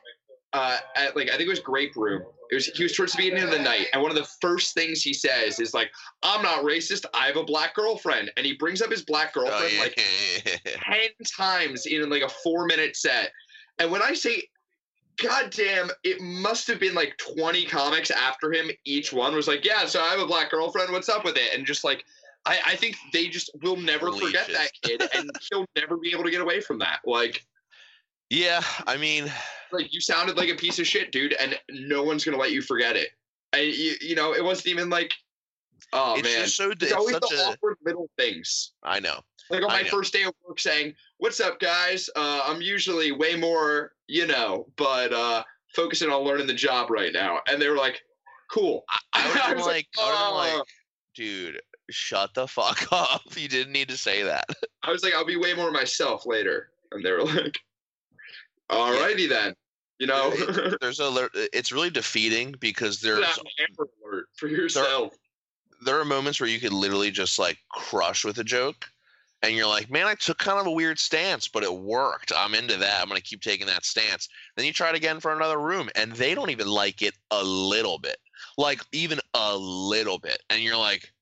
uh, 0.52 0.78
at 0.94 1.16
like 1.16 1.28
I 1.28 1.32
think 1.32 1.42
it 1.42 1.48
was 1.48 1.60
Grape 1.60 1.96
Room. 1.96 2.22
It 2.50 2.54
was 2.54 2.66
he 2.66 2.84
was 2.84 2.92
towards 2.96 3.12
the 3.12 3.18
beginning 3.18 3.42
of 3.42 3.50
the 3.50 3.58
night, 3.58 3.88
and 3.92 4.00
one 4.00 4.12
of 4.12 4.16
the 4.16 4.28
first 4.40 4.72
things 4.74 5.02
he 5.02 5.12
says 5.12 5.58
is 5.58 5.74
like, 5.74 5.90
"I'm 6.22 6.42
not 6.42 6.62
racist. 6.62 7.04
I 7.12 7.26
have 7.26 7.36
a 7.36 7.42
black 7.42 7.74
girlfriend," 7.74 8.30
and 8.36 8.46
he 8.46 8.54
brings 8.54 8.80
up 8.80 8.88
his 8.92 9.02
black 9.02 9.32
Oh, 9.36 9.40
girlfriend 9.40 9.72
yeah. 9.74 9.80
like 9.80 9.96
ten 10.64 11.10
times 11.36 11.86
in 11.86 12.08
like 12.08 12.22
a 12.22 12.28
four 12.28 12.64
minute 12.66 12.94
set. 12.96 13.32
And 13.80 13.90
when 13.90 14.00
I 14.00 14.14
say 14.14 14.44
goddamn, 15.22 15.90
it 16.04 16.20
must 16.20 16.66
have 16.68 16.78
been 16.80 16.94
like 16.94 17.16
20 17.18 17.64
comics 17.66 18.10
after 18.10 18.52
him. 18.52 18.70
Each 18.84 19.12
one 19.12 19.34
was 19.34 19.48
like, 19.48 19.64
Yeah, 19.64 19.86
so 19.86 20.00
I 20.00 20.08
have 20.08 20.20
a 20.20 20.26
black 20.26 20.50
girlfriend, 20.50 20.92
what's 20.92 21.08
up 21.08 21.24
with 21.24 21.36
it? 21.36 21.54
And 21.54 21.66
just 21.66 21.84
like 21.84 22.04
I, 22.44 22.58
I 22.64 22.76
think 22.76 22.96
they 23.12 23.26
just 23.28 23.50
will 23.62 23.76
never 23.76 24.12
forget 24.12 24.46
that 24.52 24.70
kid 24.82 25.02
and 25.14 25.28
he'll 25.50 25.66
never 25.76 25.96
be 25.96 26.12
able 26.12 26.24
to 26.24 26.30
get 26.30 26.40
away 26.40 26.60
from 26.60 26.78
that. 26.78 27.00
Like 27.04 27.44
yeah, 28.30 28.60
I 28.86 28.96
mean, 28.96 29.30
like 29.72 29.92
you 29.94 30.00
sounded 30.00 30.36
like 30.36 30.48
a 30.48 30.54
piece 30.56 30.78
of 30.78 30.86
shit, 30.86 31.12
dude, 31.12 31.32
and 31.34 31.58
no 31.70 32.02
one's 32.02 32.24
gonna 32.24 32.36
let 32.36 32.52
you 32.52 32.60
forget 32.62 32.96
it. 32.96 33.08
And 33.52 33.64
you, 33.66 33.94
you 34.00 34.14
know, 34.16 34.32
it 34.34 34.42
wasn't 34.44 34.68
even 34.68 34.90
like 34.90 35.12
oh 35.92 36.14
it's 36.18 36.22
man. 36.28 36.44
just 36.44 36.56
so. 36.56 36.70
It's 36.70 36.82
It's 36.82 36.92
always 36.92 37.14
such 37.14 37.28
the 37.30 37.36
a. 37.36 37.50
awkward 37.52 37.76
little 37.84 38.10
things. 38.18 38.72
I 38.82 38.98
know. 39.00 39.20
like 39.50 39.62
on 39.62 39.70
I 39.70 39.74
my 39.76 39.82
know. 39.82 39.88
first 39.88 40.12
day 40.12 40.22
of 40.24 40.32
work 40.46 40.58
saying 40.58 40.92
what's 41.18 41.38
up 41.40 41.60
guys 41.60 42.10
uh, 42.16 42.42
i'm 42.46 42.60
usually 42.60 43.12
way 43.12 43.36
more 43.36 43.92
you 44.08 44.26
know 44.26 44.66
but 44.76 45.12
uh, 45.12 45.42
focusing 45.74 46.10
on 46.10 46.22
learning 46.22 46.46
the 46.46 46.54
job 46.54 46.90
right 46.90 47.12
now. 47.12 47.40
And 47.46 47.60
they 47.60 47.68
were 47.68 47.76
like 47.76 48.02
cool. 48.50 48.84
I, 48.88 48.98
I 49.46 49.50
I 49.50 49.54
was 49.54 49.66
like, 49.66 49.88
like, 49.96 50.06
I 50.06 50.30
"Oh." 50.30 50.56
like, 50.56 50.66
dude, 51.14 51.60
shut 51.90 52.34
the 52.34 52.48
fuck 52.48 52.86
up. 52.92 53.22
You 53.36 53.48
didn't 53.48 53.72
need 53.72 53.88
to 53.88 53.96
say 53.96 54.22
that. 54.22 54.46
i 54.82 54.90
was 54.90 55.02
like 55.02 55.14
i'll 55.14 55.26
be 55.26 55.36
way 55.36 55.54
more 55.54 55.70
myself 55.70 56.26
later. 56.26 56.70
And 56.92 57.04
they 57.04 57.12
were 57.12 57.24
like 57.24 57.58
alrighty 58.70 59.28
then 59.28 59.54
you 59.98 60.06
know? 60.06 60.30
There's 60.80 61.00
a, 61.00 61.28
it's 61.54 61.72
really 61.72 61.88
defeating 61.88 62.54
because 62.60 63.00
there's 63.00 63.24
out 63.24 63.38
an 63.38 63.46
Amber 63.66 63.88
alert 64.04 64.26
for 64.34 64.46
yourself. 64.46 65.14
There 65.84 65.98
are 65.98 66.04
moments 66.04 66.38
where 66.38 66.50
you 66.50 66.60
could 66.60 66.74
literally 66.74 67.10
just 67.10 67.38
like 67.38 67.56
crush 67.70 68.22
with 68.22 68.36
a 68.38 68.44
joke 68.44 68.90
and 69.42 69.54
you're 69.54 69.66
like 69.66 69.90
man 69.90 70.06
i 70.06 70.14
took 70.14 70.38
kind 70.38 70.58
of 70.58 70.66
a 70.66 70.70
weird 70.70 70.98
stance 70.98 71.48
but 71.48 71.62
it 71.62 71.74
worked. 71.74 72.32
I'm 72.36 72.54
into 72.54 72.76
that. 72.76 73.00
I'm 73.00 73.08
going 73.08 73.20
to 73.20 73.26
keep 73.26 73.40
taking 73.40 73.66
that 73.66 73.84
stance. 73.84 74.28
Then 74.56 74.66
you 74.66 74.72
try 74.72 74.90
it 74.90 74.94
again 74.94 75.20
for 75.20 75.32
another 75.32 75.58
room 75.58 75.88
and 75.94 76.12
they 76.12 76.34
don't 76.34 76.50
even 76.50 76.68
like 76.68 77.02
it 77.02 77.14
a 77.30 77.42
little 77.42 77.98
bit 77.98 78.18
like 78.58 78.80
even 78.92 79.20
a 79.34 79.56
little 79.56 80.18
bit 80.18 80.42
and 80.50 80.60
you're 80.60 80.76
like 80.76 81.12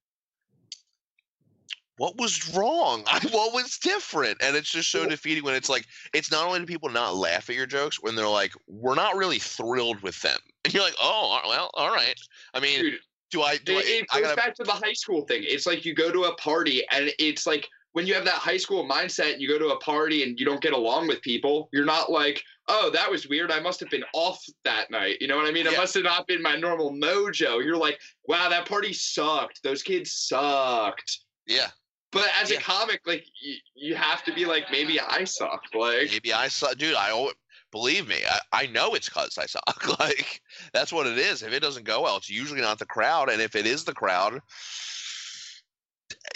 what 1.97 2.17
was 2.19 2.53
wrong? 2.55 3.05
What 3.31 3.55
was 3.55 3.79
different? 3.79 4.39
And 4.43 4.57
it's 4.57 4.71
just 4.71 4.91
so 4.91 5.07
defeating 5.07 5.45
when 5.45 5.55
it's 5.55 5.69
like 5.69 5.87
it's 6.13 6.33
not 6.33 6.47
only 6.47 6.59
do 6.59 6.67
people 6.67 6.89
not 6.89 7.15
laugh 7.15 7.49
at 7.49 7.57
your 7.57 7.67
jokes 7.67 8.03
when 8.03 8.17
they're 8.17 8.29
like 8.29 8.53
we're 8.67 8.97
not 8.97 9.17
really 9.17 9.39
thrilled 9.39 10.03
with 10.03 10.21
them. 10.23 10.39
And 10.65 10.75
you're 10.75 10.83
like 10.83 10.97
oh 11.01 11.41
well 11.47 11.71
all 11.75 11.91
right. 11.91 12.19
I 12.53 12.61
mean 12.61 12.81
dude 12.81 13.01
do 13.31 13.43
i 13.43 13.57
do 13.59 13.79
it, 13.79 13.85
i, 13.87 13.89
it 13.89 14.07
I 14.13 14.21
goes 14.21 14.29
gotta 14.29 14.37
back 14.37 14.55
to 14.57 14.65
the 14.65 14.73
high 14.73 14.93
school 14.93 15.23
thing. 15.23 15.43
It's 15.45 15.67
like 15.67 15.85
you 15.85 15.95
go 15.95 16.11
to 16.11 16.25
a 16.25 16.35
party 16.35 16.85
and 16.91 17.11
it's 17.19 17.47
like 17.47 17.69
when 17.95 18.07
you 18.07 18.15
have 18.15 18.25
that 18.27 18.35
high 18.35 18.57
school 18.59 18.87
mindset 18.89 19.33
and 19.33 19.41
you 19.43 19.49
go 19.49 19.59
to 19.59 19.69
a 19.69 19.79
party 19.81 20.23
and 20.23 20.39
you 20.39 20.45
don't 20.45 20.61
get 20.61 20.73
along 20.73 21.09
with 21.09 21.21
people, 21.23 21.69
you're 21.73 21.85
not 21.85 22.11
like, 22.11 22.43
oh, 22.69 22.91
that 22.93 23.11
was 23.11 23.29
weird. 23.29 23.51
I 23.51 23.61
must 23.61 23.81
have 23.81 23.89
been 23.91 24.05
off 24.13 24.45
that 24.65 24.91
night. 24.91 25.19
You 25.21 25.27
know 25.29 25.37
what 25.37 25.47
I 25.47 25.53
mean? 25.53 25.67
It 25.67 25.77
must 25.77 25.95
have 25.95 26.05
not 26.05 26.27
been 26.27 26.43
my 26.43 26.57
normal 26.57 26.93
mojo. 26.93 27.65
You're 27.65 27.77
like, 27.77 27.99
wow, 28.29 28.49
that 28.49 28.69
party 28.69 28.93
sucked. 28.93 29.63
Those 29.65 29.83
kids 29.83 30.13
sucked. 30.13 31.19
yeah 31.47 31.69
But 32.13 32.29
as 32.41 32.51
Yeah. 32.51 32.59
a 32.59 32.61
comic, 32.61 33.01
like 33.07 33.25
you, 33.41 33.55
you 33.75 33.95
have 33.95 34.23
to 34.25 34.33
be 34.35 34.45
like, 34.45 34.65
maybe 34.71 34.99
I 35.01 35.25
suck. 35.25 35.63
Like, 35.75 36.11
Maybe 36.11 36.33
I 36.33 36.49
saw, 36.49 36.75
dude. 36.75 36.95
I 36.97 37.11
al- 37.11 37.33
believe 37.71 38.07
me. 38.09 38.19
I, 38.29 38.63
I 38.63 38.67
know 38.67 38.95
it's 38.95 39.09
cause 39.09 39.37
I 39.39 39.47
suck. 39.47 39.99
like 40.01 40.41
that's 40.73 40.93
what 40.93 41.07
it 41.07 41.19
is. 41.19 41.43
If 41.43 41.53
it 41.53 41.61
doesn't 41.61 41.85
go 41.85 42.03
well, 42.03 42.17
it's 42.17 42.31
usually 42.31 42.61
not 42.61 42.79
the 42.79 42.87
crowd, 42.87 43.29
and 43.31 43.41
if 43.43 43.55
it 43.57 43.67
is 43.67 43.85
the 43.85 43.95
crowd, 43.95 44.41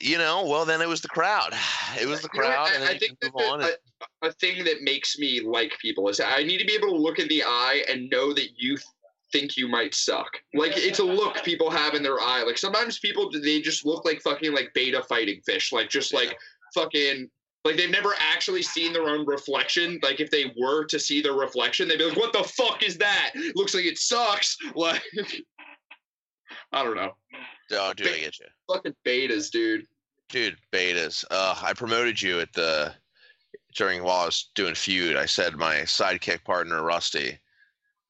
you 0.01 0.19
know, 0.19 0.45
well 0.47 0.65
then 0.65 0.81
it 0.81 0.89
was 0.89 1.01
the 1.01 1.09
crowd. 1.09 1.53
It 2.01 2.07
was 2.07 2.21
the 2.21 2.29
You 2.35 2.41
know 2.43 2.47
crowd, 2.49 2.69
I- 2.83 2.85
I 2.93 2.99
think 2.99 3.19
can 3.21 3.33
that 3.33 3.35
move 3.35 3.51
on. 3.51 3.59
the- 3.61 3.67
and- 3.67 3.77
a 4.23 4.33
thing 4.33 4.63
that 4.65 4.83
makes 4.83 5.19
me 5.19 5.41
like 5.41 5.77
people 5.81 6.09
is 6.09 6.21
I 6.21 6.43
need 6.45 6.59
to 6.59 6.65
be 6.65 6.75
able 6.75 6.89
to 6.91 6.97
look 6.97 7.19
in 7.19 7.27
the 7.29 7.43
eye 7.43 7.83
and 7.89 8.09
know 8.11 8.33
that 8.33 8.51
you 8.57 8.77
think 9.33 9.57
you 9.57 9.67
might 9.69 9.95
suck. 9.95 10.31
Like 10.55 10.73
it's 10.77 11.01
a 11.01 11.05
look 11.05 11.43
people 11.45 11.69
have 11.71 11.95
in 11.95 12.03
their 12.03 12.21
eye. 12.21 12.43
Like 12.45 12.59
sometimes 12.59 12.99
people 13.01 13.31
they 13.31 13.61
just 13.61 13.85
look 13.85 14.05
like 14.05 14.21
fucking 14.23 14.53
like 14.55 14.73
beta 14.75 15.03
fighting 15.03 15.41
fish. 15.45 15.73
Like 15.73 15.89
just 15.91 16.15
like 16.15 16.39
fucking 16.75 17.29
like 17.65 17.77
they've 17.77 17.91
never 17.91 18.15
actually 18.21 18.63
seen 18.63 18.93
their 18.93 19.09
own 19.09 19.27
reflection. 19.27 19.99
Like 20.03 20.21
if 20.21 20.31
they 20.31 20.53
were 20.57 20.85
to 20.87 20.99
see 21.01 21.21
their 21.21 21.35
reflection, 21.35 21.89
they'd 21.89 21.99
be 21.99 22.05
like, 22.05 22.17
"What 22.17 22.33
the 22.33 22.45
fuck 22.45 22.83
is 22.85 22.97
that? 22.99 23.33
Looks 23.57 23.75
like 23.75 23.85
it 23.85 23.99
sucks." 23.99 24.57
Like 24.77 25.03
I 26.73 26.85
don't 26.85 26.97
know. 26.97 27.13
Oh, 27.73 27.93
dude, 27.95 28.09
I 28.09 28.19
get 28.21 28.39
you, 28.39 28.47
Fucking 28.73 28.95
betas, 29.07 29.51
dude. 29.51 29.87
dude. 30.29 30.57
Betas. 30.73 31.25
Uh, 31.31 31.55
I 31.63 31.73
promoted 31.75 32.21
you 32.21 32.41
at 32.41 32.53
the 32.53 32.93
during 33.75 34.03
while 34.03 34.23
I 34.23 34.27
was 34.27 34.51
doing 34.55 34.75
feud. 34.75 35.17
I 35.17 35.27
said 35.27 35.57
my 35.57 35.77
sidekick 35.81 36.45
partner 36.45 36.83
Rusty 36.83 37.39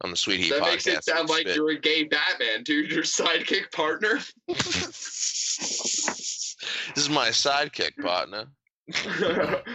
on 0.02 0.10
the 0.10 0.16
Sweet 0.16 0.40
Heat 0.40 0.50
That 0.50 0.62
podcast. 0.62 0.70
makes 0.70 0.86
it 0.86 1.04
sound 1.04 1.28
like 1.28 1.42
spit- 1.42 1.56
you're 1.56 1.70
a 1.70 1.78
gay 1.78 2.04
Batman, 2.04 2.62
dude. 2.64 2.90
Your 2.90 3.02
sidekick 3.02 3.70
partner. 3.72 4.18
this 4.48 6.56
is 6.96 7.08
my 7.10 7.28
sidekick 7.28 7.96
partner. 8.00 8.46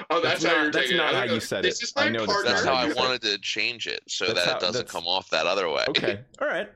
oh, 0.09 0.21
that's, 0.21 0.41
That's 0.41 0.45
how 0.45 0.53
not- 0.53 0.61
you're 0.63 0.71
that's 0.71 0.91
not 0.93 1.13
how 1.13 1.23
you 1.23 1.29
go, 1.29 1.39
said 1.39 1.63
this 1.63 1.81
it. 1.81 1.83
is 1.83 1.95
my 1.95 2.03
I 2.05 2.09
know 2.09 2.25
partner. 2.25 2.49
That's 2.51 2.65
how 2.65 2.73
I 2.73 2.85
you 2.85 2.93
said 2.93 2.97
it. 2.97 3.05
wanted 3.05 3.21
to 3.23 3.37
change 3.39 3.85
it 3.87 4.01
so 4.07 4.25
That's 4.25 4.39
that 4.39 4.47
how- 4.53 4.57
it 4.57 4.61
doesn't 4.61 4.87
come 4.87 5.05
off 5.05 5.29
that 5.29 5.45
other 5.45 5.69
way. 5.69 5.85
Okay. 5.89 6.19
All 6.41 6.47
right. 6.47 6.69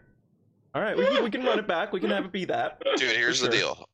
All 0.77 0.83
right. 0.83 0.95
We 0.95 1.07
can, 1.07 1.23
we 1.23 1.31
can 1.31 1.43
run 1.43 1.57
it 1.57 1.67
back. 1.67 1.91
We 1.91 1.99
can 1.99 2.11
have 2.11 2.25
it 2.25 2.31
be 2.31 2.45
that. 2.45 2.79
Dude, 2.97 3.15
here's 3.15 3.41
the 3.41 3.49
deal. 3.49 3.89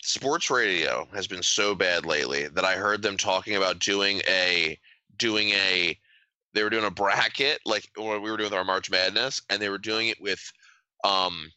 Sports 0.00 0.50
radio 0.50 1.08
has 1.12 1.26
been 1.26 1.42
so 1.42 1.74
bad 1.74 2.06
lately 2.06 2.46
that 2.46 2.64
I 2.64 2.76
heard 2.76 3.02
them 3.02 3.16
talking 3.16 3.56
about 3.56 3.80
doing 3.80 4.22
a 4.28 4.78
doing 5.16 5.48
a 5.50 5.98
they 6.54 6.62
were 6.62 6.70
doing 6.70 6.84
a 6.84 6.92
bracket 6.92 7.58
like 7.66 7.90
what 7.96 8.22
we 8.22 8.30
were 8.30 8.36
doing 8.36 8.50
with 8.50 8.56
our 8.56 8.64
March 8.64 8.88
Madness 8.88 9.42
and 9.50 9.60
they 9.60 9.68
were 9.68 9.78
doing 9.78 10.08
it 10.08 10.20
with 10.20 10.40
um 11.02 11.50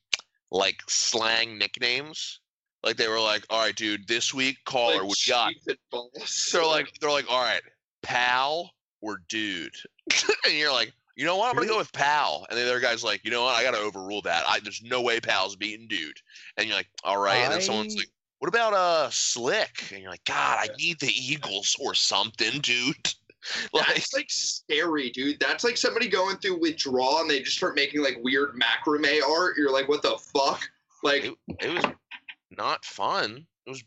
like 0.50 0.78
slang 0.90 1.60
nicknames. 1.60 2.40
Like 2.82 2.98
they 2.98 3.08
were 3.08 3.20
like, 3.20 3.46
"All 3.52 3.62
right, 3.62 3.76
dude, 3.76 4.08
this 4.08 4.34
week 4.34 4.58
caller, 4.66 4.96
Like 4.96 5.10
what 5.10 5.28
you 5.28 5.32
got?" 5.32 5.54
cheap 5.54 5.62
and 5.68 5.78
balls. 5.92 6.50
They're 6.52 6.66
like, 6.66 6.92
they're 7.00 7.12
like, 7.12 7.30
"All 7.30 7.44
right, 7.44 7.62
pal 8.02 8.72
or 9.02 9.22
dude," 9.30 9.76
and 10.46 10.56
you're 10.56 10.74
like, 10.74 10.92
"You 11.16 11.26
know 11.26 11.38
what? 11.38 11.50
I'm 11.50 11.56
gonna 11.56 11.68
go 11.68 11.78
with 11.78 11.92
pal." 11.94 12.46
And 12.50 12.58
the 12.58 12.64
other 12.64 12.80
guy's 12.80 13.04
like, 13.04 13.24
"You 13.24 13.32
know 13.32 13.44
what? 13.44 13.56
I 13.56 13.64
gotta 13.64 13.80
overrule 13.80 14.22
that. 14.24 14.44
I, 14.48 14.60
there's 14.60 14.82
no 14.84 15.02
way 15.02 15.20
pal's 15.20 15.56
beating 15.56 15.88
dude." 15.88 16.18
And 16.58 16.68
you're 16.68 16.76
like, 16.76 16.90
"All 17.04 17.18
right," 17.18 17.38
and 17.38 17.54
then 17.54 17.62
someone's 17.62 17.96
like, 17.96 18.10
"What 18.40 18.48
about 18.48 18.74
uh 18.74 19.10
slick?" 19.10 19.90
And 19.92 20.02
you're 20.02 20.12
like, 20.12 20.26
"God, 20.26 20.60
I 20.62 20.68
need 20.78 21.00
the 21.00 21.12
Eagles 21.14 21.76
or 21.80 21.94
something, 21.94 22.60
dude." 22.62 23.14
like, 23.74 23.88
That's 23.88 24.14
like 24.14 24.30
scary, 24.30 25.10
dude. 25.10 25.40
That's 25.40 25.64
like 25.64 25.78
somebody 25.78 26.08
going 26.08 26.38
through 26.38 26.60
withdrawal 26.60 27.20
and 27.20 27.30
they 27.30 27.42
just 27.42 27.58
start 27.58 27.76
making 27.76 28.02
like 28.02 28.18
weird 28.22 28.54
macrame 28.60 29.22
art. 29.24 29.56
You're 29.58 29.72
like, 29.72 29.90
what 29.90 30.02
the 30.02 30.18
fuck? 30.18 30.62
Like, 31.04 31.26
it, 31.26 31.36
it 31.60 31.74
was 31.74 31.84
not 32.58 32.86
fun. 32.86 33.46
It 33.66 33.70
was 33.70 33.84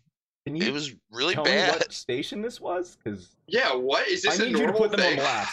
Can 0.47 0.61
it 0.61 0.73
was 0.73 0.95
really 1.11 1.35
tell 1.35 1.45
me 1.45 1.51
bad. 1.53 1.77
what 1.77 1.93
station 1.93 2.43
this 2.43 2.61
was? 2.61 2.99
Because 3.03 3.37
yeah, 3.47 3.75
what 3.75 4.07
is 4.09 4.23
this 4.23 4.39
a 4.39 4.43
need 4.43 4.51
you 4.51 4.57
to 4.59 4.63
normal 4.65 4.81
put 4.81 4.91
them 4.91 5.01
on 5.01 5.07
thing? 5.07 5.17
blast. 5.17 5.53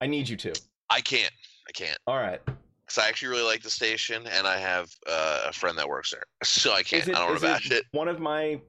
I 0.00 0.06
need 0.06 0.28
you 0.28 0.36
to. 0.38 0.52
I 0.90 1.00
can't. 1.00 1.32
I 1.68 1.72
can't. 1.72 1.98
All 2.06 2.16
right. 2.16 2.40
Because 2.44 2.98
I 2.98 3.08
actually 3.08 3.28
really 3.28 3.44
like 3.44 3.62
the 3.62 3.70
station, 3.70 4.26
and 4.30 4.46
I 4.46 4.58
have 4.58 4.90
uh, 5.08 5.44
a 5.46 5.52
friend 5.52 5.78
that 5.78 5.88
works 5.88 6.10
there, 6.10 6.24
so 6.44 6.72
I 6.72 6.82
can't. 6.82 7.08
It, 7.08 7.16
I 7.16 7.20
don't 7.20 7.30
want 7.30 7.40
to 7.40 7.46
bash 7.46 7.70
it. 7.70 7.84
One 7.92 8.08
of 8.08 8.20
my 8.20 8.60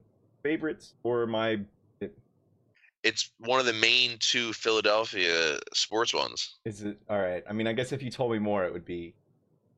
favorites 0.42 0.94
or 1.02 1.26
my 1.26 1.60
It's 3.02 3.30
one 3.38 3.60
of 3.60 3.66
the 3.66 3.74
main 3.74 4.16
two 4.20 4.52
Philadelphia 4.52 5.58
sports 5.74 6.14
ones. 6.14 6.56
is 6.64 6.82
it 6.82 6.98
all 7.10 7.20
right? 7.20 7.44
I 7.48 7.52
mean, 7.52 7.66
I 7.66 7.72
guess 7.72 7.92
if 7.92 8.02
you 8.02 8.10
told 8.10 8.32
me 8.32 8.38
more, 8.38 8.64
it 8.64 8.72
would 8.72 8.84
be 8.86 9.14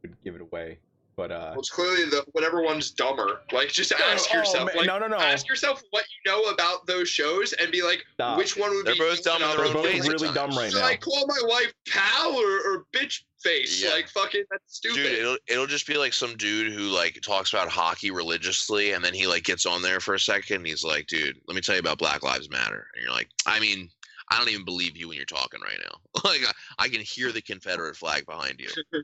would 0.03 0.15
give 0.23 0.35
it 0.35 0.41
away. 0.41 0.79
But 1.19 1.33
uh, 1.33 1.49
Well, 1.51 1.59
it's 1.59 1.69
clearly 1.69 2.05
the 2.05 2.25
whatever 2.31 2.63
one's 2.63 2.93
dumber. 2.93 3.41
Like, 3.51 3.71
just 3.71 3.91
ask 3.91 4.29
oh, 4.33 4.39
yourself. 4.39 4.67
man, 4.69 4.77
like, 4.77 4.87
no, 4.87 5.01
no, 5.01 5.09
no. 5.09 5.17
Ask 5.17 5.49
yourself 5.49 5.83
what 5.91 6.05
you 6.05 6.31
know 6.31 6.45
about 6.45 6.87
those 6.87 7.09
shows 7.09 7.53
and 7.55 7.73
be 7.73 7.83
like, 7.83 8.05
Stop. 8.15 8.39
which 8.39 8.57
one 8.57 8.71
would 8.71 8.87
They're 8.87 8.95
be 8.95 9.01
both 9.01 9.25
dumb 9.25 9.43
in 9.43 9.49
They're 9.49 9.73
both 9.73 9.85
ways 9.85 10.09
at 10.09 10.13
really 10.13 10.33
dumb 10.33 10.51
times. 10.51 10.57
right 10.57 10.71
Should 10.71 10.79
now. 10.79 10.87
I 10.87 10.97
call 10.97 11.27
my 11.27 11.41
wife 11.43 11.75
pal 11.89 12.37
or, 12.37 12.73
or 12.73 12.87
bitch 12.95 13.23
face? 13.41 13.83
Yeah. 13.83 13.91
Like 13.91 14.07
fucking 14.07 14.45
that's 14.49 14.77
stupid. 14.77 14.95
Dude, 14.95 15.13
it'll 15.19 15.37
it'll 15.49 15.67
just 15.67 15.89
be 15.89 15.97
like 15.97 16.13
some 16.13 16.37
dude 16.37 16.73
who 16.73 16.83
like 16.83 17.21
talks 17.21 17.53
about 17.53 17.69
hockey 17.69 18.13
religiously, 18.13 18.93
and 18.93 19.05
then 19.05 19.13
he 19.13 19.27
like 19.27 19.43
gets 19.43 19.67
on 19.67 19.83
there 19.83 19.99
for 19.99 20.15
a 20.15 20.21
second. 20.21 20.59
And 20.59 20.67
he's 20.69 20.85
like, 20.85 21.09
"Dude, 21.09 21.37
let 21.49 21.57
me 21.57 21.61
tell 21.61 21.75
you 21.75 21.81
about 21.81 21.99
Black 21.99 22.23
Lives 22.23 22.49
Matter," 22.49 22.87
and 22.95 23.03
you're 23.03 23.13
like, 23.13 23.29
"I 23.45 23.59
mean, 23.59 23.89
I 24.31 24.39
don't 24.39 24.51
even 24.51 24.65
believe 24.65 24.97
you 24.97 25.09
when 25.09 25.17
you're 25.17 25.27
talking 25.27 25.61
right 25.61 25.81
now. 25.83 25.99
Like 26.25 26.43
I, 26.47 26.85
I 26.85 26.89
can 26.89 27.01
hear 27.01 27.33
the 27.33 27.43
Confederate 27.43 27.97
flag 27.97 28.25
behind 28.25 28.61
you. 28.61 29.03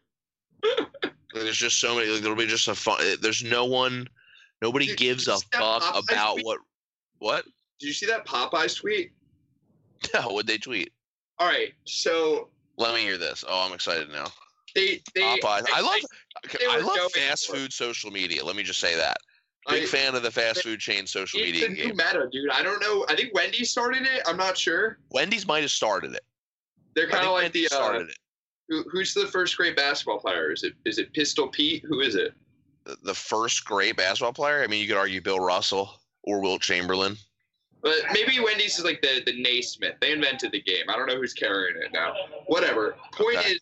There's 1.34 1.56
just 1.56 1.80
so 1.80 1.94
many. 1.96 2.08
Like, 2.08 2.22
there'll 2.22 2.36
be 2.36 2.46
just 2.46 2.68
a 2.68 2.74
fun. 2.74 2.98
eh, 3.00 3.16
There's 3.20 3.42
no 3.42 3.64
one. 3.64 4.06
Nobody 4.62 4.86
Dude, 4.86 4.96
gives 4.98 5.28
a 5.28 5.36
fuck 5.52 5.82
Popeyes 5.82 6.10
about 6.10 6.32
tweet? 6.34 6.46
what. 6.46 6.58
What? 7.18 7.44
Did 7.80 7.86
you 7.88 7.92
see 7.92 8.06
that 8.06 8.26
Popeyes 8.26 8.76
tweet? 8.80 9.12
No, 10.14 10.20
what'd 10.28 10.46
they 10.46 10.58
tweet? 10.58 10.92
All 11.38 11.48
right, 11.48 11.72
so 11.86 12.48
Let 12.76 12.94
me 12.94 13.00
hear 13.00 13.18
this. 13.18 13.42
Oh, 13.48 13.66
I'm 13.66 13.72
excited 13.74 14.08
now. 14.10 14.26
they 14.74 15.00
they 15.14 15.22
Popeyes. 15.22 15.64
I 15.74 15.80
love. 15.80 16.00
I 16.70 16.78
love 16.80 17.10
fast 17.12 17.50
food 17.50 17.72
social 17.72 18.10
media. 18.10 18.44
Let 18.44 18.54
me 18.56 18.62
just 18.62 18.80
say 18.80 18.94
that. 18.96 19.16
Big 19.68 19.84
I- 19.84 19.86
fan 19.86 20.14
of 20.14 20.22
the 20.22 20.30
fast 20.30 20.62
food 20.62 20.78
chain 20.78 21.06
social 21.06 21.40
It's 21.40 21.50
media 21.52 21.68
the 21.68 21.74
new 21.74 21.82
game. 21.88 21.96
meta, 21.96 22.28
dude. 22.30 22.50
I 22.50 22.62
don't 22.62 22.80
know. 22.82 23.06
I 23.08 23.16
think 23.16 23.32
Wendy 23.34 23.64
started 23.64 24.02
it. 24.02 24.22
I'm 24.26 24.36
not 24.36 24.58
sure. 24.58 24.98
Wendy's 25.10 25.46
might 25.46 25.62
have 25.62 25.70
started 25.70 26.12
it. 26.14 26.22
They're 26.94 27.08
kind 27.08 27.24
of 27.26 27.32
like 27.32 27.44
Wendy's 27.44 27.70
the 27.70 27.76
uh, 27.76 27.78
started 27.78 28.10
it. 28.10 28.18
Who, 28.68 28.84
who's 28.90 29.14
the 29.14 29.26
first 29.26 29.56
great 29.56 29.76
basketball 29.76 30.18
player? 30.18 30.52
Is 30.52 30.62
it 30.62 30.74
is 30.84 30.98
it 30.98 31.12
Pistol 31.12 31.48
Pete? 31.48 31.84
Who 31.88 32.00
is 32.00 32.14
it? 32.14 32.32
The- 32.84 32.96
The 33.02 33.14
first 33.14 33.64
great 33.64 33.96
basketball 33.96 34.32
player. 34.32 34.62
I 34.62 34.66
mean, 34.66 34.80
you 34.80 34.88
could 34.88 34.96
argue 34.96 35.20
Bill 35.20 35.40
Russell 35.40 36.00
or 36.22 36.40
Wilt 36.40 36.62
Chamberlain. 36.62 37.16
But 37.82 37.96
maybe 38.12 38.40
Wendy's 38.40 38.78
is 38.78 38.84
like 38.84 39.02
the 39.02 39.22
the 39.26 39.40
Naismith. 39.42 39.96
They 40.00 40.12
invented 40.12 40.52
the 40.52 40.62
game. 40.62 40.84
I 40.88 40.96
don't 40.96 41.06
know 41.06 41.16
who's 41.16 41.34
carrying 41.34 41.76
it 41.76 41.92
now. 41.92 42.14
Whatever. 42.46 42.96
Point 43.12 43.38
Okay. 43.38 43.50
is, 43.52 43.60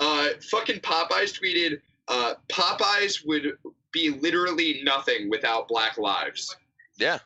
uh, 0.00 0.28
fucking 0.50 0.80
Popeyes 0.80 1.32
tweeted, 1.38 1.80
uh, 2.08 2.34
Popeyes 2.48 3.26
would 3.26 3.56
be 3.90 4.10
literally 4.10 4.80
nothing 4.84 5.28
without 5.30 5.66
Black 5.68 5.98
Lives. 5.98 6.56
Yeah. 6.96 7.18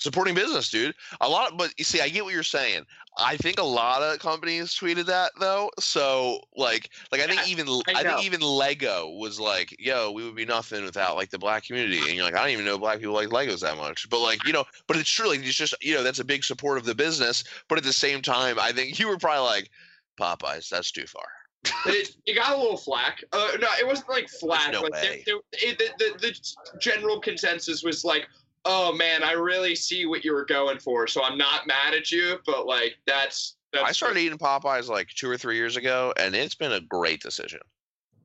Supporting 0.00 0.34
business, 0.34 0.70
dude. 0.70 0.94
A 1.20 1.28
lot, 1.28 1.56
but 1.56 1.72
you 1.78 1.84
see, 1.84 2.00
I 2.00 2.08
get 2.08 2.24
what 2.24 2.34
you're 2.34 2.42
saying. 2.42 2.84
I 3.16 3.36
think 3.36 3.58
a 3.60 3.64
lot 3.64 4.02
of 4.02 4.18
companies 4.18 4.74
tweeted 4.74 5.06
that 5.06 5.32
though. 5.38 5.70
So 5.78 6.40
like, 6.56 6.90
like 7.12 7.20
I 7.20 7.26
think 7.26 7.40
Yeah, 7.40 7.46
even 7.46 7.68
I 7.68 7.82
I, 7.94 8.02
think 8.02 8.24
even 8.24 8.40
Lego 8.40 9.10
was 9.10 9.38
like, 9.38 9.74
"Yo, 9.78 10.10
we 10.10 10.24
would 10.24 10.34
be 10.34 10.44
nothing 10.44 10.84
without 10.84 11.14
like 11.16 11.30
the 11.30 11.38
black 11.38 11.64
community." 11.64 11.98
And 11.98 12.14
you're 12.14 12.24
like, 12.24 12.34
I 12.34 12.40
don't 12.40 12.50
even 12.50 12.64
know 12.64 12.78
black 12.78 12.98
people 12.98 13.14
like 13.14 13.28
Legos 13.28 13.60
that 13.60 13.76
much. 13.76 14.08
But 14.10 14.20
like, 14.20 14.44
you 14.46 14.52
know, 14.52 14.64
but 14.88 14.96
it's 14.96 15.08
true. 15.10 15.28
Like, 15.28 15.40
it's 15.40 15.54
just 15.54 15.74
you 15.80 15.94
know, 15.94 16.02
that's 16.02 16.18
a 16.18 16.24
big 16.24 16.44
support 16.44 16.76
of 16.78 16.84
the 16.84 16.94
business. 16.94 17.44
But 17.68 17.78
at 17.78 17.84
the 17.84 17.92
same 17.92 18.20
time, 18.20 18.58
I 18.58 18.72
think 18.72 18.98
you 18.98 19.08
were 19.08 19.18
probably 19.18 19.44
like, 19.44 19.70
Popeyes, 20.20 20.68
that's 20.68 20.90
too 20.90 21.06
far. 21.06 21.26
It, 21.86 22.14
it 22.26 22.34
got 22.34 22.52
a 22.54 22.60
little 22.60 22.76
flack. 22.76 23.24
Uh, 23.32 23.52
no, 23.60 23.68
it 23.80 23.86
wasn't 23.86 24.10
like 24.10 24.28
flack. 24.28 24.72
no 24.72 24.82
like 24.82 24.92
way. 24.92 25.24
they- 25.26 25.32
they- 25.32 25.68
it- 25.68 25.78
the, 25.78 26.18
the 26.18 26.28
the 26.72 26.78
general 26.78 27.20
consensus 27.20 27.82
was 27.82 28.04
like, 28.04 28.26
"Oh 28.64 28.92
man, 28.94 29.22
I 29.22 29.32
really 29.32 29.74
see 29.74 30.06
what 30.06 30.24
you 30.24 30.32
were 30.32 30.44
going 30.44 30.78
for, 30.78 31.06
so 31.06 31.22
I'm 31.22 31.38
not 31.38 31.66
mad 31.66 31.94
at 31.94 32.10
you." 32.10 32.38
But 32.46 32.66
like, 32.66 32.96
that's 33.06 33.56
that's 33.72 33.84
I 33.84 33.92
started 33.92 34.20
eating 34.20 34.38
Popeyes 34.38 34.88
like 34.88 35.08
two 35.08 35.28
or 35.28 35.36
three 35.36 35.56
years 35.56 35.76
ago, 35.76 36.12
and 36.18 36.34
it's 36.34 36.54
been 36.54 36.72
a 36.72 36.80
great 36.80 37.20
decision. 37.22 37.60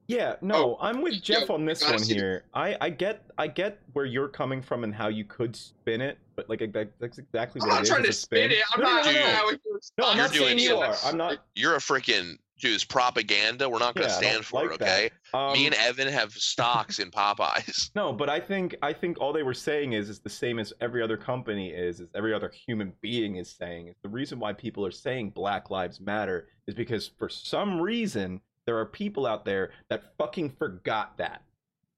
Yeah, 0.07 0.37
no, 0.41 0.55
oh, 0.55 0.77
I'm 0.81 1.03
with 1.03 1.13
yeah, 1.13 1.19
Jeff 1.39 1.51
on 1.51 1.65
this 1.65 1.83
one 1.87 2.01
here. 2.01 2.45
I, 2.55 2.75
I 2.81 2.89
get 2.89 3.25
I 3.37 3.45
get 3.45 3.77
where 3.93 4.05
you're 4.05 4.27
coming 4.27 4.59
from 4.59 4.83
and 4.83 4.93
how 4.93 5.07
you 5.07 5.23
could 5.23 5.55
spin 5.55 6.01
it, 6.01 6.17
but 6.35 6.49
like 6.49 6.59
that, 6.73 6.89
that's 6.99 7.19
exactly 7.19 7.59
what 7.61 7.65
I'm 7.69 7.69
what 7.69 7.75
not 7.75 7.79
it 7.81 7.83
is. 7.83 7.89
trying 7.89 8.03
to 8.03 8.09
a 8.09 8.13
spin 8.13 8.51
it. 8.51 8.57
I'm 8.73 8.81
No, 8.81 8.87
no, 8.87 8.95
not 8.95 9.05
no, 9.05 9.11
doing 9.11 9.23
no. 9.23 9.31
that 9.31 9.45
with 9.45 9.59
your 9.63 9.79
No, 9.99 10.05
I'm 10.07 10.17
You're 10.17 10.25
not 10.25 10.33
doing 10.33 10.45
saying 10.47 10.59
you 10.59 10.81
it. 10.81 10.89
are. 10.89 10.95
I'm 11.05 11.15
not. 11.17 11.37
You're 11.53 11.75
a 11.75 11.79
freaking 11.79 12.39
It's 12.67 12.83
propaganda. 12.83 13.69
We're 13.69 13.79
not 13.79 13.95
going 13.95 14.07
to 14.07 14.13
Yeah, 14.13 14.17
stand 14.19 14.45
for 14.45 14.63
like 14.63 14.71
it. 14.71 14.81
Okay. 14.81 15.09
Um, 15.33 15.53
Me 15.53 15.65
and 15.65 15.75
Evan 15.75 16.07
have 16.07 16.33
stocks 16.33 16.99
in 16.99 17.11
Popeyes. 17.11 17.91
No, 17.95 18.11
but 18.13 18.29
I 18.29 18.39
think 18.39 18.75
I 18.81 18.93
think 18.93 19.19
all 19.19 19.31
they 19.33 19.43
were 19.43 19.53
saying 19.53 19.93
is 19.93 20.09
is 20.09 20.19
the 20.19 20.29
same 20.29 20.59
as 20.59 20.73
every 20.81 21.01
other 21.01 21.17
company 21.17 21.69
is, 21.69 21.99
is 21.99 22.09
every 22.15 22.33
other 22.33 22.49
human 22.49 22.93
being 23.01 23.37
is 23.37 23.49
saying. 23.49 23.93
The 24.03 24.09
reason 24.09 24.39
why 24.39 24.53
people 24.53 24.85
are 24.85 24.91
saying 24.91 25.31
Black 25.31 25.69
Lives 25.69 25.99
Matter 25.99 26.47
is 26.67 26.75
because 26.75 27.07
for 27.17 27.29
some 27.29 27.79
reason 27.79 28.41
there 28.65 28.77
are 28.77 28.85
people 28.85 29.25
out 29.25 29.45
there 29.45 29.71
that 29.89 30.15
fucking 30.17 30.51
forgot 30.51 31.17
that. 31.17 31.41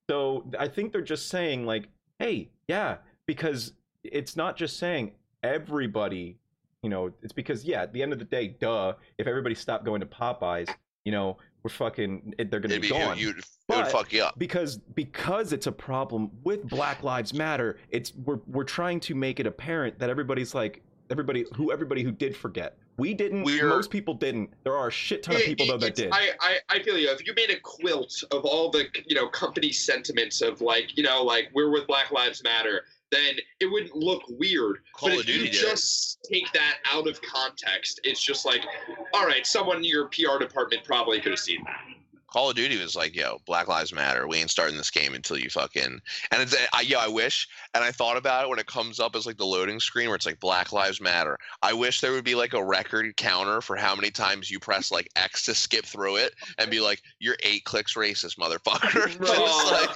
So 0.09 0.49
I 0.57 0.67
think 0.67 0.91
they're 0.91 1.01
just 1.01 1.27
saying 1.29 1.65
like, 1.65 1.87
hey, 2.19 2.49
yeah, 2.67 2.97
because 3.25 3.73
it's 4.03 4.35
not 4.35 4.55
just 4.57 4.77
saying 4.77 5.11
everybody, 5.43 6.37
you 6.83 6.89
know, 6.89 7.11
it's 7.21 7.33
because 7.33 7.63
yeah, 7.63 7.83
at 7.83 7.93
the 7.93 8.01
end 8.01 8.13
of 8.13 8.19
the 8.19 8.25
day, 8.25 8.55
duh, 8.59 8.93
if 9.17 9.27
everybody 9.27 9.55
stopped 9.55 9.85
going 9.85 10.01
to 10.01 10.07
Popeyes, 10.07 10.69
you 11.05 11.11
know, 11.11 11.37
we're 11.63 11.69
fucking 11.69 12.33
eh, 12.39 12.45
they're 12.49 12.59
gonna 12.59 12.73
It'd 12.73 12.81
be 12.81 12.87
be, 12.89 12.93
gone 12.93 13.17
you, 13.19 13.29
it 13.29 13.35
would 13.69 13.87
fuck 13.87 14.11
you 14.11 14.23
up. 14.23 14.37
because 14.39 14.77
because 14.95 15.53
it's 15.53 15.67
a 15.67 15.71
problem 15.71 16.31
with 16.43 16.67
black 16.67 17.03
lives 17.03 17.35
matter 17.35 17.77
it's 17.91 18.13
we're 18.25 18.39
we're 18.47 18.63
trying 18.63 18.99
to 19.01 19.13
make 19.13 19.39
it 19.39 19.45
apparent 19.45 19.99
that 19.99 20.09
everybody's 20.09 20.55
like 20.55 20.81
everybody 21.11 21.45
who 21.53 21.71
everybody 21.71 22.01
who 22.01 22.11
did 22.11 22.35
forget 22.35 22.77
we 22.97 23.13
didn't 23.13 23.43
We're- 23.43 23.61
most 23.69 23.91
people 23.91 24.15
didn't 24.15 24.49
there 24.63 24.75
are 24.75 24.87
a 24.87 24.91
shit 24.91 25.21
ton 25.21 25.35
of 25.35 25.41
It- 25.41 25.45
people 25.45 25.67
though 25.67 25.77
that 25.77 25.93
did 25.93 26.09
I, 26.11 26.31
I, 26.41 26.57
I 26.67 26.81
feel 26.81 26.97
you. 26.97 27.11
If 27.11 27.25
you 27.27 27.33
made 27.35 27.51
a 27.51 27.59
quilt 27.59 28.23
of 28.31 28.43
all 28.43 28.71
the 28.71 28.87
you 29.05 29.13
know 29.15 29.27
company 29.27 29.71
sentiments 29.71 30.41
of 30.41 30.61
like 30.61 30.97
you 30.97 31.03
know 31.03 31.21
like 31.23 31.51
we're 31.53 31.69
with 31.69 31.85
Black 31.85 32.11
Lives 32.11 32.43
Matter, 32.43 32.85
then 33.11 33.35
it 33.59 33.65
wouldn't 33.65 33.95
look 33.95 34.23
weird. 34.29 34.79
Call 34.93 35.09
but 35.09 35.15
of 35.15 35.21
if 35.21 35.27
you 35.27 35.33
Duty 35.39 35.51
did 35.51 35.57
it. 35.57 35.61
just 35.61 36.23
take 36.23 36.51
that 36.53 36.77
out 36.91 37.07
of 37.07 37.21
context, 37.21 37.99
it's 38.03 38.21
just 38.21 38.45
like, 38.45 38.65
all 39.13 39.25
right, 39.25 39.45
someone 39.45 39.77
in 39.77 39.83
your 39.83 40.07
PR 40.07 40.39
department 40.39 40.83
probably 40.83 41.19
could 41.19 41.31
have 41.31 41.39
seen 41.39 41.63
that. 41.65 41.81
Call 42.31 42.49
of 42.49 42.55
Duty 42.55 42.81
was 42.81 42.95
like, 42.95 43.13
yo, 43.13 43.41
Black 43.45 43.67
Lives 43.67 43.93
Matter. 43.93 44.25
We 44.25 44.37
ain't 44.37 44.49
starting 44.49 44.77
this 44.77 44.89
game 44.89 45.13
until 45.13 45.37
you 45.37 45.49
fucking. 45.49 45.99
And 46.31 46.41
it's, 46.41 46.55
I, 46.73 46.79
yo, 46.81 46.97
I 46.97 47.09
wish. 47.09 47.49
And 47.73 47.83
I 47.83 47.91
thought 47.91 48.15
about 48.15 48.45
it 48.45 48.49
when 48.49 48.57
it 48.57 48.67
comes 48.67 49.01
up 49.01 49.17
as 49.17 49.25
like 49.25 49.35
the 49.35 49.45
loading 49.45 49.81
screen 49.81 50.07
where 50.07 50.15
it's 50.15 50.25
like 50.25 50.39
Black 50.39 50.71
Lives 50.71 51.01
Matter. 51.01 51.37
I 51.61 51.73
wish 51.73 51.99
there 51.99 52.13
would 52.13 52.23
be 52.23 52.35
like 52.35 52.53
a 52.53 52.63
record 52.63 53.17
counter 53.17 53.59
for 53.59 53.75
how 53.75 53.95
many 53.95 54.11
times 54.11 54.49
you 54.49 54.59
press 54.59 54.93
like 54.93 55.09
X 55.17 55.43
to 55.47 55.53
skip 55.53 55.85
through 55.85 56.17
it 56.17 56.33
and 56.57 56.71
be 56.71 56.79
like, 56.79 57.01
you're 57.19 57.35
eight 57.43 57.65
clicks 57.65 57.95
racist, 57.95 58.37
motherfucker. 58.39 59.09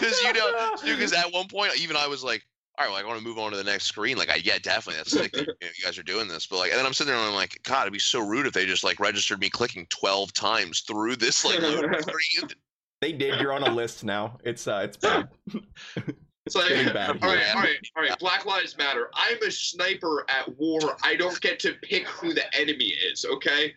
Just 0.00 0.24
like, 0.24 0.34
because 0.34 0.82
you 0.82 0.92
know, 0.92 0.96
because 0.98 1.12
at 1.12 1.32
one 1.32 1.48
point, 1.48 1.78
even 1.80 1.96
I 1.96 2.06
was 2.06 2.24
like, 2.24 2.42
all 2.78 2.86
right, 2.86 2.92
well, 2.92 3.02
I 3.02 3.06
want 3.06 3.18
to 3.18 3.24
move 3.24 3.38
on 3.38 3.50
to 3.50 3.56
the 3.56 3.64
next 3.64 3.84
screen. 3.84 4.16
Like, 4.16 4.30
I 4.30 4.36
yeah, 4.36 4.58
definitely, 4.58 4.96
that's 4.96 5.12
sick 5.12 5.32
that 5.32 5.40
you, 5.40 5.46
know, 5.46 5.68
you 5.76 5.84
guys 5.84 5.98
are 5.98 6.02
doing 6.02 6.28
this. 6.28 6.46
But 6.46 6.58
like, 6.58 6.70
and 6.70 6.78
then 6.78 6.86
I'm 6.86 6.94
sitting 6.94 7.12
there 7.12 7.20
and 7.20 7.28
I'm 7.28 7.34
like, 7.34 7.60
God, 7.62 7.82
it'd 7.82 7.92
be 7.92 7.98
so 7.98 8.20
rude 8.26 8.46
if 8.46 8.52
they 8.52 8.64
just 8.64 8.84
like 8.84 8.98
registered 8.98 9.40
me 9.40 9.50
clicking 9.50 9.86
12 9.90 10.32
times 10.32 10.80
through 10.80 11.16
this 11.16 11.44
like 11.44 11.60
loading 11.60 11.92
screen. 12.00 12.50
they 13.00 13.12
did 13.12 13.40
you're 13.40 13.52
on 13.52 13.62
a 13.62 13.70
list 13.70 14.04
now 14.04 14.38
it's 14.44 14.66
uh 14.66 14.82
it's 14.84 14.96
bad 14.96 15.28
It's 16.46 16.56
like, 16.56 16.92
bad 16.92 17.10
all 17.22 17.28
right, 17.28 17.54
all 17.54 17.60
right, 17.60 17.76
all 17.96 18.02
right. 18.02 18.18
Black 18.18 18.46
Lives 18.46 18.76
Matter. 18.76 19.10
I'm 19.14 19.40
a 19.42 19.50
sniper 19.50 20.24
at 20.28 20.48
war. 20.58 20.96
I 21.04 21.14
don't 21.14 21.38
get 21.40 21.60
to 21.60 21.74
pick 21.74 22.08
who 22.08 22.32
the 22.32 22.42
enemy 22.58 22.86
is. 22.86 23.24
Okay. 23.24 23.74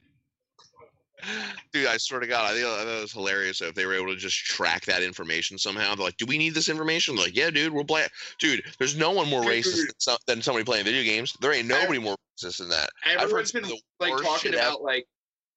Dude, 1.72 1.88
I 1.88 1.98
swear 1.98 2.20
to 2.20 2.28
God, 2.28 2.46
I 2.46 2.54
think 2.54 2.66
it 2.66 3.02
was 3.02 3.12
hilarious 3.12 3.62
if 3.62 3.76
they 3.76 3.86
were 3.86 3.94
able 3.94 4.08
to 4.08 4.16
just 4.16 4.38
track 4.38 4.86
that 4.86 5.04
information 5.04 5.58
somehow. 5.58 5.96
They're 5.96 6.06
like, 6.06 6.18
"Do 6.18 6.26
we 6.26 6.38
need 6.38 6.54
this 6.54 6.70
information?" 6.70 7.16
They're 7.16 7.26
like, 7.26 7.36
"Yeah, 7.36 7.50
dude, 7.50 7.74
we're 7.74 7.84
black." 7.84 8.12
Dude, 8.40 8.64
there's 8.78 8.96
no 8.96 9.12
one 9.12 9.30
more 9.30 9.42
racist 9.42 9.88
than, 9.88 10.00
some, 10.00 10.18
than 10.28 10.42
somebody 10.42 10.66
playing 10.66 10.86
video 10.86 11.04
games. 11.04 11.36
There 11.40 11.54
ain't 11.54 11.68
nobody 11.68 12.00
more 12.00 12.16
racist 12.40 12.58
than 12.58 12.70
that. 12.70 12.90
I've 13.06 13.14
heard 13.14 13.22
Everyone's 13.22 13.52
been 13.52 13.66
like 14.00 14.22
talking 14.22 14.54
about 14.54 14.82
like, 14.82 15.08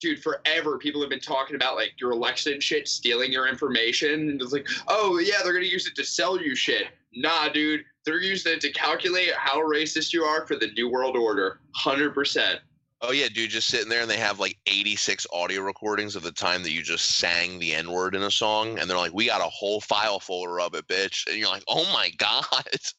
dude, 0.01 0.23
forever. 0.23 0.79
People 0.79 1.01
have 1.01 1.11
been 1.11 1.21
talking 1.21 1.57
about 1.57 1.77
like 1.77 1.93
your 2.01 2.13
election 2.13 2.61
shit 2.61 2.89
stealing 2.89 3.33
your 3.33 3.49
information, 3.49 4.31
and 4.31 4.41
it's 4.41 4.53
like, 4.53 4.69
oh 4.89 5.19
yeah, 5.19 5.43
they're 5.43 5.53
gonna 5.53 5.67
use 5.67 5.87
it 5.87 5.95
to 5.97 6.05
sell 6.05 6.41
you 6.41 6.55
shit. 6.55 6.89
Nah, 7.15 7.49
dude, 7.49 7.85
they're 8.05 8.21
using 8.21 8.53
it 8.53 8.61
to 8.61 8.71
calculate 8.73 9.33
how 9.35 9.59
racist 9.59 10.13
you 10.13 10.23
are 10.23 10.47
for 10.47 10.55
the 10.55 10.71
New 10.77 10.89
World 10.89 11.17
Order. 11.17 11.61
Hundred 11.75 12.15
percent. 12.15 12.61
Oh 13.03 13.13
yeah, 13.13 13.29
dude, 13.29 13.51
just 13.51 13.69
sitting 13.69 13.89
there 13.89 14.01
and 14.01 14.11
they 14.11 14.17
have 14.17 14.41
like 14.41 14.57
86 14.67 15.27
audio 15.33 15.61
recordings 15.61 16.17
of 16.17 16.23
the 16.23 16.33
time 16.33 16.63
that 16.63 16.73
you 16.73 16.83
just 16.83 17.17
sang 17.17 17.59
the 17.59 17.75
N 17.75 17.91
word 17.91 18.15
in 18.15 18.23
a 18.23 18.31
song, 18.31 18.79
and 18.79 18.89
they're 18.89 18.97
like, 18.97 19.13
"We 19.13 19.27
got 19.27 19.43
a 19.43 19.51
whole 19.51 19.81
file 19.81 20.19
folder 20.19 20.61
of 20.61 20.75
it, 20.75 20.87
bitch," 20.89 21.27
and 21.27 21.37
you're 21.37 21.49
like, 21.49 21.65
"Oh 21.69 21.85
my 21.93 22.11
god." 22.17 22.45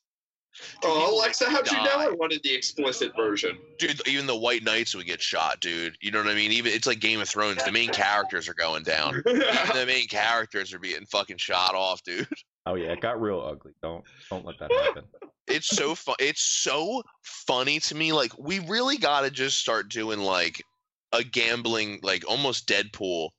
Dude, 0.82 0.92
Oh, 0.92 1.16
Alexa, 1.16 1.50
how'd 1.50 1.70
you 1.72 1.78
know. 1.78 1.98
I 1.98 2.10
wanted 2.10 2.42
the 2.44 2.54
explicit 2.56 3.16
version? 3.16 3.60
Dude, 3.78 4.02
even 4.08 4.26
the 4.26 4.36
White 4.36 4.64
Knights 4.64 4.96
would 4.96 5.06
get 5.06 5.22
shot, 5.22 5.60
dude. 5.60 5.96
You 6.02 6.12
know 6.12 6.20
what 6.20 6.32
I 6.32 6.34
mean? 6.34 6.52
Even 6.52 6.72
it's 6.74 6.88
like 6.88 7.00
Game 7.00 7.22
of 7.22 7.30
Thrones. 7.30 7.64
The 7.64 7.72
main 7.72 7.90
characters 7.90 8.50
are 8.50 8.56
going 8.56 8.84
down. 8.84 9.22
Even 9.28 9.40
the 9.74 9.86
main 9.86 10.08
characters 10.08 10.74
are 10.74 10.80
being 10.80 11.06
fucking 11.06 11.38
shot 11.38 11.76
off, 11.76 12.02
dude. 12.04 12.28
Oh 12.68 12.76
yeah 12.76 12.92
it 12.92 13.02
got 13.02 13.22
real 13.22 13.42
ugly 13.42 13.72
don't 13.82 14.04
don't 14.30 14.46
let 14.46 14.60
that 14.60 14.72
happen 14.72 15.04
It's 15.48 15.68
so 15.68 15.96
fun. 15.96 16.16
It's 16.20 16.42
so 16.42 17.02
funny 17.22 17.80
to 17.80 17.96
me. 17.96 18.12
Like 18.12 18.38
we 18.38 18.60
really 18.60 18.98
got 18.98 19.22
to 19.22 19.32
just 19.32 19.60
start 19.60 19.90
doing 19.90 20.20
like 20.20 20.62
a 21.14 21.24
gambling, 21.24 22.00
like 22.04 22.30
almost 22.30 22.68
Deadpool. 22.68 23.30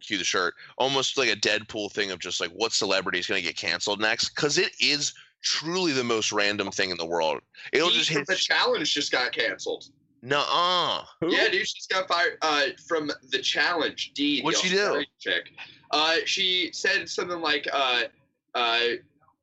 Cue 0.00 0.18
the 0.18 0.24
shirt. 0.24 0.54
Almost 0.76 1.16
like 1.16 1.30
a 1.30 1.36
Deadpool 1.36 1.92
thing 1.92 2.10
of 2.10 2.18
just 2.18 2.40
like 2.40 2.50
what 2.50 2.72
celebrity 2.72 3.20
is 3.20 3.26
gonna 3.26 3.40
get 3.40 3.56
canceled 3.56 4.00
next? 4.00 4.30
Because 4.30 4.58
it 4.58 4.72
is 4.80 5.14
truly 5.42 5.92
the 5.92 6.04
most 6.04 6.32
random 6.32 6.70
thing 6.70 6.90
in 6.90 6.96
the 6.96 7.06
world. 7.06 7.40
It'll 7.72 7.90
Dee 7.90 7.98
just 7.98 8.10
hit. 8.10 8.26
the 8.26 8.34
challenge 8.34 8.92
just 8.92 9.12
got 9.12 9.32
canceled. 9.32 9.84
Nuh-uh. 10.22 11.04
Who? 11.20 11.32
Yeah, 11.32 11.48
dude, 11.48 11.68
she's 11.68 11.86
got 11.86 12.08
fired 12.08 12.38
uh, 12.42 12.66
from 12.88 13.10
the 13.30 13.38
challenge. 13.38 14.12
Dee. 14.14 14.42
What'd 14.42 14.60
the 14.60 14.68
she 14.68 14.74
do? 14.74 14.80
Australian 14.80 15.06
Chick. 15.20 15.50
Uh, 15.92 16.16
she 16.24 16.70
said 16.72 17.08
something 17.08 17.40
like, 17.40 17.68
uh, 17.72 18.02
uh, 18.56 18.96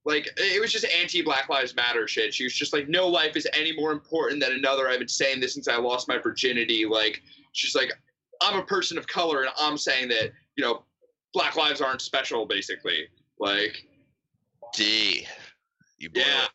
like 0.06 0.28
it 0.38 0.60
was 0.60 0.72
just 0.72 0.86
anti 0.86 1.22
Black 1.22 1.48
Lives 1.48 1.76
Matter 1.76 2.08
shit. 2.08 2.34
She 2.34 2.44
was 2.44 2.54
just 2.54 2.74
like, 2.74 2.90
no 2.90 3.08
life 3.08 3.38
is 3.38 3.48
any 3.54 3.74
more 3.74 3.92
important 3.92 4.42
than 4.42 4.54
another. 4.54 4.90
I've 4.90 5.00
been 5.00 5.08
saying 5.08 5.40
this 5.40 5.54
since 5.54 5.68
I 5.68 5.78
lost 5.78 6.08
my 6.08 6.18
virginity. 6.18 6.86
Like 6.86 7.22
she's 7.54 7.76
like, 7.76 7.94
I'm 8.42 8.60
a 8.60 8.64
person 8.64 8.98
of 8.98 9.08
color 9.08 9.44
and 9.44 9.52
I'm 9.58 9.78
saying 9.78 10.10
that 10.10 10.32
you 10.56 10.64
know, 10.64 10.84
Black 11.34 11.56
lives 11.56 11.80
aren't 11.80 12.02
special. 12.02 12.46
Basically, 12.46 13.08
like 13.40 13.86
D. 14.74 15.28
You 16.00 16.10
yeah. 16.14 16.48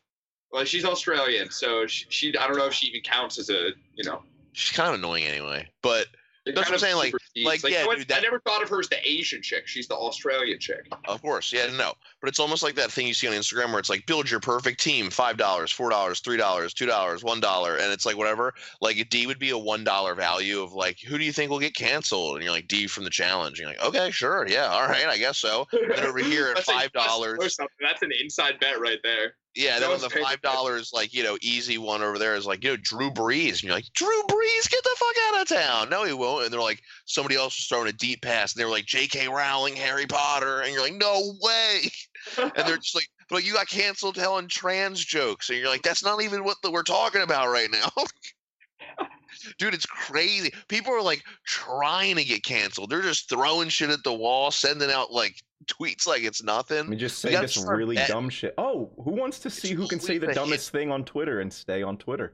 Well, 0.51 0.65
she's 0.65 0.85
Australian, 0.85 1.49
so 1.49 1.87
she, 1.87 2.05
she 2.09 2.37
I 2.37 2.47
don't 2.47 2.57
know 2.57 2.65
if 2.65 2.73
she 2.73 2.87
even 2.87 3.01
counts 3.01 3.39
as 3.39 3.49
a 3.49 3.69
you 3.95 4.03
know. 4.03 4.21
She's 4.51 4.75
kind 4.75 4.89
of 4.89 4.95
annoying 4.95 5.23
anyway. 5.23 5.67
But 5.81 6.07
That's 6.55 6.67
what 6.69 6.73
I'm 6.75 6.79
saying, 6.79 6.95
like- 6.97 7.13
supersedes- 7.13 7.63
like, 7.63 7.73
yeah, 7.73 7.85
I, 7.89 7.95
dude, 7.95 8.07
that- 8.07 8.17
I 8.19 8.21
never 8.21 8.39
thought 8.39 8.61
of 8.63 8.69
her 8.69 8.79
as 8.79 8.89
the 8.89 8.97
Asian 9.07 9.41
chick. 9.41 9.67
She's 9.67 9.87
the 9.87 9.95
Australian 9.95 10.59
chick. 10.59 10.91
Of 11.07 11.21
course, 11.21 11.51
yeah, 11.53 11.67
no, 11.67 11.93
but 12.21 12.29
it's 12.29 12.39
almost 12.39 12.63
like 12.63 12.75
that 12.75 12.91
thing 12.91 13.07
you 13.07 13.13
see 13.13 13.27
on 13.27 13.33
Instagram 13.33 13.69
where 13.69 13.79
it's 13.79 13.89
like 13.89 14.05
build 14.05 14.29
your 14.29 14.39
perfect 14.39 14.79
team, 14.81 15.09
five 15.09 15.37
dollars, 15.37 15.71
four 15.71 15.89
dollars, 15.89 16.19
three 16.19 16.37
dollars, 16.37 16.73
two 16.73 16.85
dollars, 16.85 17.23
one 17.23 17.39
dollar, 17.39 17.75
and 17.75 17.91
it's 17.91 18.05
like 18.05 18.17
whatever. 18.17 18.53
Like 18.81 18.97
a 18.97 19.03
D 19.05 19.27
would 19.27 19.39
be 19.39 19.49
a 19.51 19.57
one 19.57 19.83
dollar 19.83 20.15
value 20.15 20.61
of 20.61 20.73
like 20.73 20.99
who 20.99 21.17
do 21.17 21.23
you 21.23 21.31
think 21.31 21.49
will 21.51 21.59
get 21.59 21.75
canceled, 21.75 22.35
and 22.35 22.43
you're 22.43 22.53
like 22.53 22.67
D 22.67 22.87
from 22.87 23.03
the 23.03 23.09
challenge, 23.09 23.59
and 23.59 23.69
you're 23.69 23.77
like 23.77 23.87
okay, 23.95 24.11
sure, 24.11 24.47
yeah, 24.47 24.67
all 24.67 24.87
right, 24.87 25.05
I 25.07 25.17
guess 25.17 25.37
so. 25.37 25.67
then 25.71 26.05
over 26.05 26.19
here 26.19 26.53
at 26.55 26.63
five 26.63 26.91
dollars, 26.91 27.39
or 27.41 27.49
something. 27.49 27.75
That's 27.81 28.01
an 28.01 28.11
inside 28.19 28.59
bet 28.59 28.79
right 28.79 28.99
there. 29.03 29.35
Yeah, 29.59 29.77
then 29.77 29.91
on 29.91 29.99
the 29.99 30.09
five 30.09 30.41
dollars 30.41 30.91
like 30.93 31.13
you 31.13 31.21
know 31.21 31.37
easy 31.41 31.77
one 31.77 32.01
over 32.01 32.17
there 32.17 32.35
is 32.35 32.45
like 32.45 32.63
you 32.63 32.71
know 32.71 32.77
Drew 32.77 33.11
Brees, 33.11 33.49
and 33.49 33.63
you're 33.63 33.73
like 33.73 33.91
Drew 33.93 34.23
Brees, 34.29 34.69
get 34.69 34.81
the 34.83 34.95
fuck 34.97 35.15
out 35.27 35.41
of 35.41 35.47
town. 35.49 35.89
No, 35.89 36.05
he 36.05 36.13
won't. 36.13 36.45
And 36.45 36.53
they're 36.53 36.61
like 36.61 36.81
somebody 37.03 37.35
else 37.35 37.57
was 37.57 37.65
throwing 37.67 37.89
a 37.89 37.93
deep 37.93 38.21
pass, 38.21 38.53
and 38.53 38.61
they 38.61 38.65
were 38.65 38.71
like 38.71 38.85
J.K. 38.85 39.27
Rowling, 39.27 39.75
Harry 39.75 40.05
Potter, 40.05 40.61
and 40.61 40.71
you're 40.71 40.81
like 40.81 40.93
no 40.93 41.33
way. 41.41 41.91
and 42.37 42.51
they're 42.65 42.77
just 42.77 42.95
like, 42.95 43.09
but 43.29 43.45
you 43.45 43.53
got 43.53 43.67
canceled 43.67 44.15
telling 44.15 44.47
trans 44.47 45.03
jokes, 45.03 45.49
and 45.49 45.59
you're 45.59 45.69
like, 45.69 45.83
that's 45.83 46.05
not 46.05 46.21
even 46.21 46.45
what 46.45 46.55
the, 46.63 46.71
we're 46.71 46.81
talking 46.81 47.21
about 47.21 47.49
right 47.49 47.69
now. 47.69 47.91
Dude, 49.57 49.73
it's 49.73 49.85
crazy. 49.85 50.53
People 50.69 50.93
are 50.93 51.01
like 51.01 51.21
trying 51.45 52.15
to 52.15 52.23
get 52.23 52.43
canceled. 52.43 52.89
They're 52.89 53.01
just 53.01 53.27
throwing 53.27 53.67
shit 53.67 53.89
at 53.89 54.03
the 54.05 54.13
wall, 54.13 54.51
sending 54.51 54.89
out 54.89 55.11
like 55.11 55.35
tweets 55.65 56.07
like 56.07 56.23
it's 56.23 56.41
nothing. 56.43 56.75
I 56.75 56.79
nothing. 56.79 56.89
mean, 56.91 56.99
just 56.99 57.19
say 57.19 57.31
this 57.35 57.57
really 57.57 57.95
betting. 57.95 58.13
dumb 58.13 58.29
shit. 58.29 58.53
Oh, 58.57 58.89
who 59.03 59.11
wants 59.11 59.39
to 59.39 59.49
see 59.49 59.73
who 59.73 59.87
can 59.87 59.99
say 59.99 60.17
the 60.17 60.25
always 60.27 60.37
a 60.37 60.39
hit. 60.39 60.45
dumbest 60.45 60.71
thing 60.71 60.91
on 60.91 61.03
Twitter 61.05 61.41
and 61.41 61.51
stay 61.51 61.83
on 61.83 61.97
Twitter? 61.97 62.33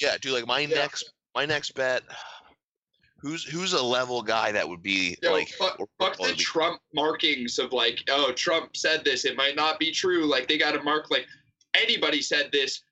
Yeah, 0.00 0.16
dude. 0.20 0.32
Like 0.32 0.46
my 0.46 0.60
Yeah. 0.60 0.76
next, 0.76 1.12
my 1.34 1.46
next 1.46 1.72
bet. 1.74 2.02
Who's 3.18 3.44
who's 3.44 3.72
a 3.72 3.82
level 3.82 4.22
guy 4.22 4.52
that 4.52 4.68
would 4.68 4.82
be 4.82 5.16
Yo, 5.22 5.32
like? 5.32 5.48
fuck, 5.48 5.80
or- 5.80 5.88
fuck 5.98 6.20
or 6.20 6.28
the 6.28 6.34
be- 6.34 6.38
Trump 6.38 6.80
markings 6.94 7.58
of 7.58 7.72
like, 7.72 8.00
oh, 8.10 8.30
Trump 8.32 8.76
said 8.76 9.04
this. 9.06 9.24
It 9.24 9.36
might 9.36 9.56
not 9.56 9.78
be 9.80 9.90
true. 9.90 10.26
Like 10.26 10.46
they 10.46 10.58
got 10.58 10.72
to 10.72 10.82
mark 10.82 11.10
like 11.10 11.26
anybody 11.74 12.20
said 12.20 12.50
this. 12.52 12.82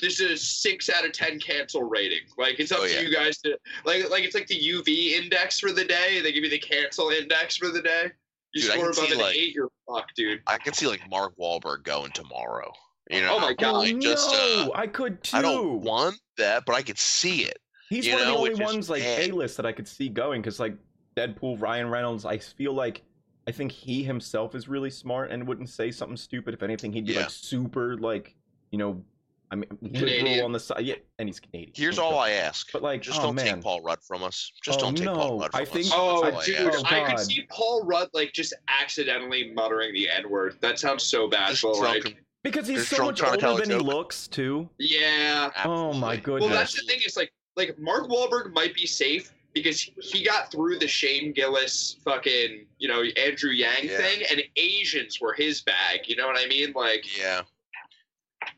This 0.00 0.20
is 0.20 0.30
a 0.30 0.36
six 0.36 0.88
out 0.88 1.04
of 1.04 1.12
ten 1.12 1.40
cancel 1.40 1.82
rating. 1.82 2.20
Like 2.38 2.60
it's 2.60 2.70
up 2.70 2.78
Oh, 2.82 2.86
to 2.86 2.92
yeah. 2.94 3.00
you 3.00 3.12
guys 3.12 3.38
to 3.38 3.58
like 3.84 4.08
like 4.10 4.22
it's 4.22 4.34
like 4.36 4.46
the 4.46 4.58
UV 4.58 5.20
index 5.20 5.58
for 5.58 5.72
the 5.72 5.84
day. 5.84 6.20
They 6.22 6.32
give 6.32 6.44
you 6.44 6.50
the 6.50 6.58
cancel 6.58 7.10
index 7.10 7.56
for 7.56 7.68
the 7.70 7.82
day. 7.82 8.12
You 8.54 8.62
Dude, 8.62 8.70
I 8.70 8.74
score 8.74 8.84
can 8.86 8.94
see, 8.94 9.00
above 9.06 9.12
an 9.12 9.18
like- 9.24 9.36
eight, 9.36 9.54
you're 9.54 9.70
fucked, 9.88 10.12
dude. 10.16 10.40
I 10.46 10.58
can 10.58 10.72
see 10.74 10.86
like 10.86 11.00
Mark 11.10 11.34
Wahlberg 11.36 11.82
going 11.82 12.12
tomorrow. 12.12 12.72
You 13.10 13.20
know? 13.20 13.34
Oh 13.36 13.40
my 13.40 13.52
God. 13.52 13.74
Like, 13.78 13.98
just 13.98 14.30
uh, 14.30 14.64
no, 14.66 14.72
I 14.74 14.86
could 14.86 15.22
too. 15.22 15.36
I 15.36 15.42
don't 15.42 15.80
want 15.82 16.16
that, 16.38 16.64
but 16.66 16.74
I 16.74 16.82
could 16.82 16.98
see 16.98 17.42
it. 17.44 17.58
He's 17.90 18.06
you 18.06 18.12
one 18.14 18.22
of 18.22 18.28
the 18.28 18.34
only 18.34 18.50
which 18.50 18.60
is 18.60 18.64
ones 18.64 18.90
like 18.90 19.02
bad. 19.02 19.30
A 19.30 19.34
list 19.34 19.56
that 19.58 19.66
I 19.66 19.72
could 19.72 19.86
see 19.88 20.08
going 20.08 20.40
because 20.40 20.58
like 20.60 20.76
Deadpool, 21.16 21.60
Ryan 21.60 21.88
Reynolds. 21.90 22.24
I 22.24 22.38
feel 22.38 22.72
like 22.72 23.02
I 23.46 23.50
think 23.52 23.72
he 23.72 24.02
himself 24.04 24.54
is 24.54 24.68
really 24.68 24.88
smart 24.88 25.30
and 25.32 25.46
wouldn't 25.46 25.68
say 25.68 25.90
something 25.90 26.16
stupid. 26.16 26.54
If 26.54 26.62
anything, 26.62 26.92
he'd 26.92 27.06
be 27.06 27.12
Yeah. 27.14 27.20
like 27.20 27.30
super 27.30 27.98
like 27.98 28.34
you 28.70 28.78
know, 28.78 29.04
I 29.50 29.56
mean 29.56 29.66
liberal 29.82 30.00
Canadian. 30.00 30.44
on 30.46 30.52
the 30.52 30.60
side. 30.60 30.80
Yeah, 30.84 30.94
and 31.18 31.28
he's 31.28 31.38
Canadian. 31.38 31.72
Here's 31.76 31.98
all 31.98 32.18
I 32.18 32.30
ask. 32.30 32.72
But 32.72 32.82
like, 32.82 33.02
Just 33.02 33.20
oh 33.20 33.24
don't 33.24 33.34
man, 33.36 33.46
take 33.56 33.62
Paul 33.62 33.82
Rudd 33.82 33.98
from 34.02 34.22
us. 34.22 34.50
Just 34.62 34.80
Oh, 34.80 34.82
don't 34.84 34.96
take 34.96 35.06
Paul 35.06 35.38
Rudd 35.40 35.52
from 35.52 35.60
I 35.60 35.64
think- 35.64 35.86
us. 35.86 35.92
Oh, 35.94 36.22
That's 36.24 36.36
I 36.42 36.44
dude, 36.46 36.74
ask. 36.74 36.92
I 36.92 37.04
could 37.10 37.18
see 37.20 37.46
Paul 37.50 37.84
Rudd 37.84 38.08
like 38.14 38.32
just 38.32 38.54
accidentally 38.68 39.52
muttering 39.54 39.92
the 39.94 40.08
N 40.08 40.28
word. 40.30 40.56
That 40.60 40.78
sounds 40.78 41.02
so 41.04 41.28
bad. 41.28 41.56
But 41.62 41.78
like, 41.78 42.16
because 42.42 42.66
he's 42.66 42.86
so 42.88 43.04
much 43.06 43.18
trying 43.18 43.32
to 43.34 43.38
tell 43.38 43.52
older 43.52 43.64
than 43.66 43.78
he 43.78 43.84
looks 43.84 44.28
too. 44.28 44.68
yeah. 44.78 45.50
Oh 45.64 45.92
my 45.92 46.16
goodness. 46.16 46.48
Well, 46.48 46.58
that's 46.58 46.74
the 46.74 46.86
thing. 46.86 47.00
It's 47.04 47.16
like 47.16 47.32
like 47.56 47.78
Mark 47.78 48.08
Wahlberg 48.08 48.52
might 48.52 48.74
be 48.74 48.86
safe 48.86 49.32
because 49.52 49.80
he 50.02 50.24
got 50.24 50.50
through 50.50 50.78
the 50.80 50.88
Shane 50.88 51.32
Gillis 51.32 51.96
fucking 52.04 52.66
you 52.78 52.88
know 52.88 53.02
Andrew 53.16 53.50
Yang 53.50 53.84
Yeah. 53.84 53.96
thing, 53.98 54.22
and 54.30 54.42
Asians 54.56 55.20
were 55.20 55.32
his 55.34 55.60
bag. 55.62 56.00
You 56.08 56.16
know 56.16 56.26
what 56.26 56.36
I 56.38 56.46
mean? 56.46 56.72
Like 56.74 57.04
Yeah. 57.16 57.42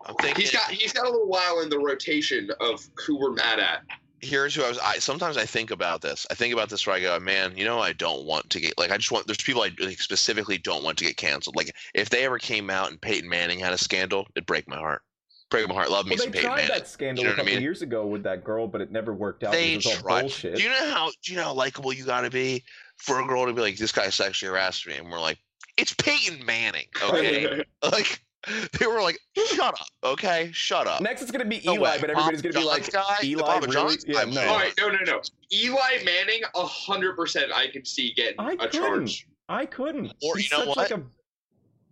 I'm 0.07 0.15
thinking. 0.17 0.41
he's 0.43 0.51
got 0.51 0.71
he's 0.71 0.93
got 0.93 1.07
a 1.07 1.11
little 1.11 1.29
while 1.29 1.61
in 1.61 1.69
the 1.69 1.79
rotation 1.79 2.51
of 2.61 2.87
who 3.07 3.19
we're 3.19 3.33
mad 3.33 3.59
at. 3.61 3.83
here's 4.21 4.55
who 4.55 4.63
I 4.65 4.69
was. 4.69 4.79
I 4.79 4.99
sometimes 4.99 5.37
I 5.37 5.45
think 5.47 5.71
about 5.71 6.01
this. 6.01 6.27
I 6.31 6.35
think 6.35 6.53
about 6.53 6.69
this 6.69 6.87
where 6.87 6.97
I 6.97 7.01
go, 7.01 7.19
man, 7.21 7.57
you 7.57 7.65
know, 7.65 7.79
I 7.81 7.93
don't 7.93 8.25
want 8.25 8.49
to 8.51 8.61
get 8.61 8.77
like 8.79 8.91
I 8.91 8.97
just 8.97 9.11
want. 9.13 9.27
There's 9.27 9.37
people 9.39 9.63
I 9.63 9.71
like, 9.81 10.01
specifically 10.01 10.59
don't 10.59 10.83
want 10.85 10.99
to 10.99 11.05
get 11.05 11.17
canceled. 11.17 11.57
Like 11.57 11.73
if 11.95 12.09
they 12.11 12.25
ever 12.25 12.39
came 12.39 12.71
out 12.71 12.91
and 12.91 13.01
Peyton 13.01 13.29
Manning 13.29 13.59
had 13.59 13.73
a 13.73 13.79
scandal, 13.79 14.27
it'd 14.35 14.47
break 14.47 14.69
my 14.69 14.77
heart. 14.79 15.03
Break 15.49 15.69
my 15.69 15.75
heart. 15.75 15.91
Love 15.91 16.07
me 16.07 16.13
Well, 16.17 16.19
some 16.25 16.33
they 16.33 16.39
Peyton 16.39 16.51
tried 16.51 16.57
Manning. 16.63 16.71
that 16.79 16.89
scandal 16.89 17.23
You 17.23 17.29
know 17.29 17.35
a 17.35 17.37
what 17.37 17.41
I 17.41 17.43
couple 17.45 17.53
mean? 17.55 17.63
years 17.63 17.83
ago 17.83 18.07
with 18.07 18.23
that 18.25 18.43
girl, 18.43 18.67
but 18.67 18.81
it 18.81 18.91
never 18.91 19.15
worked 19.15 19.45
out. 19.45 19.53
They 19.53 19.75
it 19.75 19.77
was 19.77 19.87
all 19.87 19.93
tried. 19.93 20.21
bullshit. 20.23 20.57
Do 20.57 20.63
you 20.63 20.71
know 20.71 20.91
how? 20.91 21.11
Do 21.23 21.33
you 21.33 21.37
know 21.39 21.45
how 21.45 21.55
likable 21.55 21.93
you 21.93 22.05
got 22.05 22.23
to 22.23 22.31
be 22.31 22.65
for 22.97 23.21
a 23.21 23.27
girl 23.27 23.47
to 23.47 23.53
be 23.53 23.61
like, 23.61 23.77
this 23.77 23.93
guy 23.93 24.09
sexually 24.09 24.51
harassed 24.51 24.87
me, 24.89 24.95
and 24.97 25.09
we're 25.11 25.21
like, 25.21 25.39
it's 25.77 25.93
Peyton 25.93 26.45
Manning, 26.45 26.87
okay? 27.05 27.63
like 27.83 28.25
they 28.79 28.87
were 28.87 29.03
like, 29.03 29.19
shut 29.37 29.61
up, 29.81 29.87
okay, 30.05 30.51
shut 30.53 30.87
up. 30.87 31.01
Next, 31.01 31.23
it's 31.23 31.31
gonna 31.31 31.45
be 31.45 31.61
No 31.65 31.75
Eli, 31.75 31.91
way. 31.93 31.97
but 32.01 32.11
everybody's 32.11 32.43
gonna 32.43 32.55
be 32.59 32.65
like, 32.65 32.91
guy? 32.93 33.17
Eli, 33.25 33.57
really? 33.59 33.73
John's 33.73 34.05
Yeah, 34.07 34.25
guy? 34.25 34.31
no. 34.31 34.41
All 34.49 34.57
right, 34.57 34.73
no, 34.79 34.89
no, 34.89 34.99
no. 35.05 35.21
Eli 35.53 36.03
Manning, 36.05 36.43
a 36.55 36.67
hundred 36.67 37.17
percent, 37.17 37.51
I 37.53 37.69
can 37.69 37.85
see 37.85 38.13
getting 38.15 38.39
I 38.39 38.53
a 38.53 38.57
couldn't. 38.57 38.73
charge. 39.09 39.27
I 39.49 39.67
couldn't. 39.67 40.13
Or 40.23 40.37
he's 40.37 40.51
you 40.51 40.59
know 40.59 40.65
such 40.67 40.77
like 40.77 40.91
a, 40.93 41.03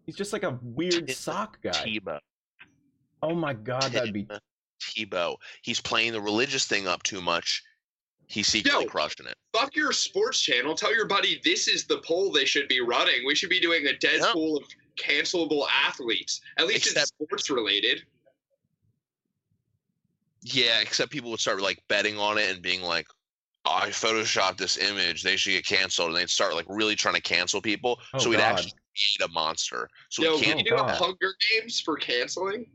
he's 0.07 0.17
just 0.17 0.33
like 0.33 0.43
a 0.43 0.59
weird 0.63 1.09
It's 1.11 1.19
sock 1.19 1.61
guy. 1.63 1.71
Tebow. 1.71 2.19
Oh 3.23 3.35
my 3.35 3.55
god, 3.55 3.83
that'd 3.93 4.13
be. 4.13 4.27
Tebow. 4.83 5.37
He's 5.63 5.81
playing 5.81 6.13
the 6.13 6.21
religious 6.21 6.67
thing 6.67 6.87
up 6.87 7.03
too 7.05 7.21
much. 7.23 7.63
He's 8.27 8.47
secretly 8.49 8.85
Yo. 8.85 8.91
crushing 8.91 9.27
it. 9.27 9.35
Fuck 9.53 9.77
your 9.77 9.93
sports 9.93 10.41
channel. 10.41 10.75
Tell 10.75 10.95
your 10.95 11.07
buddy 11.07 11.41
this 11.45 11.69
is 11.69 11.85
the 11.87 11.99
poll 11.99 12.33
they 12.33 12.45
should 12.45 12.69
be 12.69 12.81
running. 12.81 13.25
We 13.27 13.35
should 13.35 13.51
be 13.51 13.61
doing 13.61 13.87
a 13.87 13.97
dead 13.99 14.21
Yeah. 14.21 14.33
pool 14.33 14.57
of 14.57 14.65
cancelable 14.97 15.67
athletes. 15.87 16.41
At 16.59 16.67
least 16.67 16.87
Except- 16.87 17.03
it's 17.03 17.09
sports 17.11 17.51
related. 17.51 18.03
Yeah, 20.43 20.81
except 20.81 21.11
people 21.11 21.31
would 21.31 21.41
start 21.41 21.61
like 21.63 21.83
betting 21.89 22.19
on 22.19 22.37
it 22.37 22.51
and 22.51 22.61
being 22.61 22.83
like, 22.83 23.07
oh, 23.65 23.79
I 23.83 23.89
photoshopped 23.89 24.59
this 24.59 24.77
image. 24.77 25.23
They 25.23 25.37
should 25.37 25.53
get 25.53 25.65
canceled. 25.65 26.09
And 26.09 26.17
they'd 26.19 26.29
start 26.29 26.55
like 26.55 26.67
really 26.69 26.95
trying 26.95 27.15
to 27.15 27.23
cancel 27.23 27.63
people. 27.63 27.99
Oh, 28.13 28.19
so 28.19 28.29
we'd 28.29 28.37
God. 28.37 28.53
actually 28.59 28.73
create 28.73 29.31
a 29.31 29.33
monster. 29.33 29.89
So 30.11 30.23
Yo, 30.23 30.33
we 30.35 30.43
can 30.43 30.45
can't 30.45 30.59
you 30.59 30.65
do 30.65 30.71
do 30.71 30.77
a 30.77 30.87
God. 30.87 30.97
Hunger 30.97 31.35
Games 31.51 31.81
for 31.81 31.97
canceling? 31.97 32.67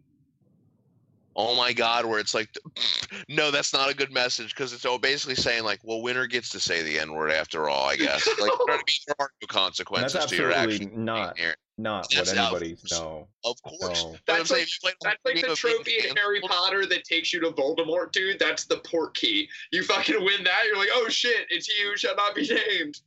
Oh 1.42 1.56
my 1.56 1.72
God, 1.72 2.06
where 2.06 2.20
it's 2.20 2.34
like, 2.34 2.50
no, 3.30 3.50
that's 3.50 3.72
not 3.72 3.90
a 3.90 3.96
good 3.96 4.12
message 4.12 4.54
because 4.54 4.74
it's 4.74 4.86
all 4.86 5.00
basically 5.00 5.36
saying 5.36 5.64
like, 5.64 5.80
well, 5.86 6.02
winner 6.02 6.28
gets 6.28 6.50
to 6.50 6.60
say 6.60 6.84
the 6.84 7.00
N 7.00 7.14
word 7.14 7.32
after 7.32 7.70
all, 7.70 7.88
I 7.88 7.96
guess. 7.96 8.28
Like, 8.40 8.52
you 8.52 8.58
know 8.58 8.66
what 8.66 8.80
I 8.82 8.84
there 9.08 9.16
are 9.20 9.32
no 9.42 9.48
consequences 9.48 10.14
That's 10.14 10.26
to 10.32 10.36
your 10.36 10.52
absolutely 10.52 10.98
not 10.98 11.38
not 11.78 12.02
what 12.02 12.12
That's 12.14 12.32
how- 12.34 12.48
anybody's. 12.48 12.84
No, 12.92 13.30
Of 13.46 13.56
course. 13.64 14.04
no. 14.04 14.16
But 14.26 14.34
I'm 14.34 14.38
That's 14.40 14.50
saying 14.50 14.60
like- 14.60 14.68
if 14.68 14.74
you 14.74 14.80
play 14.82 14.94
That's 15.02 15.20
like 15.24 15.48
the 15.48 15.56
trophy 15.56 16.10
in 16.10 16.16
Harry 16.18 16.42
Potter 16.42 16.86
that 16.88 17.06
takes 17.06 17.32
you 17.32 17.40
to 17.40 17.52
Voldemort, 17.52 18.12
dude. 18.12 18.38
That's 18.38 18.66
the 18.66 18.78
port 18.80 19.16
key. 19.16 19.48
You 19.72 19.84
fucking 19.84 20.22
win 20.22 20.44
that, 20.44 20.64
you're 20.68 20.78
like, 20.78 20.90
oh 20.92 21.08
shit, 21.08 21.48
it's 21.50 21.70
you, 21.70 21.96
shall 21.96 22.18
not 22.18 22.36
be 22.36 22.46
named. 22.70 23.00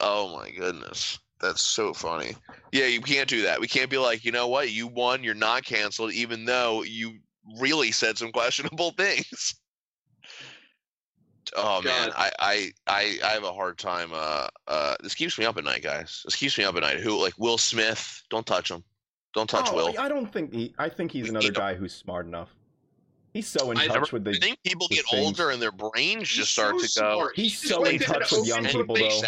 Oh 0.00 0.34
my 0.34 0.50
goodness. 0.50 1.18
That's 1.40 1.60
so 1.62 1.92
funny. 1.92 2.36
Yeah, 2.72 2.86
you 2.86 3.00
can't 3.00 3.28
do 3.28 3.42
that. 3.42 3.60
We 3.60 3.66
can't 3.68 3.90
be 3.90 3.98
like, 3.98 4.24
you 4.24 4.32
know 4.32 4.48
what, 4.48 4.70
you 4.70 4.86
won, 4.86 5.22
you're 5.22 5.34
not 5.34 5.64
canceled, 5.64 6.12
even 6.12 6.44
though 6.46 6.82
you 6.82 7.18
really 7.58 7.90
said 7.92 8.18
some 8.18 8.32
questionable 8.32 8.90
things. 8.96 9.54
Oh 11.56 11.82
man, 11.82 12.10
I, 12.16 12.30
I 12.38 12.70
I 12.86 13.18
I 13.24 13.28
have 13.30 13.42
a 13.44 13.52
hard 13.52 13.76
time. 13.78 14.10
Uh, 14.12 14.46
uh, 14.68 14.94
this 15.02 15.14
keeps 15.14 15.36
me 15.38 15.44
up 15.44 15.56
at 15.56 15.64
night, 15.64 15.82
guys. 15.82 16.22
This 16.24 16.36
keeps 16.36 16.56
me 16.56 16.64
up 16.64 16.76
at 16.76 16.82
night. 16.82 17.00
Who 17.00 17.20
like 17.20 17.34
Will 17.38 17.58
Smith? 17.58 18.22
Don't 18.30 18.46
touch 18.46 18.70
him. 18.70 18.84
Don't 19.34 19.48
touch 19.48 19.68
Oh, 19.70 19.74
Will. 19.76 19.94
I 19.98 20.08
don't 20.08 20.32
think 20.32 20.52
he. 20.54 20.74
I 20.78 20.88
think 20.88 21.10
he's 21.10 21.24
We 21.24 21.30
another 21.30 21.50
guy 21.50 21.74
who's 21.74 21.92
smart 21.94 22.26
enough. 22.26 22.50
He's 23.34 23.48
so 23.48 23.70
in 23.70 23.78
I 23.78 23.86
touch 23.86 23.94
never- 23.94 24.06
with 24.12 24.24
the. 24.24 24.30
I 24.30 24.38
think 24.38 24.58
people 24.64 24.86
get 24.88 25.04
things- 25.10 25.24
older 25.24 25.50
and 25.50 25.60
their 25.60 25.72
brains 25.72 26.28
He's 26.28 26.38
just 26.38 26.52
start 26.52 26.78
so 26.80 26.86
to 26.86 27.00
go. 27.00 27.16
smart. 27.18 27.32
He's 27.36 27.52
just 27.60 27.68
so 27.72 27.84
in 27.84 27.94
an 27.96 28.00
touch 28.00 28.30
with 28.32 28.46
young 28.46 28.64
people, 28.66 28.94
though. 28.96 29.20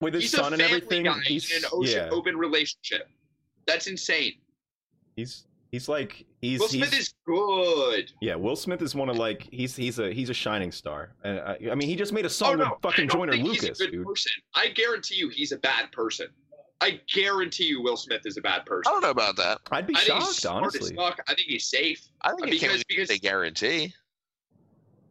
with 0.00 0.14
his 0.14 0.24
He's 0.24 0.34
a 0.34 0.36
son 0.36 0.52
and 0.52 0.62
everything. 0.62 1.04
guy 1.04 1.18
He's 1.24 1.50
in 1.50 1.64
an 1.64 1.70
ocean, 1.72 2.06
yeah. 2.06 2.10
open 2.10 2.36
relationship. 2.36 3.08
That's 3.66 3.86
insane. 3.88 4.34
He's 5.16 5.44
he's 5.72 5.88
like 5.88 6.24
he's 6.40 6.60
Will 6.60 6.68
he's 6.68 6.86
Smith 6.88 6.98
is 6.98 7.14
good. 7.26 8.12
yeah. 8.20 8.36
Will 8.36 8.54
Smith 8.54 8.80
is 8.82 8.94
one 8.94 9.08
of 9.08 9.16
like 9.16 9.48
he's 9.50 9.74
he's 9.74 9.98
a 9.98 10.12
he's 10.12 10.30
a 10.30 10.34
shining 10.34 10.70
star. 10.70 11.14
And 11.24 11.40
I, 11.40 11.58
I 11.72 11.74
mean, 11.74 11.88
he 11.88 11.96
just 11.96 12.12
made 12.12 12.24
a 12.24 12.26
Oh 12.26 12.28
song 12.28 12.58
no, 12.58 12.70
with 12.70 12.82
fucking 12.82 13.04
I 13.04 13.06
don't 13.08 13.18
Joyner 13.22 13.32
think 13.32 13.44
Lucas, 13.48 13.64
he's 13.68 13.80
a 13.80 13.84
good 13.86 13.92
dude. 13.92 14.06
person. 14.06 14.32
I 14.54 14.68
guarantee 14.68 15.16
you, 15.16 15.28
he's 15.30 15.50
a 15.50 15.58
bad 15.58 15.90
person. 15.90 16.28
I 16.80 17.00
guarantee 17.12 17.64
you, 17.66 17.80
Will 17.82 17.96
Smith 17.96 18.22
is 18.24 18.36
a 18.36 18.40
bad 18.40 18.66
person. 18.66 18.90
I 18.90 18.92
don't 18.92 19.02
know 19.02 19.10
about 19.10 19.36
that. 19.36 19.58
I'd 19.70 19.86
be 19.86 19.94
I 19.96 20.00
think 20.00 20.14
he's 20.18 20.24
shocked, 20.24 20.34
smart 20.36 20.64
as 20.66 20.74
honestly. 20.80 20.96
fuck. 20.96 21.18
I 21.28 21.34
think 21.34 21.48
he's 21.48 21.66
safe. 21.66 22.06
I 22.22 22.30
think 22.30 22.40
you 22.46 22.46
Because- 22.46 22.60
can't 22.60 22.72
really 22.72 22.84
because- 22.88 23.08
say 23.08 23.18
guarantee. 23.18 23.94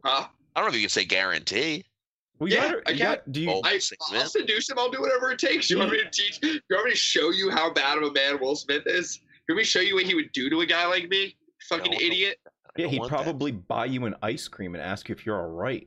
Huh? 0.04 0.26
I 0.54 0.60
don't 0.60 0.64
know 0.64 0.68
if 0.68 0.74
you 0.74 0.80
can 0.82 0.90
say 0.90 1.04
guarantee. 1.04 1.84
Well, 2.38 2.50
Yeah, 2.50 2.60
gotta- 2.72 2.78
I 2.80 2.96
can't- 2.96 2.98
got- 2.98 3.32
do 3.32 3.40
you? 3.40 3.50
Oh. 3.50 3.60
I, 3.64 3.78
Six 3.78 4.04
I'll 4.08 4.12
minutes. 4.12 4.32
seduce 4.32 4.68
him. 4.68 4.78
I'll 4.78 4.90
do 4.90 5.00
whatever 5.00 5.30
it 5.30 5.38
takes. 5.38 5.70
You 5.70 5.78
want 5.78 5.92
me 5.92 5.98
to 6.02 6.10
teach? 6.10 6.40
You 6.42 6.60
want 6.70 6.84
me 6.86 6.90
to 6.90 6.96
show 6.96 7.30
you 7.30 7.50
how 7.50 7.72
bad 7.72 7.96
of 7.98 8.04
a 8.04 8.12
man 8.12 8.38
Will 8.40 8.56
Smith 8.56 8.82
is? 8.86 9.20
You 9.48 9.54
want 9.54 9.58
me 9.58 9.64
show 9.64 9.80
you 9.80 9.94
what 9.94 10.04
he 10.04 10.14
would 10.14 10.32
do 10.32 10.48
to 10.50 10.60
a 10.60 10.66
guy 10.66 10.86
like 10.86 11.08
me? 11.08 11.36
Fucking 11.68 11.92
No, 11.92 11.98
no. 11.98 12.04
idiot. 12.04 12.38
Yeah, 12.76 12.86
he'd 12.86 13.00
want 13.00 13.10
that. 13.10 13.22
probably 13.22 13.52
buy 13.52 13.86
you 13.86 14.06
an 14.06 14.14
ice 14.22 14.48
cream 14.48 14.74
and 14.74 14.82
ask 14.82 15.08
you 15.08 15.14
if 15.14 15.26
you're 15.26 15.38
all 15.38 15.50
right. 15.50 15.86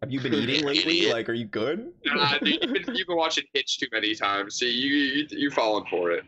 Have 0.00 0.10
you 0.10 0.20
been 0.20 0.34
eating 0.34 0.64
lately? 0.64 1.12
Like, 1.12 1.28
are 1.28 1.34
you 1.34 1.44
good? 1.44 1.92
Nah, 2.04 2.38
dude, 2.38 2.62
you've, 2.62 2.72
been, 2.72 2.94
you've 2.94 3.06
been 3.06 3.16
watching 3.16 3.44
Hitch 3.54 3.78
too 3.78 3.86
many 3.92 4.14
times. 4.14 4.56
See, 4.56 4.70
you 4.70 4.94
you 4.94 5.26
you're 5.30 5.50
falling 5.52 5.84
for 5.88 6.10
it. 6.10 6.24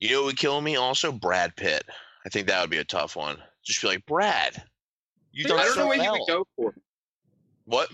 You 0.00 0.10
know 0.10 0.20
what 0.22 0.26
would 0.26 0.36
kill 0.38 0.60
me? 0.60 0.76
Also, 0.76 1.12
Brad 1.12 1.54
Pitt. 1.54 1.84
I 2.26 2.28
think 2.28 2.48
that 2.48 2.60
would 2.60 2.70
be 2.70 2.78
a 2.78 2.84
tough 2.84 3.14
one. 3.14 3.36
Just 3.64 3.82
be 3.82 3.88
like, 3.88 4.04
Brad, 4.06 4.60
you 5.30 5.44
I 5.44 5.48
don't 5.48 5.74
so 5.74 5.80
know 5.80 5.86
what 5.86 6.00
he 6.00 6.08
would 6.10 6.26
go 6.26 6.46
for. 6.56 6.74
What? 7.66 7.88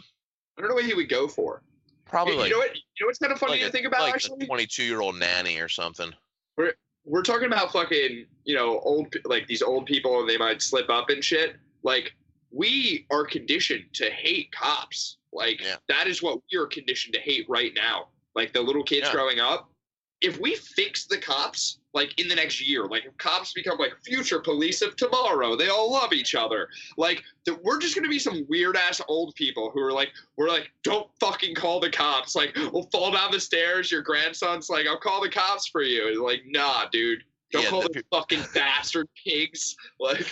I 0.56 0.62
don't 0.62 0.70
know 0.70 0.74
what 0.74 0.84
he 0.86 0.94
would 0.94 1.10
go 1.10 1.28
for. 1.28 1.62
Probably 2.06 2.34
you 2.34 2.40
like, 2.40 2.50
know 2.50 2.58
what? 2.58 2.74
You 2.74 2.82
know 3.02 3.06
what's 3.08 3.18
kind 3.18 3.32
of 3.32 3.38
funny 3.38 3.52
like 3.52 3.60
to 3.60 3.68
a, 3.68 3.70
think 3.70 3.86
about 3.86 4.00
like 4.00 4.14
actually. 4.14 4.44
a 4.44 4.46
22 4.46 4.82
year 4.82 5.02
old 5.02 5.18
nanny 5.18 5.60
or 5.60 5.68
something. 5.68 6.10
We're 7.08 7.22
talking 7.22 7.46
about 7.46 7.72
fucking 7.72 8.26
you 8.44 8.54
know 8.54 8.78
old 8.80 9.14
like 9.24 9.46
these 9.46 9.62
old 9.62 9.86
people 9.86 10.20
and 10.20 10.28
they 10.28 10.36
might 10.38 10.62
slip 10.62 10.88
up 10.90 11.08
and 11.10 11.24
shit 11.24 11.56
like 11.82 12.14
we 12.50 13.06
are 13.10 13.24
conditioned 13.24 13.84
to 13.94 14.10
hate 14.10 14.52
cops 14.52 15.16
like 15.32 15.60
Yeah. 15.62 15.76
that 15.88 16.06
is 16.06 16.22
what 16.22 16.40
we 16.52 16.58
are 16.58 16.66
conditioned 16.66 17.14
to 17.14 17.20
hate 17.20 17.46
right 17.48 17.72
now 17.74 18.08
like 18.34 18.52
the 18.52 18.60
little 18.60 18.82
kids 18.84 19.06
Yeah. 19.06 19.12
growing 19.12 19.40
up 19.40 19.70
if 20.20 20.40
we 20.40 20.54
fix 20.56 21.06
the 21.06 21.18
cops 21.18 21.78
like 21.94 22.18
in 22.20 22.28
the 22.28 22.34
next 22.34 22.66
year 22.66 22.86
like 22.86 23.04
if 23.04 23.16
cops 23.18 23.52
become 23.52 23.78
like 23.78 23.92
future 24.04 24.40
police 24.40 24.82
of 24.82 24.96
tomorrow 24.96 25.54
they 25.56 25.68
all 25.68 25.92
love 25.92 26.12
each 26.12 26.34
other. 26.34 26.68
Like 26.96 27.22
th- 27.44 27.58
we're 27.62 27.78
just 27.78 27.94
gonna 27.94 28.08
be 28.08 28.18
some 28.18 28.44
weird 28.48 28.76
ass 28.76 29.00
old 29.08 29.34
people 29.34 29.70
who 29.72 29.80
are 29.80 29.92
like 29.92 30.10
we're 30.36 30.48
like 30.48 30.70
don't 30.82 31.08
fucking 31.20 31.54
call 31.54 31.80
the 31.80 31.90
cops. 31.90 32.34
Like 32.34 32.56
we'll 32.72 32.88
fall 32.92 33.12
down 33.12 33.30
the 33.30 33.40
stairs. 33.40 33.90
Your 33.90 34.02
grandson's 34.02 34.68
like 34.68 34.86
i'll 34.86 34.98
call 34.98 35.22
the 35.22 35.28
cops 35.28 35.66
for 35.68 35.82
you 35.82 36.08
and 36.08 36.20
like 36.20 36.42
nah 36.46 36.86
dude. 36.90 37.22
Don't 37.50 37.62
Yeah, 37.62 37.70
call 37.70 37.82
the 37.82 37.88
the 37.88 38.04
fucking 38.10 38.42
bastard 38.54 39.08
pigs. 39.24 39.76
Like 40.00 40.26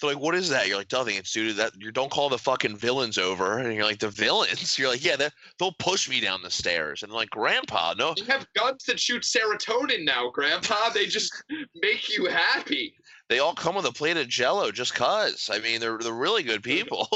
They're 0.00 0.10
like, 0.10 0.22
what 0.22 0.34
is 0.34 0.50
that? 0.50 0.68
You're 0.68 0.76
like, 0.76 0.92
nothing. 0.92 1.16
It's 1.16 1.32
dude 1.32 1.56
that 1.56 1.72
you 1.78 1.90
don't 1.90 2.10
call 2.10 2.28
the 2.28 2.36
fucking 2.38 2.76
villains 2.76 3.16
over. 3.16 3.58
And 3.58 3.74
you're 3.74 3.84
like, 3.84 3.98
the 3.98 4.10
villains? 4.10 4.78
You're 4.78 4.90
like, 4.90 5.02
yeah, 5.04 5.16
they- 5.16 5.30
they'll 5.58 5.72
push 5.78 6.06
me 6.08 6.20
down 6.20 6.42
the 6.42 6.50
stairs. 6.50 7.02
And 7.02 7.10
I'm 7.10 7.16
like, 7.16 7.30
Grandpa, 7.30 7.94
no. 7.96 8.12
they 8.14 8.24
have 8.30 8.46
guns 8.54 8.84
that 8.84 9.00
shoot 9.00 9.22
serotonin 9.22 10.04
now 10.04 10.28
grandpa 10.30 10.90
they 10.94 11.06
just 11.06 11.32
make 11.76 12.14
you 12.14 12.26
happy 12.26 12.94
They 13.28 13.38
all 13.38 13.54
come 13.54 13.74
with 13.74 13.86
a 13.86 13.92
plate 13.92 14.18
of 14.18 14.28
jello 14.28 14.70
just 14.70 14.94
cuz. 14.94 15.48
I 15.50 15.58
mean, 15.60 15.80
they're, 15.80 15.96
they're 15.98 16.12
really 16.12 16.42
good 16.42 16.62
people. 16.62 17.08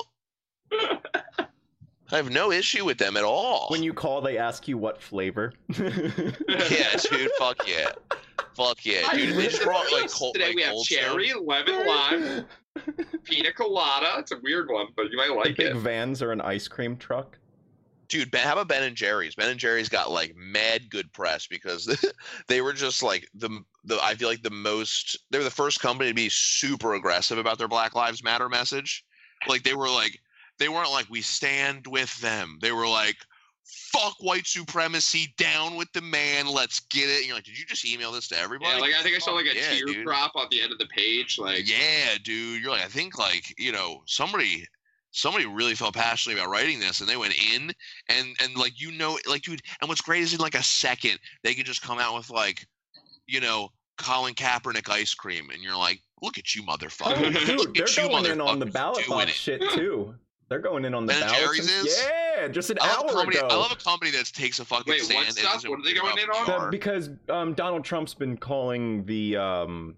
I 2.12 2.16
have 2.16 2.30
no 2.30 2.50
issue 2.50 2.84
with 2.84 2.98
them 2.98 3.16
at 3.16 3.22
all. 3.24 3.68
When 3.68 3.82
you 3.84 3.92
call, 3.92 4.20
they 4.20 4.36
ask 4.36 4.66
you 4.66 4.76
what 4.78 5.00
flavor. 5.00 5.52
yeah, 5.78 6.96
dude, 7.08 7.30
fuck 7.38 7.68
yeah. 7.68 7.90
Fuck 8.56 8.84
yeah, 8.84 9.08
dude. 9.12 9.36
They 9.36 9.44
just 9.46 9.62
brought 9.62 9.90
like 9.92 10.10
cold, 10.10 10.34
today 10.34 10.48
like 10.48 10.56
we 10.56 10.62
have 10.62 10.82
cherry 10.82 11.28
Stone. 11.28 11.46
lemon 11.46 11.86
lime 11.86 12.44
pina 13.24 13.52
colada 13.52 14.14
it's 14.18 14.32
a 14.32 14.38
weird 14.42 14.68
one 14.70 14.86
but 14.96 15.10
you 15.10 15.16
might 15.16 15.28
The 15.28 15.34
like 15.34 15.56
big 15.56 15.66
it 15.66 15.76
vans 15.76 16.22
or 16.22 16.32
an 16.32 16.40
ice 16.40 16.68
cream 16.68 16.96
truck. 16.96 17.38
Dude, 18.08 18.32
Ben, 18.32 18.44
how 18.44 18.54
about 18.54 18.66
Ben 18.66 18.82
and 18.82 18.96
Jerry's? 18.96 19.36
Ben 19.36 19.50
and 19.50 19.60
Jerry's 19.60 19.88
got 19.88 20.10
like 20.10 20.34
mad 20.34 20.90
good 20.90 21.12
press 21.12 21.46
because 21.46 21.86
they 22.48 22.60
were 22.60 22.72
just 22.72 23.02
like 23.02 23.28
the 23.34 23.50
the 23.84 23.98
I 24.02 24.14
feel 24.14 24.28
like 24.28 24.42
the 24.42 24.50
most 24.50 25.16
they 25.30 25.38
were 25.38 25.44
the 25.44 25.50
first 25.50 25.80
company 25.80 26.10
to 26.10 26.14
be 26.14 26.28
super 26.28 26.94
aggressive 26.94 27.38
about 27.38 27.58
their 27.58 27.68
Black 27.68 27.94
Lives 27.94 28.24
Matter 28.24 28.48
message. 28.48 29.04
Like 29.46 29.62
they 29.62 29.74
were 29.74 29.88
like 29.88 30.18
they 30.58 30.68
weren't 30.68 30.90
like 30.90 31.06
we 31.08 31.22
stand 31.22 31.86
with 31.86 32.20
them. 32.20 32.58
They 32.60 32.72
were 32.72 32.88
like 32.88 33.16
fuck 33.92 34.14
white 34.20 34.46
supremacy, 34.46 35.32
down 35.36 35.76
with 35.76 35.90
the 35.92 36.00
man, 36.00 36.46
let's 36.46 36.80
get 36.80 37.08
it. 37.08 37.18
And 37.18 37.26
you're 37.26 37.34
like, 37.36 37.44
did 37.44 37.58
you 37.58 37.64
just 37.66 37.84
email 37.86 38.12
this 38.12 38.28
to 38.28 38.38
everybody? 38.38 38.74
yeah 38.74 38.80
like 38.80 38.94
i 38.94 39.02
think 39.02 39.16
i 39.16 39.18
saw 39.18 39.32
like 39.32 39.46
a 39.46 39.54
Yeah, 39.54 39.78
dude. 39.78 39.94
teardrop 39.94 40.32
on 40.36 40.46
the 40.50 40.60
end 40.62 40.72
of 40.72 40.78
the 40.78 40.86
page 40.86 41.38
like 41.38 41.68
yeah, 41.68 42.16
dude. 42.22 42.62
You're 42.62 42.70
like, 42.70 42.84
I 42.84 42.88
think 42.88 43.18
like, 43.18 43.52
you 43.58 43.72
know, 43.72 44.02
somebody 44.06 44.66
somebody 45.12 45.44
really 45.46 45.74
felt 45.74 45.94
passionately 45.94 46.40
about 46.40 46.50
writing 46.52 46.78
this 46.78 47.00
and 47.00 47.08
they 47.08 47.16
went 47.16 47.34
in 47.52 47.72
and 48.08 48.28
and 48.40 48.56
like 48.56 48.80
you 48.80 48.92
know 48.92 49.18
like 49.28 49.42
dude 49.42 49.60
and 49.80 49.88
what's 49.88 50.00
great 50.00 50.22
is 50.22 50.32
in 50.32 50.38
like 50.38 50.54
a 50.54 50.62
second 50.62 51.18
they 51.42 51.52
could 51.52 51.66
just 51.66 51.82
come 51.82 51.98
out 51.98 52.14
with 52.14 52.30
like 52.30 52.64
you 53.26 53.40
know 53.40 53.68
Colin 53.98 54.34
Kaepernick 54.34 54.88
ice 54.88 55.12
cream 55.12 55.50
and 55.50 55.62
you're 55.64 55.76
like 55.76 56.00
look 56.22 56.38
at 56.38 56.54
you 56.54 56.62
Oh, 56.68 56.76
motherfucker 56.76 57.32
dude, 57.46 57.56
look 57.58 57.74
they're 57.74 57.84
at 57.84 57.96
you 57.96 58.08
going 58.08 58.26
in 58.26 58.40
on 58.40 58.60
the 58.60 58.66
ballot 58.66 59.04
box 59.08 59.30
it. 59.30 59.34
shit 59.34 59.60
too. 59.72 60.14
They're 60.50 60.58
going 60.58 60.84
in 60.84 60.94
on 60.94 61.06
the 61.06 61.12
Ben 61.12 61.22
and 61.22 61.30
ballots. 61.30 61.44
Jerry's 61.46 61.76
and- 61.78 61.86
is? 61.86 62.06
Yeah, 62.36 62.48
just 62.48 62.70
an 62.70 62.78
I 62.80 62.88
love, 62.88 63.04
a 63.04 63.08
hour 63.10 63.12
company, 63.14 63.38
ago. 63.38 63.46
I 63.50 63.54
love 63.54 63.70
a 63.72 63.76
company 63.76 64.10
that 64.10 64.24
takes 64.26 64.58
a 64.58 64.64
fucking 64.64 64.90
Wait, 64.90 65.02
stand 65.02 65.18
what 65.18 65.26
and 65.28 65.36
stuff? 65.36 65.56
isn't 65.58 65.70
What 65.70 65.78
are 65.78 65.82
they 65.84 65.94
going 65.94 66.18
in 66.18 66.28
on? 66.28 66.64
the 66.64 66.68
because 66.72 67.10
um, 67.28 67.54
Donald 67.54 67.84
Trump's 67.84 68.14
been 68.14 68.36
calling 68.36 69.04
the 69.06 69.36
um, 69.36 69.94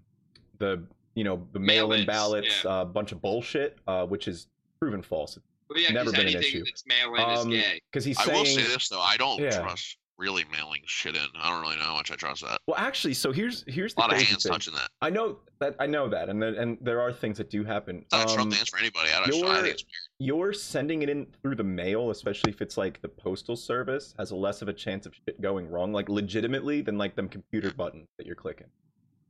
the 0.59 0.83
you 1.15 1.23
know 1.23 1.45
the 1.53 1.59
mail-in 1.59 1.89
Mail-ins, 1.89 2.05
ballots 2.05 2.63
yeah. 2.63 2.81
a 2.81 2.85
bunch 2.85 3.11
of 3.11 3.19
bullshit, 3.21 3.79
uh, 3.87 4.05
which 4.05 4.27
is 4.27 4.45
proven 4.79 5.01
false. 5.01 5.39
well, 5.69 5.79
yeah, 5.79 5.87
'cause 5.87 5.93
never 5.95 6.11
been 6.11 6.27
an 6.27 6.35
issue. 6.35 6.63
that's 6.63 6.83
mail-in 6.85 7.19
Um, 7.21 7.51
is 7.51 7.61
gay 7.63 7.81
Because 7.91 8.05
he's 8.05 8.19
I 8.19 8.27
will 8.31 8.45
say 8.45 8.61
this 8.61 8.89
though 8.89 9.01
I 9.01 9.17
don't 9.17 9.39
Yeah. 9.41 9.59
trust 9.59 9.97
really 10.19 10.45
mailing 10.51 10.81
shit 10.85 11.15
in 11.15 11.21
I 11.41 11.49
don't 11.49 11.61
really 11.63 11.75
know 11.77 11.83
how 11.83 11.95
much 11.95 12.11
I 12.11 12.15
trust 12.15 12.41
that 12.43 12.59
well, 12.67 12.77
actually, 12.77 13.15
so 13.15 13.31
here's 13.31 13.63
here's 13.67 13.95
the 13.95 14.01
a 14.01 14.07
the 14.07 14.13
lot 14.13 14.21
of 14.21 14.27
hands 14.27 14.43
thing. 14.43 14.51
touching 14.51 14.73
that 14.75 14.89
I 15.01 15.09
know 15.09 15.39
that 15.59 15.75
I 15.79 15.87
know 15.87 16.07
that, 16.09 16.29
and 16.29 16.41
there, 16.41 16.53
and 16.53 16.77
there 16.81 17.01
are 17.01 17.11
things 17.11 17.37
that 17.39 17.49
do 17.49 17.63
happen. 17.63 17.97
it's 18.03 18.11
not 18.11 18.29
a 18.29 18.33
Trump 18.33 18.51
Um, 18.51 18.57
dance 18.57 18.69
for 18.69 18.77
anybody 18.79 19.09
I, 19.09 19.25
just, 19.25 19.43
I 19.43 19.47
your- 19.47 19.55
think 19.63 19.73
it's 19.73 19.83
you're 20.23 20.53
sending 20.53 21.01
it 21.01 21.09
in 21.09 21.27
through 21.41 21.55
the 21.55 21.63
mail, 21.63 22.09
especially 22.09 22.51
if 22.51 22.61
it's 22.61 22.77
like 22.77 23.01
the 23.01 23.09
postal 23.09 23.57
service, 23.57 24.13
has 24.17 24.31
a 24.31 24.35
less 24.35 24.61
of 24.61 24.69
a 24.69 24.73
chance 24.73 25.05
of 25.05 25.13
shit 25.13 25.39
going 25.41 25.69
wrong, 25.69 25.91
like 25.91 26.07
legitimately, 26.07 26.81
than 26.81 26.97
like 26.97 27.13
them 27.15 27.27
computer 27.27 27.71
buttons 27.73 28.07
that 28.17 28.25
you're 28.25 28.35
clicking. 28.35 28.67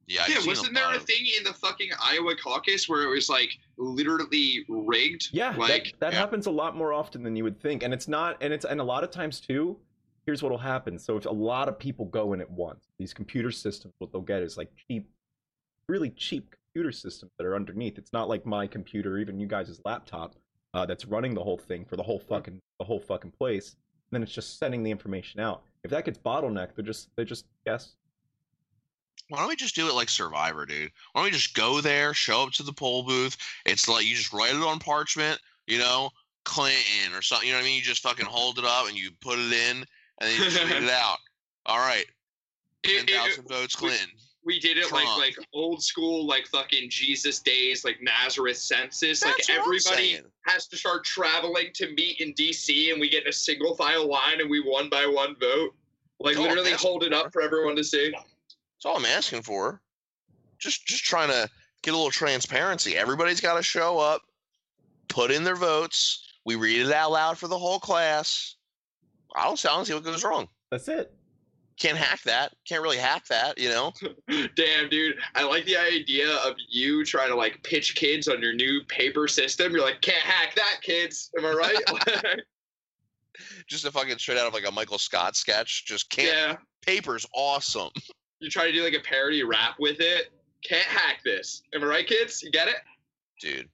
yeah 0.07 0.21
I've 0.23 0.29
yeah, 0.29 0.45
wasn't 0.45 0.75
there 0.75 0.85
lot 0.85 0.93
a 0.93 0.97
of- 0.97 1.05
thing 1.05 1.25
in 1.37 1.43
the 1.43 1.53
fucking 1.53 1.89
Iowa 1.99 2.35
caucus 2.35 2.87
where 2.87 3.01
it 3.01 3.09
was 3.09 3.27
like 3.27 3.49
literally 3.77 4.65
rigged? 4.69 5.29
Yeah, 5.31 5.55
like 5.57 5.85
that, 5.85 5.99
that 5.99 6.13
yeah. 6.13 6.19
happens 6.19 6.45
a 6.45 6.51
lot 6.51 6.75
more 6.75 6.93
often 6.93 7.23
than 7.23 7.35
you 7.35 7.43
would 7.43 7.59
think, 7.59 7.81
and 7.81 7.91
it's 7.91 8.07
not, 8.07 8.37
and 8.41 8.53
it's 8.53 8.65
and 8.65 8.79
a 8.79 8.83
lot 8.83 9.03
of 9.03 9.09
times 9.09 9.39
too. 9.39 9.77
Here's 10.25 10.43
what'll 10.43 10.57
happen. 10.59 10.99
So 10.99 11.17
if 11.17 11.25
a 11.25 11.31
lot 11.31 11.67
of 11.67 11.77
people 11.77 12.05
go 12.05 12.31
in 12.33 12.39
at 12.39 12.49
once, 12.49 12.85
these 12.97 13.13
computer 13.13 13.51
systems, 13.51 13.93
what 13.97 14.11
they'll 14.11 14.21
get 14.21 14.41
is 14.41 14.57
like 14.57 14.71
cheap, 14.87 15.09
really 15.89 16.11
cheap 16.11 16.55
computer 16.73 16.93
systems 16.93 17.31
that 17.37 17.45
are 17.45 17.55
underneath. 17.55 17.97
It's 17.97 18.13
not 18.13 18.29
like 18.29 18.45
my 18.45 18.65
computer, 18.67 19.17
even 19.17 19.39
you 19.39 19.47
guys' 19.47 19.81
laptop, 19.83 20.35
uh, 20.74 20.86
that's 20.86 21.05
running 21.05 21.34
the 21.34 21.43
whole 21.43 21.57
thing 21.57 21.86
for 21.86 21.95
the 21.95 22.03
whole 22.03 22.19
fucking 22.19 22.59
the 22.80 22.86
whole 22.86 22.99
fucking 22.99 23.32
place. 23.32 23.69
And 24.11 24.15
then 24.17 24.24
it's 24.24 24.32
just 24.34 24.59
sending 24.59 24.84
the 24.84 24.91
information 24.91 25.39
out. 25.39 25.63
If 25.84 25.91
that 25.91 26.05
gets 26.05 26.17
bottlenecked, 26.17 26.76
they're 26.76 26.86
just 26.86 27.09
they 27.15 27.26
just 27.26 27.45
guess. 27.65 27.93
Why 29.30 29.39
don't 29.39 29.47
we 29.47 29.55
just 29.55 29.76
do 29.76 29.88
it 29.88 29.93
like 29.93 30.09
Survivor, 30.09 30.65
dude? 30.65 30.91
Why 31.13 31.21
don't 31.21 31.26
we 31.26 31.32
just 31.32 31.55
go 31.55 31.80
there, 31.82 32.13
show 32.13 32.43
up 32.43 32.51
to 32.53 32.63
the 32.63 32.74
poll 32.74 33.03
booth? 33.03 33.38
It's 33.65 33.88
like 33.88 34.05
you 34.05 34.15
just 34.15 34.34
write 34.34 34.53
it 34.53 34.61
on 34.61 34.80
parchment, 34.80 35.39
you 35.65 35.80
know, 35.80 36.09
Clinton 36.43 37.13
or 37.15 37.21
something. 37.21 37.47
You 37.47 37.53
know 37.53 37.59
what 37.59 37.63
I 37.63 37.67
mean? 37.67 37.78
You 37.78 37.82
just 37.82 38.03
fucking 38.03 38.26
hold 38.26 38.59
it 38.59 38.65
up 38.65 38.88
and 38.88 38.97
you 38.97 39.11
put 39.21 39.39
it 39.39 39.51
in, 39.53 39.78
and 39.78 39.86
then 40.21 40.32
you 40.38 40.43
just 40.49 40.63
read 40.63 40.84
it 40.84 40.89
out. 40.89 41.17
All 41.65 41.78
right, 41.78 42.05
ten 42.84 42.95
It- 43.05 43.09
it- 43.09 43.15
thousand 43.15 43.47
votes, 43.47 43.76
Clinton. 43.76 44.09
We 44.45 44.59
did 44.59 44.77
it 44.77 44.87
Trump. 44.87 45.05
like 45.17 45.37
like 45.37 45.47
old 45.53 45.83
school 45.83 46.25
like 46.25 46.47
fucking 46.47 46.89
Jesus 46.89 47.39
days 47.39 47.83
like 47.83 47.97
Nazareth 48.01 48.57
census 48.57 49.21
That's 49.21 49.49
like 49.49 49.57
everybody 49.57 50.19
has 50.45 50.67
to 50.67 50.77
start 50.77 51.03
traveling 51.03 51.67
to 51.75 51.93
meet 51.93 52.19
in 52.19 52.33
DC 52.33 52.91
and 52.91 52.99
we 52.99 53.09
get 53.09 53.23
in 53.23 53.29
a 53.29 53.33
single 53.33 53.75
file 53.75 54.07
line 54.07 54.41
and 54.41 54.49
we 54.49 54.59
one 54.59 54.89
by 54.89 55.05
one 55.05 55.35
vote 55.39 55.73
like 56.19 56.35
That's 56.35 56.47
literally 56.47 56.73
asking 56.73 56.89
hold 56.89 57.03
it 57.03 57.13
up 57.13 57.31
for 57.31 57.41
everyone 57.41 57.75
to 57.75 57.83
see 57.83 58.11
That's 58.11 58.85
all 58.85 58.97
I'm 58.97 59.05
asking 59.05 59.43
for. 59.43 59.81
Just 60.59 60.85
just 60.85 61.03
trying 61.03 61.29
to 61.29 61.49
get 61.81 61.93
a 61.93 61.97
little 61.97 62.11
transparency. 62.11 62.97
Everybody's 62.97 63.41
got 63.41 63.55
to 63.55 63.63
show 63.63 63.99
up, 63.99 64.21
put 65.09 65.31
in 65.31 65.43
their 65.43 65.55
votes. 65.55 66.25
We 66.45 66.55
read 66.55 66.85
it 66.85 66.91
out 66.91 67.11
loud 67.11 67.37
for 67.37 67.47
the 67.47 67.57
whole 67.57 67.79
class. 67.79 68.55
I 69.35 69.45
don't, 69.45 69.65
I 69.65 69.69
don't 69.69 69.85
see 69.85 69.93
what 69.93 70.03
goes 70.03 70.23
wrong. 70.23 70.47
That's 70.71 70.87
it. 70.87 71.13
Can't 71.80 71.97
hack 71.97 72.21
that. 72.24 72.53
Can't 72.67 72.82
really 72.82 72.97
hack 72.97 73.26
that, 73.28 73.57
you 73.57 73.69
know. 73.69 73.93
damn 74.55 74.89
dude 74.89 75.15
I 75.36 75.43
like 75.43 75.65
the 75.65 75.78
idea 75.78 76.36
of 76.38 76.55
you 76.69 77.03
trying 77.05 77.30
to 77.30 77.36
like 77.36 77.61
pitch 77.63 77.95
kids 77.95 78.28
on 78.28 78.41
your 78.41 78.53
new 78.53 78.82
paper 78.88 79.28
system 79.28 79.71
you're 79.71 79.82
like 79.82 80.01
can't 80.01 80.21
hack 80.21 80.55
that 80.55 80.80
kids 80.82 81.32
am 81.38 81.45
I 81.45 81.51
right 81.51 82.41
Just 83.67 83.86
a 83.86 83.91
fucking 83.91 84.17
straight 84.19 84.38
out 84.38 84.47
of 84.47 84.53
like 84.53 84.67
a 84.67 84.71
Michael 84.71 84.99
Scott 84.99 85.36
sketch. 85.36 85.86
Just 85.86 86.09
can't. 86.09 86.30
yeah 86.30 86.55
Paper's 86.82 87.26
awesome. 87.34 87.89
you 88.39 88.49
try 88.49 88.65
to 88.65 88.71
do 88.71 88.84
like 88.84 88.93
a 88.93 88.99
parody 88.99 89.43
rap 89.43 89.76
with 89.80 89.99
it 89.99 90.32
can't 90.63 90.86
hack 90.86 91.19
this 91.26 91.63
am 91.74 91.84
I 91.84 91.88
right 91.88 92.07
kids 92.07 92.41
you 92.43 92.51
get 92.51 92.67
it 92.67 92.78
dude. 93.39 93.69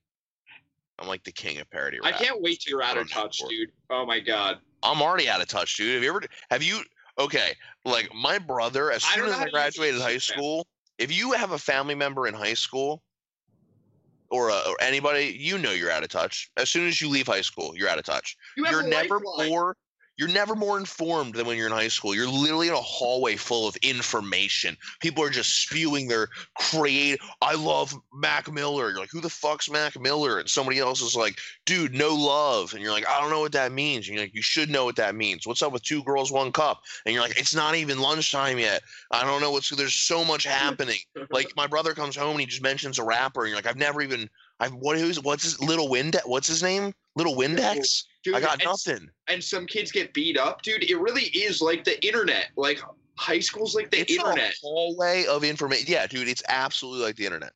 I'm 0.97 1.07
like 1.07 1.23
the 1.23 1.31
king 1.31 1.59
of 1.59 1.69
parody 1.69 1.99
I 2.03 2.11
can't 2.11 2.41
wait 2.41 2.61
till 2.61 2.71
you're 2.71 2.83
out 2.83 2.97
of 2.97 3.09
touch 3.11 3.41
dude 3.49 3.71
oh 3.89 4.05
my 4.05 4.19
god 4.19 4.59
I'm 4.81 5.01
already 5.01 5.27
out 5.29 5.41
of 5.41 5.47
touch, 5.47 5.75
dude. 5.75 5.95
Have 5.95 6.03
you 6.03 6.09
ever? 6.09 6.21
Have 6.51 6.63
you? 6.63 6.81
okay, 7.19 7.53
like 7.85 8.13
my 8.13 8.37
brother, 8.39 8.91
as 8.91 9.03
soon 9.03 9.25
as 9.25 9.35
I 9.35 9.49
graduated 9.49 10.01
high 10.01 10.17
school, 10.17 10.67
if 10.97 11.15
you 11.15 11.31
have 11.31 11.51
a 11.51 11.57
family 11.57 11.95
member 11.95 12.27
in 12.27 12.33
high 12.33 12.53
school 12.53 13.01
or, 14.29 14.51
uh, 14.51 14.61
or 14.67 14.75
anybody, 14.81 15.35
you 15.39 15.57
know 15.57 15.71
you're 15.71 15.91
out 15.91 16.03
of 16.03 16.09
touch. 16.09 16.51
As 16.57 16.69
soon 16.69 16.87
as 16.87 17.01
you 17.01 17.09
leave 17.09 17.27
high 17.27 17.41
school, 17.41 17.73
you're 17.75 17.89
out 17.89 17.97
of 17.97 18.05
touch. 18.05 18.35
you 18.57 18.65
you're 18.69 18.83
never 18.83 19.19
lifeline. 19.19 19.49
more 19.49 19.77
you're 20.19 20.27
never 20.27 20.53
more 20.53 20.77
informed 20.77 21.33
than 21.33 21.47
when 21.47 21.55
you're 21.55 21.67
in 21.67 21.71
high 21.71 21.87
school. 21.87 22.13
You're 22.13 22.27
literally 22.27 22.67
in 22.67 22.73
a 22.73 22.77
hallway 22.77 23.37
full 23.37 23.69
of 23.69 23.77
information. 23.77 24.75
People 24.99 25.23
are 25.23 25.29
just 25.29 25.63
spewing 25.63 26.09
their 26.09 26.27
create. 26.55 27.21
I 27.41 27.55
love 27.55 27.95
Mac 28.13 28.51
Miller. 28.51 28.89
You're 28.89 28.99
like, 28.99 29.11
who 29.13 29.21
the 29.21 29.29
fuck's 29.29 29.69
Mac 29.69 29.97
Miller? 29.97 30.39
And 30.39 30.49
somebody 30.49 30.77
else 30.77 31.01
is 31.01 31.15
like, 31.15 31.37
dude, 31.65 31.93
no 31.93 32.13
love. 32.13 32.73
And 32.73 32.83
you're 32.83 32.91
like, 32.91 33.07
I 33.07 33.21
don't 33.21 33.29
know 33.29 33.39
what 33.39 33.53
that 33.53 33.71
means. 33.71 34.07
And 34.07 34.15
you're 34.15 34.25
like, 34.25 34.35
you 34.35 34.41
should 34.41 34.69
know 34.69 34.83
what 34.83 34.97
that 34.97 35.15
means. 35.15 35.47
What's 35.47 35.61
up 35.61 35.71
with 35.71 35.83
two 35.83 36.03
girls, 36.03 36.33
one 36.33 36.51
cup? 36.51 36.81
And 37.05 37.13
you're 37.13 37.23
like, 37.23 37.39
it's 37.39 37.55
not 37.55 37.75
even 37.75 38.01
lunchtime 38.01 38.59
yet. 38.59 38.81
I 39.11 39.23
don't 39.23 39.39
know 39.39 39.51
what's. 39.51 39.69
There's 39.69 39.93
so 39.93 40.25
much 40.25 40.43
happening. 40.43 40.99
Like 41.31 41.53
my 41.55 41.65
brother 41.65 41.93
comes 41.93 42.17
home 42.17 42.31
and 42.31 42.41
he 42.41 42.45
just 42.45 42.61
mentions 42.61 42.99
a 42.99 43.05
rapper, 43.05 43.43
and 43.43 43.49
you're 43.49 43.57
like, 43.57 43.67
I've 43.67 43.77
never 43.77 44.01
even. 44.01 44.29
I've 44.59 44.73
what? 44.73 44.97
Who's 44.97 45.21
what's 45.21 45.43
his 45.43 45.61
little 45.61 45.87
Windex? 45.89 46.21
What's 46.25 46.47
his 46.47 46.61
name? 46.61 46.93
Little 47.15 47.35
Windex. 47.35 48.03
Dude, 48.23 48.35
I 48.35 48.41
got 48.41 48.55
and, 48.55 48.63
nothing. 48.65 49.09
and 49.27 49.43
some 49.43 49.65
kids 49.65 49.91
get 49.91 50.13
beat 50.13 50.37
up, 50.37 50.61
dude. 50.61 50.83
It 50.83 50.99
really 50.99 51.23
is 51.23 51.61
like 51.61 51.83
the 51.85 52.05
internet. 52.05 52.49
Like 52.57 52.81
high 53.17 53.39
school's 53.39 53.75
like 53.75 53.91
the 53.91 54.01
it's 54.01 54.13
internet. 54.13 54.51
a 54.51 54.55
hallway 54.61 55.25
of 55.25 55.43
information. 55.43 55.85
Yeah, 55.87 56.07
dude, 56.07 56.27
it's 56.27 56.43
absolutely 56.49 57.05
like 57.05 57.15
the 57.15 57.25
internet. 57.25 57.51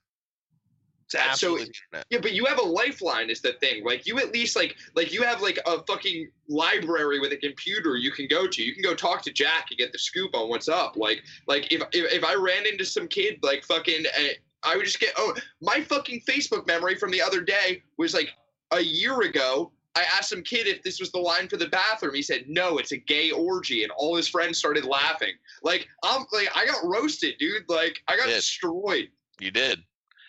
It's 1.05 1.13
so- 1.13 1.19
absolutely 1.19 1.65
the 1.65 1.71
internet. 1.71 2.05
Yeah, 2.09 2.19
but 2.21 2.31
you 2.33 2.45
have 2.45 2.59
a 2.59 2.63
lifeline 2.65 3.29
is 3.29 3.41
the 3.41 3.53
thing. 3.53 3.83
Like 3.83 4.07
you 4.07 4.17
at 4.19 4.31
least 4.31 4.55
like 4.55 4.77
like 4.95 5.13
you 5.13 5.23
have 5.23 5.41
like 5.41 5.59
a 5.65 5.83
fucking 5.83 6.29
library 6.47 7.19
with 7.19 7.33
a 7.33 7.37
computer 7.37 7.97
you 7.97 8.11
can 8.11 8.27
go 8.27 8.47
to. 8.47 8.63
You 8.63 8.73
can 8.73 8.83
go 8.83 8.93
talk 8.93 9.21
to 9.23 9.31
Jack 9.31 9.67
and 9.71 9.77
get 9.77 9.91
the 9.91 9.99
scoop 9.99 10.35
on 10.35 10.47
what's 10.47 10.69
up. 10.69 10.95
Like 10.95 11.21
like 11.47 11.71
if 11.71 11.81
if, 11.91 12.13
if 12.13 12.23
I 12.23 12.35
ran 12.35 12.65
into 12.65 12.85
some 12.85 13.09
kid 13.09 13.39
like 13.43 13.65
fucking 13.65 14.05
uh, 14.05 14.23
I 14.65 14.75
would 14.75 14.85
just 14.85 14.99
get 14.99 15.13
oh 15.17 15.35
my 15.61 15.81
fucking 15.81 16.21
Facebook 16.27 16.65
memory 16.67 16.95
from 16.95 17.11
the 17.11 17.21
other 17.21 17.41
day 17.41 17.83
was 17.97 18.13
like 18.13 18.29
a 18.71 18.79
year 18.81 19.21
ago. 19.21 19.71
I 19.95 20.01
asked 20.17 20.29
some 20.29 20.41
kid 20.41 20.65
if 20.65 20.81
this 20.81 20.99
was 20.99 21.11
the 21.11 21.19
line 21.19 21.47
for 21.47 21.57
the 21.57 21.67
bathroom. 21.67 22.15
He 22.15 22.23
said 22.23 22.45
no, 22.47 22.77
it's 22.79 22.91
a 22.93 22.97
gay 22.97 23.29
orgy, 23.31 23.83
and 23.83 23.91
all 23.91 24.15
his 24.15 24.27
friends 24.27 24.57
started 24.57 24.85
laughing. 24.85 25.33
Like 25.61 25.87
I'm 26.03 26.25
like 26.31 26.49
I 26.55 26.65
got 26.65 26.83
roasted, 26.83 27.35
dude. 27.39 27.63
Like 27.69 28.01
I 28.07 28.17
got 28.17 28.27
Yeah. 28.27 28.35
destroyed. 28.35 29.09
You 29.39 29.51
did. 29.51 29.79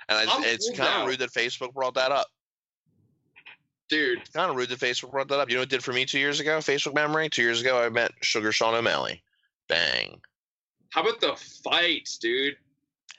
And 0.08 0.18
I, 0.18 0.42
it's 0.44 0.68
kind 0.68 0.80
now. 0.80 1.02
of 1.02 1.08
rude 1.08 1.18
that 1.20 1.30
Facebook 1.32 1.72
brought 1.72 1.94
that 1.94 2.12
up. 2.12 2.26
Dude, 3.88 4.32
Kind 4.32 4.50
of 4.50 4.56
rude 4.56 4.70
that 4.70 4.80
Facebook 4.80 5.10
brought 5.10 5.28
that 5.28 5.38
up. 5.40 5.48
You 5.50 5.56
know 5.56 5.60
what 5.60 5.68
it 5.68 5.76
did 5.76 5.84
for 5.84 5.92
me 5.92 6.04
two 6.06 6.18
years 6.18 6.40
ago? 6.40 6.58
Facebook 6.58 6.94
memory. 6.94 7.28
Two 7.28 7.42
years 7.42 7.60
ago, 7.60 7.82
I 7.82 7.88
met 7.90 8.12
Sugar 8.22 8.50
Sean 8.50 8.74
O'Malley. 8.74 9.22
Bang. 9.68 10.20
how 10.90 11.02
about 11.02 11.20
the 11.20 11.34
fights, 11.62 12.18
dude? 12.18 12.56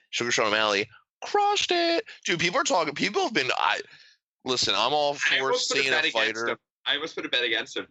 Sugar 0.09 0.31
Sean 0.31 0.47
O'Malley 0.47 0.87
crushed 1.23 1.71
it. 1.71 2.05
Dude, 2.25 2.39
people 2.39 2.59
are 2.59 2.63
talking. 2.63 2.93
People 2.93 3.23
have 3.23 3.33
been. 3.33 3.49
I 3.57 3.79
listen. 4.43 4.73
I'm 4.75 4.93
all 4.93 5.13
for 5.15 5.35
almost 5.39 5.69
put 5.69 5.79
a 5.79 5.81
seeing 5.81 5.93
bet 5.93 6.05
a 6.05 6.11
fighter. 6.11 6.47
him. 6.49 6.57
I 6.85 6.95
almost 6.95 7.15
put 7.15 7.25
a 7.25 7.29
bet 7.29 7.43
against 7.43 7.77
him. 7.77 7.87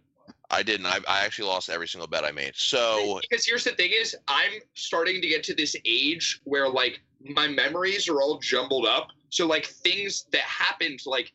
I 0.50 0.62
didn't. 0.62 0.86
I, 0.86 0.98
I 1.08 1.24
actually 1.24 1.48
lost 1.48 1.68
every 1.70 1.88
single 1.88 2.06
bet 2.06 2.24
I 2.24 2.30
made. 2.30 2.52
So 2.54 3.20
because 3.28 3.44
here's 3.44 3.64
the 3.64 3.72
thing 3.72 3.90
is 3.92 4.14
I'm 4.28 4.52
starting 4.74 5.20
to 5.20 5.28
get 5.28 5.42
to 5.44 5.54
this 5.54 5.74
age 5.84 6.40
where 6.44 6.68
like 6.68 7.00
my 7.20 7.48
memories 7.48 8.08
are 8.08 8.20
all 8.20 8.38
jumbled 8.38 8.86
up. 8.86 9.08
So 9.30 9.46
like 9.46 9.66
things 9.66 10.26
that 10.32 10.42
happened 10.42 11.00
like 11.06 11.32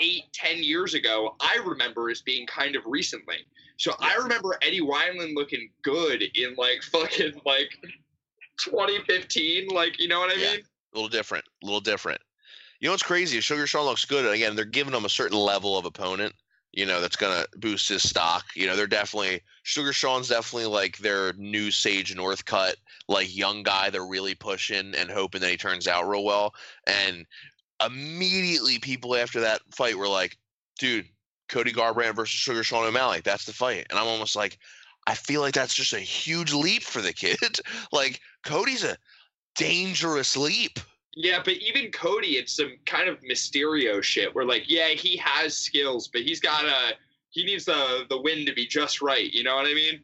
eight, 0.00 0.24
ten 0.32 0.62
years 0.62 0.94
ago, 0.94 1.36
I 1.40 1.58
remember 1.64 2.10
as 2.10 2.20
being 2.22 2.46
kind 2.46 2.76
of 2.76 2.82
recently. 2.86 3.38
So 3.76 3.94
I 3.98 4.14
remember 4.16 4.56
Eddie 4.62 4.82
Wineland 4.82 5.34
looking 5.34 5.70
good 5.82 6.22
in 6.34 6.54
like 6.56 6.82
fucking 6.92 7.40
like 7.46 7.70
2015. 8.58 9.68
Like, 9.68 9.98
you 9.98 10.08
know 10.08 10.20
what 10.20 10.30
I 10.30 10.40
Yeah. 10.40 10.52
mean? 10.52 10.62
A 10.94 10.96
little 10.96 11.08
different. 11.08 11.44
A 11.62 11.66
little 11.66 11.80
different. 11.80 12.20
You 12.80 12.88
know 12.88 12.92
what's 12.92 13.02
crazy? 13.02 13.40
Sugar 13.40 13.66
Sean 13.66 13.86
looks 13.86 14.04
good. 14.04 14.24
And 14.24 14.34
again, 14.34 14.56
they're 14.56 14.64
giving 14.64 14.94
him 14.94 15.04
a 15.04 15.10
certain 15.10 15.38
level 15.38 15.76
of 15.78 15.84
opponent. 15.84 16.34
You 16.72 16.86
know 16.86 17.00
that's 17.00 17.16
gonna 17.16 17.46
boost 17.56 17.88
his 17.88 18.08
stock. 18.08 18.44
You 18.56 18.66
know 18.66 18.74
they're 18.74 18.88
definitely 18.88 19.40
Sugar 19.62 19.92
Sean's 19.92 20.28
definitely 20.28 20.66
like 20.66 20.98
their 20.98 21.32
new 21.34 21.70
Sage 21.70 22.14
Northcutt, 22.14 22.74
like 23.08 23.34
young 23.34 23.62
guy. 23.62 23.90
They're 23.90 24.04
really 24.04 24.34
pushing 24.34 24.92
and 24.96 25.08
hoping 25.08 25.40
that 25.42 25.50
he 25.50 25.56
turns 25.56 25.86
out 25.86 26.08
real 26.08 26.24
well. 26.24 26.52
And 26.88 27.26
immediately, 27.84 28.80
people 28.80 29.14
after 29.14 29.40
that 29.40 29.60
fight 29.72 29.96
were 29.96 30.08
like, 30.08 30.36
"Dude, 30.80 31.08
Cody 31.48 31.72
Garbrandt 31.72 32.16
versus 32.16 32.40
Sugar 32.40 32.64
Sean 32.64 32.84
O'Malley. 32.84 33.20
That's 33.20 33.44
the 33.44 33.52
fight." 33.52 33.86
And 33.88 33.98
I'm 33.98 34.08
almost 34.08 34.34
like, 34.34 34.58
I 35.06 35.14
feel 35.14 35.42
like 35.42 35.54
that's 35.54 35.74
just 35.74 35.92
a 35.92 36.00
huge 36.00 36.52
leap 36.52 36.82
for 36.82 37.00
the 37.00 37.12
kid. 37.12 37.38
like 37.92 38.20
Cody's 38.42 38.82
a 38.82 38.96
dangerous 39.54 40.36
leap. 40.36 40.78
Yeah, 41.16 41.40
but 41.44 41.54
even 41.54 41.92
Cody, 41.92 42.36
it's 42.36 42.56
some 42.56 42.74
kind 42.86 43.08
of 43.08 43.20
Mysterio 43.20 44.02
shit 44.02 44.34
where 44.34 44.44
like, 44.44 44.64
yeah, 44.68 44.88
he 44.88 45.16
has 45.18 45.56
skills, 45.56 46.08
but 46.08 46.22
he's 46.22 46.40
got 46.40 46.64
a 46.64 46.94
he 47.30 47.44
needs 47.44 47.64
the 47.64 48.06
the 48.08 48.20
win 48.20 48.46
to 48.46 48.52
be 48.52 48.66
just 48.66 49.00
right. 49.00 49.32
You 49.32 49.44
know 49.44 49.54
what 49.54 49.66
I 49.66 49.74
mean? 49.74 50.00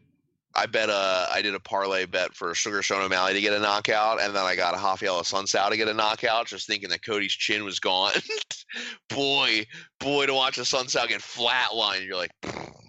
I 0.55 0.66
bet 0.66 0.90
uh 0.90 1.26
I 1.32 1.42
did 1.42 1.55
a 1.55 1.61
parlay 1.61 2.07
bet 2.07 2.34
for 2.34 2.55
Sugar 2.55 2.82
Sean 2.82 3.03
O'Malley 3.03 3.34
to 3.34 3.40
get 3.40 3.53
a 3.53 3.59
knockout, 3.59 4.20
and 4.20 4.34
then 4.34 4.44
I 4.44 4.55
got 4.55 4.74
a 4.74 4.78
Rafael 4.78 5.20
Assunção 5.20 5.70
to 5.70 5.76
get 5.76 5.88
a 5.88 5.94
knockout, 5.94 6.46
just 6.46 6.66
thinking 6.66 6.90
that 6.90 7.05
Cody's 7.05 7.32
chin 7.32 7.64
was 7.64 7.80
gone. 7.80 8.14
boy, 9.09 9.66
boy, 9.98 10.26
to 10.26 10.34
watch 10.34 10.59
a 10.59 10.62
Assunção 10.62 11.09
get 11.09 11.20
flatlined, 11.20 12.07
you're 12.07 12.16
like, 12.16 12.32
God 12.42 12.80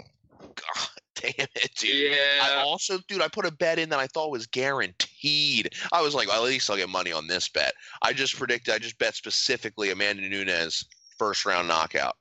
damn 1.22 1.48
it, 1.56 1.72
dude. 1.78 2.18
I 2.42 2.56
also, 2.56 2.98
dude, 3.08 3.22
I 3.22 3.28
put 3.28 3.46
a 3.46 3.52
bet 3.52 3.80
in 3.80 3.90
that 3.90 4.00
I 4.00 4.08
thought 4.08 4.32
was 4.32 4.48
guaranteed. 4.48 5.70
I 5.92 6.02
was 6.02 6.14
like, 6.16 6.28
well, 6.28 6.44
at 6.44 6.50
least 6.50 6.70
I'll 6.70 6.78
get 6.78 6.90
money 6.90 7.12
on 7.12 7.28
this 7.28 7.50
bet. 7.50 7.74
I 8.02 8.14
just 8.14 8.38
predicted, 8.38 8.74
I 8.74 8.80
just 8.80 8.98
bet 8.98 9.16
specifically 9.16 9.92
Amanda 9.92 10.28
Nunes 10.28 10.84
first 11.18 11.46
round 11.46 11.68
knockout. 11.68 12.16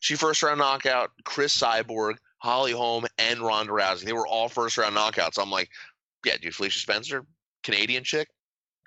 She 0.00 0.14
first 0.16 0.42
round 0.42 0.58
knockout, 0.58 1.10
Cris 1.24 1.56
Cyborg, 1.56 2.16
Holly 2.38 2.72
Holm, 2.72 3.06
and 3.18 3.40
Ronda 3.40 3.72
Rousey. 3.72 4.02
They 4.04 4.12
were 4.12 4.26
all 4.26 4.48
first 4.48 4.76
round 4.76 4.96
knockouts. 4.96 5.40
I'm 5.40 5.50
like, 5.50 5.70
yeah, 6.24 6.36
dude, 6.40 6.54
Felicia 6.54 6.80
Spencer, 6.80 7.24
Canadian 7.62 8.04
chick, 8.04 8.28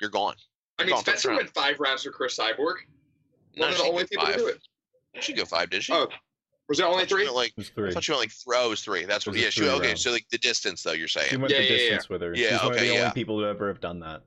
you're 0.01 0.09
gone. 0.09 0.35
I 0.77 0.83
mean, 0.83 0.91
gone 0.93 1.01
Spencer 1.01 1.33
went 1.33 1.49
five 1.53 1.79
rounds 1.79 2.03
for 2.03 2.11
Cris 2.11 2.37
Cyborg. 2.37 2.75
No, 3.55 3.63
One 3.63 3.71
of 3.71 3.77
the 3.77 3.83
only 3.85 4.05
people 4.05 4.25
to 4.25 4.31
five. 4.33 4.39
do 4.39 4.47
it. 4.47 4.59
She 5.21 5.31
go 5.31 5.45
five, 5.45 5.69
did 5.69 5.83
she? 5.83 5.93
Oh, 5.93 6.07
Was 6.67 6.77
there 6.79 6.87
only 6.87 7.01
thought 7.01 7.09
three? 7.09 7.29
like, 7.29 7.49
It 7.49 7.57
was 7.57 7.69
I 7.69 7.73
three. 7.75 7.91
thought 7.91 8.07
you 8.07 8.13
went 8.13 8.21
like 8.23 8.31
three. 8.31 8.55
Oh, 8.57 8.65
it 8.67 8.69
was 8.69 8.81
three. 8.81 9.05
That's 9.05 9.25
what. 9.27 9.33
was 9.33 9.41
a 9.41 9.45
Yeah, 9.45 9.49
she 9.51 9.69
okay. 9.69 9.87
round. 9.87 9.99
So 9.99 10.11
like 10.11 10.25
the 10.31 10.37
distance 10.39 10.81
though, 10.83 10.93
you're 10.93 11.07
saying. 11.07 11.27
She 11.29 11.37
went 11.37 11.51
Yeah, 11.51 11.59
the 11.59 11.63
yeah, 11.65 11.69
yeah. 11.71 11.77
distance 11.77 12.09
with 12.09 12.21
her. 12.21 12.33
Yeah, 12.35 12.49
She's 12.49 12.59
one 12.63 12.71
of 12.71 12.77
okay, 12.77 12.87
the 12.87 12.93
yeah. 12.95 12.99
only 13.01 13.13
people 13.13 13.37
who 13.39 13.45
ever 13.45 13.67
have 13.67 13.79
done 13.81 13.99
that. 13.99 14.21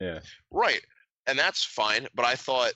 Yeah. 0.00 0.20
Right. 0.50 0.80
And 1.26 1.38
that's 1.38 1.64
fine. 1.64 2.06
But 2.14 2.26
I 2.26 2.34
thought 2.34 2.72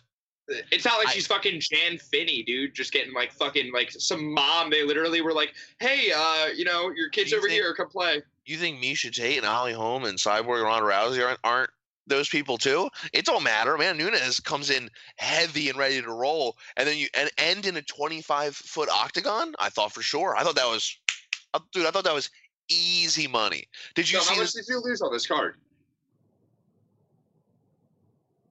It's 0.73 0.87
not 0.87 0.97
like 0.99 1.09
I- 1.09 1.13
she's 1.13 1.27
fucking 1.27 1.61
Jan 1.61 1.99
Finney, 1.99 2.43
dude, 2.43 2.75
just 2.75 2.91
getting 2.93 3.13
like 3.13 3.33
fucking 3.33 3.71
like 3.75 3.91
some 3.91 4.33
mom. 4.33 4.71
They 4.71 4.83
literally 4.83 5.21
were 5.21 5.35
like, 5.35 5.53
"Hey, 5.79 6.11
uh, 6.17 6.47
you 6.57 6.65
know, 6.65 6.91
your 6.97 7.11
kid's 7.11 7.31
you 7.33 7.37
over 7.37 7.49
think- 7.49 7.61
here. 7.61 7.75
Come 7.75 7.91
play." 7.91 8.23
you 8.47 8.57
think 8.57 8.83
Miesha 8.83 9.13
Tate 9.15 9.37
and 9.37 9.45
Holly 9.45 9.75
Holm 9.75 10.05
and 10.07 10.17
Cyborg 10.19 10.55
and 10.55 10.63
Ronda 10.65 10.89
Rousey 10.89 11.23
aren't, 11.27 11.39
aren't 11.45 11.69
those 12.09 12.29
people 12.29 12.59
too? 12.59 12.89
It 13.13 13.25
don't 13.25 13.43
matter, 13.43 13.77
man. 13.79 13.97
Nunes 13.97 14.41
comes 14.41 14.71
in 14.71 14.91
heavy 15.17 15.69
and 15.69 15.79
ready 15.79 16.01
to 16.01 16.11
roll, 16.11 16.57
and 16.77 16.87
then 16.87 16.97
you 16.97 17.09
and 17.15 17.31
end 17.39 17.67
in 17.67 17.77
a 17.77 17.83
25 17.83 18.57
foot 18.57 18.89
octagon. 18.89 19.55
I 19.59 19.69
thought 19.69 19.93
for 19.93 20.03
sure. 20.03 20.37
I 20.37 20.43
thought 20.43 20.57
that 20.57 20.67
was, 20.67 20.97
uh, 21.55 21.61
dude. 21.73 21.87
I 21.87 21.91
thought 21.91 22.05
that 22.05 22.15
was 22.15 22.31
easy 22.69 23.27
money. 23.27 23.69
Did 23.95 24.11
you 24.11 24.21
So 24.21 24.31
how 24.31 24.41
much 24.41 24.53
this? 24.53 24.67
did 24.67 24.73
you 24.73 24.81
lose 24.83 25.01
on 25.01 25.13
this 25.13 25.27
card? 25.27 25.57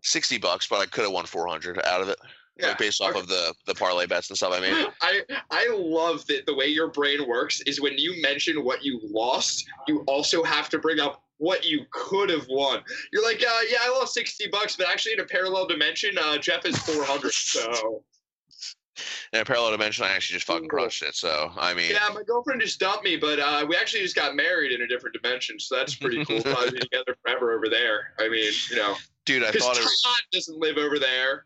60 0.01 0.37
bucks, 0.37 0.67
but 0.67 0.79
I 0.79 0.85
could 0.85 1.03
have 1.03 1.11
won 1.11 1.25
400 1.25 1.81
out 1.83 2.01
of 2.01 2.09
it, 2.09 2.17
like 2.61 2.77
based 2.77 3.01
off 3.01 3.11
okay. 3.11 3.19
of 3.19 3.27
the 3.27 3.53
the 3.65 3.75
parlay 3.75 4.05
bets 4.05 4.29
and 4.29 4.37
stuff 4.37 4.53
I 4.53 4.59
made. 4.59 4.87
I 5.01 5.21
I 5.51 5.67
love 5.75 6.25
that 6.27 6.45
the 6.45 6.55
way 6.55 6.67
your 6.67 6.87
brain 6.87 7.27
works 7.27 7.61
is 7.61 7.81
when 7.81 7.97
you 7.97 8.21
mention 8.21 8.63
what 8.63 8.83
you 8.83 9.01
lost, 9.03 9.67
you 9.87 10.03
also 10.07 10.43
have 10.43 10.69
to 10.69 10.79
bring 10.79 10.99
up 10.99 11.26
what 11.37 11.65
you 11.65 11.85
could 11.91 12.29
have 12.29 12.47
won. 12.49 12.81
You're 13.11 13.23
like, 13.23 13.43
uh, 13.43 13.61
yeah, 13.69 13.79
I 13.81 13.89
lost 13.89 14.13
sixty 14.13 14.47
bucks, 14.47 14.75
but 14.75 14.87
actually 14.87 15.13
in 15.13 15.19
a 15.19 15.25
parallel 15.25 15.67
dimension, 15.67 16.17
uh, 16.17 16.37
Jeff 16.37 16.65
is 16.65 16.77
four 16.79 17.03
hundred. 17.03 17.33
So 17.33 18.03
In 19.33 19.41
a 19.41 19.45
parallel 19.45 19.71
dimension, 19.71 20.05
I 20.05 20.11
actually 20.11 20.35
just 20.35 20.47
fucking 20.47 20.69
crushed 20.69 21.03
it. 21.03 21.15
So 21.15 21.51
I 21.57 21.73
mean, 21.73 21.91
yeah, 21.91 22.09
my 22.13 22.23
girlfriend 22.23 22.61
just 22.61 22.79
dumped 22.79 23.03
me, 23.03 23.17
but 23.17 23.39
uh, 23.39 23.65
we 23.67 23.75
actually 23.75 24.01
just 24.01 24.15
got 24.15 24.35
married 24.35 24.71
in 24.71 24.81
a 24.81 24.87
different 24.87 25.15
dimension, 25.21 25.59
so 25.59 25.75
that's 25.75 25.95
pretty 25.95 26.23
cool. 26.25 26.41
Probably 26.43 26.79
together 26.79 27.15
forever 27.21 27.53
over 27.53 27.69
there. 27.69 28.13
I 28.19 28.29
mean, 28.29 28.51
you 28.69 28.77
know, 28.77 28.95
dude, 29.25 29.43
I 29.43 29.51
thought 29.51 29.75
Todd 29.75 29.77
it 29.77 29.83
was, 29.83 30.17
doesn't 30.31 30.57
live 30.57 30.77
over 30.77 30.97
there. 30.97 31.45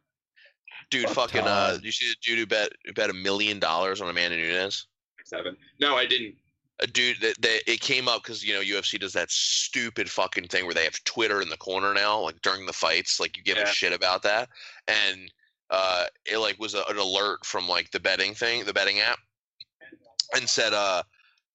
dude, 0.89 1.09
fucking. 1.09 1.41
Uh, 1.41 1.77
you 1.81 1.91
see 1.91 2.07
the 2.07 2.15
dude 2.21 2.39
who 2.39 2.45
bet 2.45 2.71
who 2.85 2.93
bet 2.93 3.09
a 3.09 3.13
million 3.13 3.59
dollars 3.59 3.99
on 4.01 4.09
Amanda 4.09 4.37
Nunes? 4.37 4.87
Seven. 5.25 5.55
No, 5.79 5.95
I 5.95 6.05
didn't. 6.05 6.35
A 6.81 6.87
dude 6.87 7.21
that, 7.21 7.39
that 7.41 7.71
it 7.71 7.79
came 7.81 8.07
up 8.07 8.23
because 8.23 8.43
you 8.43 8.53
know 8.53 8.61
UFC 8.61 8.99
does 8.99 9.13
that 9.13 9.29
stupid 9.31 10.09
fucking 10.09 10.47
thing 10.47 10.65
where 10.65 10.73
they 10.73 10.83
have 10.83 11.03
Twitter 11.03 11.41
in 11.41 11.49
the 11.49 11.57
corner 11.57 11.93
now, 11.93 12.19
like 12.19 12.41
during 12.41 12.65
the 12.65 12.73
fights, 12.73 13.19
like 13.19 13.37
you 13.37 13.43
give 13.43 13.57
Yeah. 13.57 13.63
a 13.63 13.67
shit 13.67 13.93
about 13.93 14.23
that, 14.23 14.49
and 14.87 15.31
uh, 15.69 16.05
it 16.25 16.37
like 16.37 16.59
was 16.59 16.73
a, 16.73 16.83
an 16.89 16.97
alert 16.97 17.45
from 17.45 17.67
like 17.67 17.91
the 17.91 17.99
betting 17.99 18.33
thing, 18.33 18.65
the 18.65 18.73
betting 18.73 18.99
app, 18.99 19.19
and 20.35 20.47
said 20.49 20.73
uh 20.73 21.03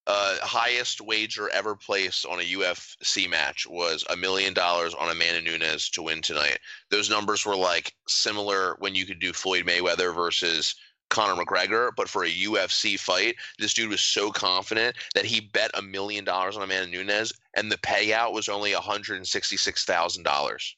uh, 0.08 0.36
highest 0.42 1.00
wager 1.00 1.48
ever 1.52 1.74
placed 1.74 2.24
on 2.26 2.38
a 2.38 2.44
UFC 2.44 3.28
match 3.28 3.66
was 3.66 4.04
a 4.08 4.16
million 4.16 4.54
dollars 4.54 4.94
on 4.94 5.10
Amanda 5.10 5.42
Nunes 5.42 5.90
to 5.90 6.02
win 6.02 6.22
tonight. 6.22 6.58
Those 6.90 7.10
numbers 7.10 7.44
were 7.44 7.56
like 7.56 7.92
similar 8.06 8.76
when 8.78 8.94
you 8.94 9.04
could 9.04 9.18
do 9.18 9.32
Floyd 9.32 9.64
Mayweather 9.66 10.14
versus 10.14 10.76
Conor 11.08 11.42
McGregor, 11.42 11.90
but 11.96 12.08
for 12.08 12.24
a 12.24 12.30
UFC 12.30 12.98
fight, 12.98 13.36
this 13.58 13.74
dude 13.74 13.90
was 13.90 14.00
so 14.00 14.30
confident 14.30 14.96
that 15.14 15.24
he 15.24 15.40
bet 15.40 15.70
a 15.74 15.82
million 15.82 16.24
dollars 16.24 16.56
on 16.56 16.62
Amanda 16.62 16.90
Nunes, 16.90 17.32
and 17.54 17.70
the 17.70 17.78
payout 17.78 18.32
was 18.32 18.48
only 18.48 18.74
one 18.74 18.82
hundred 18.82 19.16
and 19.16 19.26
sixty-six 19.26 19.84
thousand 19.84 20.24
dollars. 20.24 20.76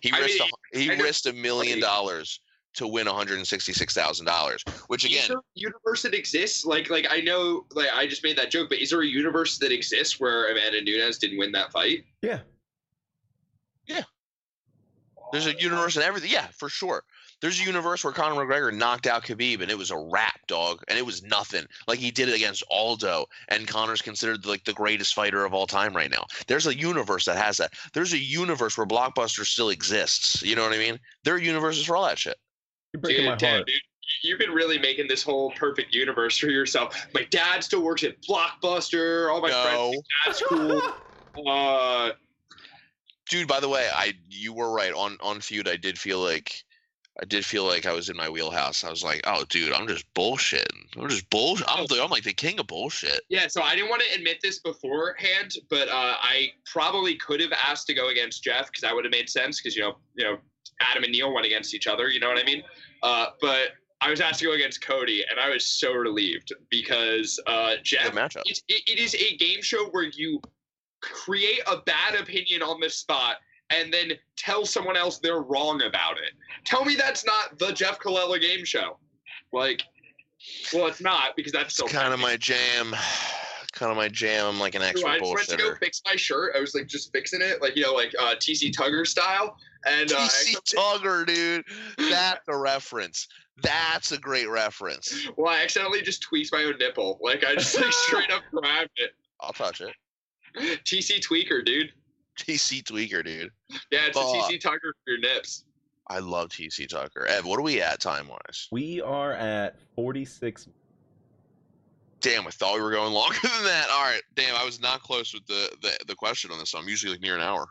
He 0.00 0.12
I 0.12 0.20
risked 0.20 0.40
mean, 0.40 0.50
a, 0.74 0.78
he 0.78 0.90
I 0.90 1.02
risked 1.02 1.26
a 1.26 1.32
million 1.32 1.80
dollars 1.80 2.40
to 2.74 2.86
win 2.86 3.06
one 3.06 3.16
hundred 3.16 3.38
and 3.38 3.46
sixty-six 3.46 3.94
thousand 3.94 4.26
dollars, 4.26 4.64
which 4.86 5.04
is 5.04 5.10
again, 5.10 5.24
there 5.28 5.38
a 5.38 5.42
universe 5.54 6.02
that 6.02 6.14
exists? 6.14 6.64
Like, 6.64 6.88
like 6.90 7.06
I 7.10 7.20
know, 7.20 7.66
like 7.72 7.88
I 7.92 8.06
just 8.06 8.22
made 8.24 8.38
that 8.38 8.50
joke, 8.50 8.68
but 8.68 8.78
is 8.78 8.90
there 8.90 9.02
a 9.02 9.06
universe 9.06 9.58
that 9.58 9.72
exists 9.72 10.20
where 10.20 10.50
Amanda 10.50 10.82
Nunes 10.82 11.18
didn't 11.18 11.38
win 11.38 11.52
that 11.52 11.72
fight? 11.72 12.04
Yeah. 12.22 12.40
Yeah. 13.86 14.02
There's 15.32 15.46
a 15.46 15.54
universe 15.60 15.96
and 15.96 16.04
everything. 16.04 16.30
Yeah, 16.30 16.46
for 16.56 16.68
sure. 16.68 17.02
There's 17.40 17.60
a 17.60 17.64
universe 17.64 18.04
where 18.04 18.12
Conor 18.12 18.34
McGregor 18.44 18.72
knocked 18.74 19.06
out 19.06 19.24
Khabib 19.24 19.62
and 19.62 19.70
it 19.70 19.78
was 19.78 19.90
a 19.90 19.98
wrap, 19.98 20.46
dog, 20.46 20.82
and 20.88 20.98
it 20.98 21.06
was 21.06 21.22
nothing. 21.22 21.64
Like 21.88 21.98
he 21.98 22.10
did 22.10 22.28
it 22.28 22.34
against 22.34 22.62
Aldo, 22.70 23.26
and 23.48 23.66
Conor's 23.66 24.02
considered 24.02 24.44
like 24.44 24.64
the 24.64 24.72
greatest 24.74 25.14
fighter 25.14 25.44
of 25.44 25.54
all 25.54 25.66
time 25.66 25.94
right 25.96 26.10
now. 26.10 26.24
There's 26.46 26.66
a 26.66 26.76
universe 26.76 27.24
that 27.24 27.36
has 27.38 27.56
that. 27.56 27.72
There's 27.94 28.12
a 28.12 28.18
universe 28.18 28.76
where 28.76 28.86
Blockbuster 28.86 29.44
still 29.46 29.70
exists. 29.70 30.42
You 30.42 30.54
know 30.56 30.62
what 30.62 30.74
I 30.74 30.78
mean? 30.78 30.98
There 31.24 31.34
are 31.34 31.38
universes 31.38 31.84
for 31.86 31.96
all 31.96 32.06
that 32.06 32.18
shit. 32.18 32.36
You're 32.92 33.00
breaking 33.00 33.24
my 33.24 33.32
Dude, 33.32 33.38
damn, 33.38 33.54
heart. 33.56 33.66
dude, 33.66 33.80
you've 34.22 34.38
been 34.38 34.50
really 34.50 34.78
making 34.78 35.08
this 35.08 35.22
whole 35.22 35.50
perfect 35.52 35.94
universe 35.94 36.36
for 36.36 36.48
yourself. 36.48 37.06
My 37.14 37.24
dad 37.30 37.64
still 37.64 37.82
works 37.82 38.02
at 38.04 38.20
Blockbuster. 38.22 39.32
All 39.32 39.40
my 39.40 39.50
friends, 39.50 39.72
No, 39.72 39.90
think 39.92 40.04
that's 40.26 40.42
cool. 40.42 40.82
Uh, 41.46 42.10
dude. 43.28 43.46
By 43.46 43.60
the 43.60 43.68
way, 43.68 43.88
I 43.94 44.14
you 44.28 44.52
were 44.52 44.72
right 44.72 44.92
on 44.92 45.16
on 45.20 45.40
feud. 45.40 45.68
I 45.68 45.76
did 45.76 45.96
feel 45.98 46.18
like. 46.18 46.52
I 47.20 47.26
did 47.26 47.44
feel 47.44 47.66
like 47.66 47.84
I 47.84 47.92
was 47.92 48.08
in 48.08 48.16
my 48.16 48.30
wheelhouse. 48.30 48.82
I 48.82 48.90
was 48.90 49.04
like, 49.04 49.20
"Oh, 49.24 49.44
dude, 49.48 49.72
I'm 49.72 49.86
just 49.86 50.12
bullshitting. 50.14 50.96
I'm 50.96 51.08
just 51.08 51.28
bullshit. 51.28 51.66
I'm, 51.68 51.86
the, 51.86 52.02
I'm 52.02 52.10
like 52.10 52.22
the 52.22 52.32
king 52.32 52.58
of 52.58 52.66
bullshit." 52.66 53.20
yeah, 53.28 53.46
so 53.46 53.62
I 53.62 53.74
didn't 53.74 53.90
want 53.90 54.02
to 54.02 54.18
admit 54.18 54.38
this 54.42 54.60
beforehand, 54.60 55.56
but 55.68 55.88
uh, 55.88 56.16
I 56.20 56.52
probably 56.64 57.16
could 57.16 57.40
have 57.40 57.52
asked 57.52 57.86
to 57.88 57.94
go 57.94 58.08
against 58.08 58.42
Jeff 58.42 58.66
because 58.66 58.80
that 58.82 58.94
would 58.94 59.04
have 59.04 59.12
made 59.12 59.28
sense 59.28 59.60
because 59.60 59.76
you 59.76 59.82
know, 59.82 59.96
you 60.14 60.24
know, 60.24 60.38
Adam 60.80 61.04
and 61.04 61.12
Neil 61.12 61.32
went 61.32 61.44
against 61.44 61.74
each 61.74 61.86
other. 61.86 62.08
You 62.08 62.20
know 62.20 62.28
what 62.28 62.38
I 62.38 62.44
mean? 62.44 62.62
Uh, 63.02 63.26
but 63.40 63.72
I 64.00 64.08
was 64.08 64.20
asked 64.20 64.38
to 64.38 64.46
go 64.46 64.52
against 64.52 64.82
Cody, 64.82 65.22
and 65.30 65.38
I 65.38 65.50
was 65.50 65.66
so 65.66 65.92
relieved 65.92 66.52
because 66.70 67.38
uh, 67.46 67.74
Jeff 67.82 68.12
matchup. 68.12 68.42
it's, 68.46 68.62
it, 68.68 68.82
it 68.86 68.98
is 68.98 69.14
a 69.14 69.36
game 69.36 69.60
show 69.60 69.86
where 69.90 70.04
you 70.04 70.40
create 71.02 71.60
a 71.66 71.78
bad 71.78 72.14
opinion 72.18 72.62
on 72.62 72.80
the 72.80 72.88
spot 72.88 73.36
and 73.70 73.92
then 73.92 74.12
tell 74.36 74.66
someone 74.66 74.96
else 74.96 75.18
they're 75.18 75.42
wrong 75.42 75.82
about 75.82 76.18
it. 76.18 76.32
Tell 76.64 76.84
me 76.84 76.96
that's 76.96 77.24
not 77.24 77.58
the 77.58 77.72
Jeff 77.72 77.98
Colella 77.98 78.40
game 78.40 78.64
show. 78.64 78.98
Like, 79.52 79.82
well, 80.72 80.86
it's 80.86 81.00
not 81.00 81.36
because 81.36 81.52
that's 81.52 81.74
still 81.74 81.86
It's 81.86 81.94
kind 81.94 82.12
of 82.12 82.20
my 82.20 82.36
jam. 82.36 82.94
Kind 83.72 83.90
of 83.90 83.96
my 83.96 84.08
jam. 84.08 84.46
I'm 84.46 84.60
like 84.60 84.74
an 84.74 84.82
expert 84.82 85.08
I 85.08 85.18
just 85.18 85.34
went 85.34 85.48
to 85.48 85.56
go 85.56 85.74
fix 85.76 86.02
my 86.04 86.16
shirt. 86.16 86.54
I 86.56 86.60
was 86.60 86.74
like 86.74 86.86
just 86.86 87.12
fixing 87.12 87.40
it, 87.40 87.62
like 87.62 87.76
you 87.76 87.82
know, 87.82 87.92
like 87.92 88.12
uh, 88.20 88.34
TC 88.34 88.72
Tugger 88.72 89.06
style. 89.06 89.56
And 89.86 90.12
uh, 90.12 90.16
TC 90.16 90.56
Tugger, 90.76 91.26
dude. 91.26 91.64
That's 92.10 92.40
a 92.48 92.56
reference. 92.56 93.28
That's 93.62 94.12
a 94.12 94.18
great 94.18 94.48
reference. 94.48 95.28
well, 95.36 95.52
I 95.52 95.62
accidentally 95.62 96.02
just 96.02 96.22
tweaked 96.22 96.52
my 96.52 96.64
own 96.64 96.78
nipple. 96.78 97.18
Like 97.22 97.44
I 97.44 97.54
just 97.54 97.80
like 97.80 97.92
straight 97.92 98.30
up 98.30 98.42
grabbed 98.52 98.90
it. 98.96 99.12
I'll 99.40 99.52
touch 99.52 99.80
it. 99.80 99.94
TC 100.56 101.20
Tweaker, 101.20 101.64
dude. 101.64 101.92
TC 102.38 102.82
Tweaker, 102.82 103.24
dude. 103.24 103.50
Yeah, 103.90 104.06
it's 104.06 104.16
a 104.16 104.20
TC 104.20 104.60
Tugger 104.60 104.92
for 105.04 105.10
your 105.10 105.20
nips. 105.20 105.64
I 106.10 106.18
love 106.18 106.48
TC 106.48 106.88
Tucker. 106.88 107.24
Ev, 107.26 107.46
what 107.46 107.58
are 107.58 107.62
we 107.62 107.80
at 107.80 108.00
time 108.00 108.26
wise? 108.28 108.66
We 108.72 109.00
are 109.00 109.32
at 109.32 109.76
46. 109.94 110.68
Damn, 112.20 112.46
I 112.46 112.50
thought 112.50 112.74
we 112.74 112.82
were 112.82 112.90
going 112.90 113.12
longer 113.14 113.38
than 113.42 113.64
that. 113.64 113.88
All 113.90 114.02
right, 114.02 114.20
damn, 114.34 114.56
I 114.56 114.64
was 114.64 114.80
not 114.80 115.02
close 115.02 115.32
with 115.32 115.46
the 115.46 115.70
the, 115.80 115.96
the 116.08 116.14
question 116.14 116.50
on 116.50 116.58
this. 116.58 116.70
So 116.70 116.78
I'm 116.78 116.88
usually 116.88 117.12
like 117.12 117.22
near 117.22 117.36
an 117.36 117.40
hour. 117.42 117.66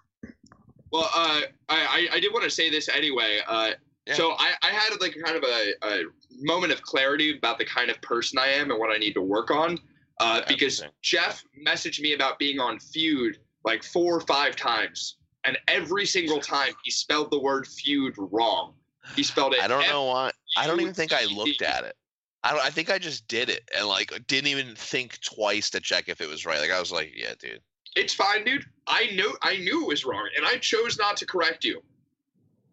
Well, 0.91 1.09
uh, 1.15 1.41
I, 1.67 2.07
I 2.11 2.15
I 2.15 2.19
did 2.19 2.33
want 2.33 2.45
to 2.45 2.49
say 2.49 2.69
this 2.71 2.89
anyway. 2.89 3.41
Uh, 3.47 3.71
Yeah. 4.07 4.15
So 4.15 4.31
I, 4.31 4.53
I 4.63 4.69
had 4.69 4.99
like 5.01 5.15
kind 5.23 5.37
of 5.37 5.43
a, 5.43 5.73
a 5.83 6.03
moment 6.39 6.73
of 6.73 6.81
clarity 6.81 7.37
about 7.37 7.59
the 7.59 7.65
kind 7.65 7.91
of 7.91 8.01
person 8.01 8.39
I 8.39 8.47
am 8.47 8.71
and 8.71 8.79
what 8.79 8.89
I 8.89 8.97
need 8.97 9.13
to 9.13 9.21
work 9.21 9.51
on. 9.51 9.77
Uh, 10.19 10.41
because 10.47 10.83
Jeff 11.01 11.43
messaged 11.65 12.01
me 12.01 12.13
about 12.13 12.39
being 12.39 12.59
on 12.59 12.79
feud 12.79 13.37
like 13.63 13.83
four 13.83 14.15
or 14.15 14.21
five 14.21 14.55
times, 14.55 15.17
and 15.45 15.57
every 15.67 16.05
single 16.05 16.39
time 16.39 16.73
he 16.83 16.91
spelled 16.91 17.31
the 17.31 17.39
word 17.39 17.67
feud 17.67 18.15
wrong. 18.17 18.73
He 19.15 19.23
spelled 19.23 19.53
it. 19.53 19.61
I 19.61 19.67
don't 19.67 19.87
know 19.87 20.05
why. 20.05 20.31
I 20.57 20.67
don't 20.67 20.79
even 20.79 20.93
think 20.93 21.13
I 21.13 21.25
looked 21.25 21.61
at 21.61 21.83
it. 21.83 21.95
I 22.43 22.51
don't. 22.51 22.63
I 22.63 22.69
think 22.69 22.89
I 22.89 22.99
just 22.99 23.27
did 23.27 23.49
it 23.49 23.69
and 23.75 23.87
like 23.87 24.11
didn't 24.27 24.47
even 24.47 24.75
think 24.75 25.19
twice 25.21 25.69
to 25.71 25.79
check 25.79 26.09
if 26.09 26.21
it 26.21 26.29
was 26.29 26.45
right. 26.45 26.59
Like 26.59 26.71
I 26.71 26.79
was 26.79 26.91
like, 26.91 27.11
yeah, 27.15 27.33
dude. 27.39 27.61
It's 27.95 28.13
fine, 28.13 28.45
dude. 28.45 28.65
I 28.87 29.09
know 29.15 29.35
I 29.41 29.57
knew 29.57 29.83
it 29.83 29.87
was 29.87 30.05
wrong, 30.05 30.29
and 30.37 30.45
I 30.45 30.57
chose 30.57 30.97
not 30.97 31.17
to 31.17 31.25
correct 31.25 31.63
you. 31.63 31.81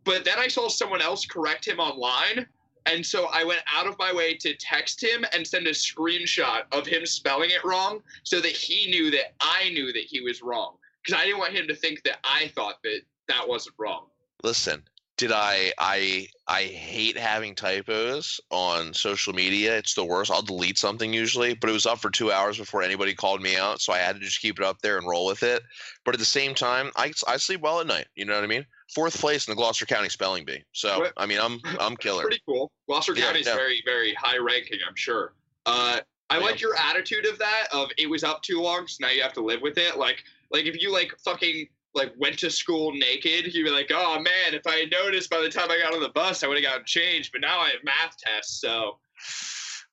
But 0.05 0.25
then 0.25 0.39
I 0.39 0.47
saw 0.47 0.69
someone 0.69 1.01
else 1.01 1.27
correct 1.27 1.67
him 1.67 1.81
online, 1.81 2.47
and 2.85 3.05
so 3.05 3.27
I 3.33 3.43
went 3.43 3.62
out 3.75 3.87
of 3.87 3.99
my 3.99 4.12
way 4.12 4.35
to 4.35 4.55
text 4.55 5.03
him 5.03 5.25
and 5.33 5.45
send 5.45 5.67
a 5.67 5.73
screenshot 5.73 6.62
of 6.71 6.87
him 6.87 7.05
spelling 7.07 7.51
it 7.51 7.64
wrong, 7.64 8.03
so 8.23 8.41
that 8.41 8.53
he 8.53 8.91
knew 8.91 9.11
that 9.11 9.35
I 9.41 9.71
knew 9.71 9.93
that 9.93 10.05
he 10.05 10.21
was 10.21 10.43
wrong, 10.43 10.77
because 11.07 11.20
I 11.20 11.24
didn't 11.24 11.38
want 11.38 11.52
him 11.54 11.68
to 11.68 11.74
think 11.74 12.02
that 12.04 12.18
I 12.24 12.48
thought 12.48 12.82
that 12.84 13.00
that 13.28 13.48
wasn't 13.48 13.74
wrong. 13.78 14.07
listen 14.42 14.82
did 15.16 15.32
i 15.32 15.72
i 15.78 16.28
i 16.46 16.62
hate 16.64 17.16
having 17.16 17.54
typos 17.54 18.38
on 18.50 18.92
social 18.92 19.32
media 19.32 19.74
it's 19.78 19.94
the 19.94 20.04
worst 20.04 20.30
i'll 20.30 20.42
delete 20.42 20.76
something 20.78 21.11
usually 21.12 21.54
but 21.54 21.70
it 21.70 21.72
was 21.72 21.86
up 21.86 21.98
for 21.98 22.11
two 22.11 22.30
hours 22.30 22.59
before 22.59 22.82
anybody 22.82 23.14
called 23.14 23.40
me 23.40 23.57
out 23.57 23.80
so 23.80 23.94
i 23.94 23.98
had 23.98 24.14
to 24.16 24.20
just 24.20 24.42
keep 24.42 24.59
it 24.61 24.64
up 24.64 24.78
there 24.82 24.98
and 24.98 25.09
roll 25.09 25.24
with 25.26 25.42
it 25.42 25.62
but 26.04 26.14
at 26.14 26.18
the 26.18 26.24
same 26.26 26.54
time 26.54 26.90
i, 26.96 27.11
I 27.26 27.38
sleep 27.38 27.62
well 27.62 27.80
at 27.80 27.86
night 27.86 28.07
you 28.14 28.26
know 28.26 28.34
what 28.34 28.44
i 28.44 28.46
mean 28.46 28.66
fourth 28.94 29.18
place 29.18 29.48
in 29.48 29.52
the 29.52 29.57
gloucester 29.57 29.86
county 29.86 30.11
spelling 30.11 30.44
bee 30.44 30.62
so 30.72 31.00
What? 31.00 31.14
i 31.16 31.24
mean 31.24 31.38
i'm 31.40 31.61
i'm 31.80 31.96
killer 31.96 32.22
Pretty 32.24 32.42
cool. 32.46 32.70
Gloucester 32.86 33.14
Yeah, 33.16 33.24
County 33.24 33.40
is 33.40 33.46
yeah. 33.46 33.54
very, 33.57 33.82
very 33.86 34.12
high 34.14 34.36
ranking, 34.38 34.78
I'm 34.86 34.94
sure. 34.96 35.32
Uh, 35.64 36.00
I 36.30 36.36
Yeah. 36.38 36.44
like 36.44 36.61
your 36.61 36.76
attitude 36.76 37.26
of 37.26 37.36
that. 37.38 37.66
Of 37.72 37.88
it 37.98 38.09
was 38.09 38.22
up 38.22 38.42
too 38.42 38.61
long, 38.61 38.86
so 38.86 38.98
now 39.04 39.11
you 39.12 39.22
have 39.22 39.32
to 39.32 39.40
live 39.40 39.61
with 39.62 39.76
it. 39.78 39.96
Like, 39.96 40.22
like 40.51 40.66
if 40.66 40.80
you 40.80 40.92
like 40.92 41.12
fucking 41.24 41.68
like 41.94 42.12
went 42.18 42.38
to 42.40 42.51
school 42.51 42.92
naked, 42.92 43.55
you'd 43.55 43.64
be 43.64 43.70
like, 43.70 43.90
oh 43.92 44.16
man, 44.16 44.53
if 44.53 44.66
I 44.66 44.76
had 44.76 44.90
noticed 44.90 45.30
by 45.30 45.40
the 45.40 45.49
time 45.49 45.70
I 45.70 45.80
got 45.82 45.94
on 45.94 46.03
the 46.03 46.11
bus, 46.11 46.42
I 46.42 46.49
would 46.49 46.59
have 46.59 46.64
gotten 46.64 46.84
changed. 46.84 47.32
But 47.32 47.40
now 47.40 47.59
I 47.59 47.68
have 47.70 47.84
math 47.84 48.16
tests, 48.18 48.61
so 48.61 48.99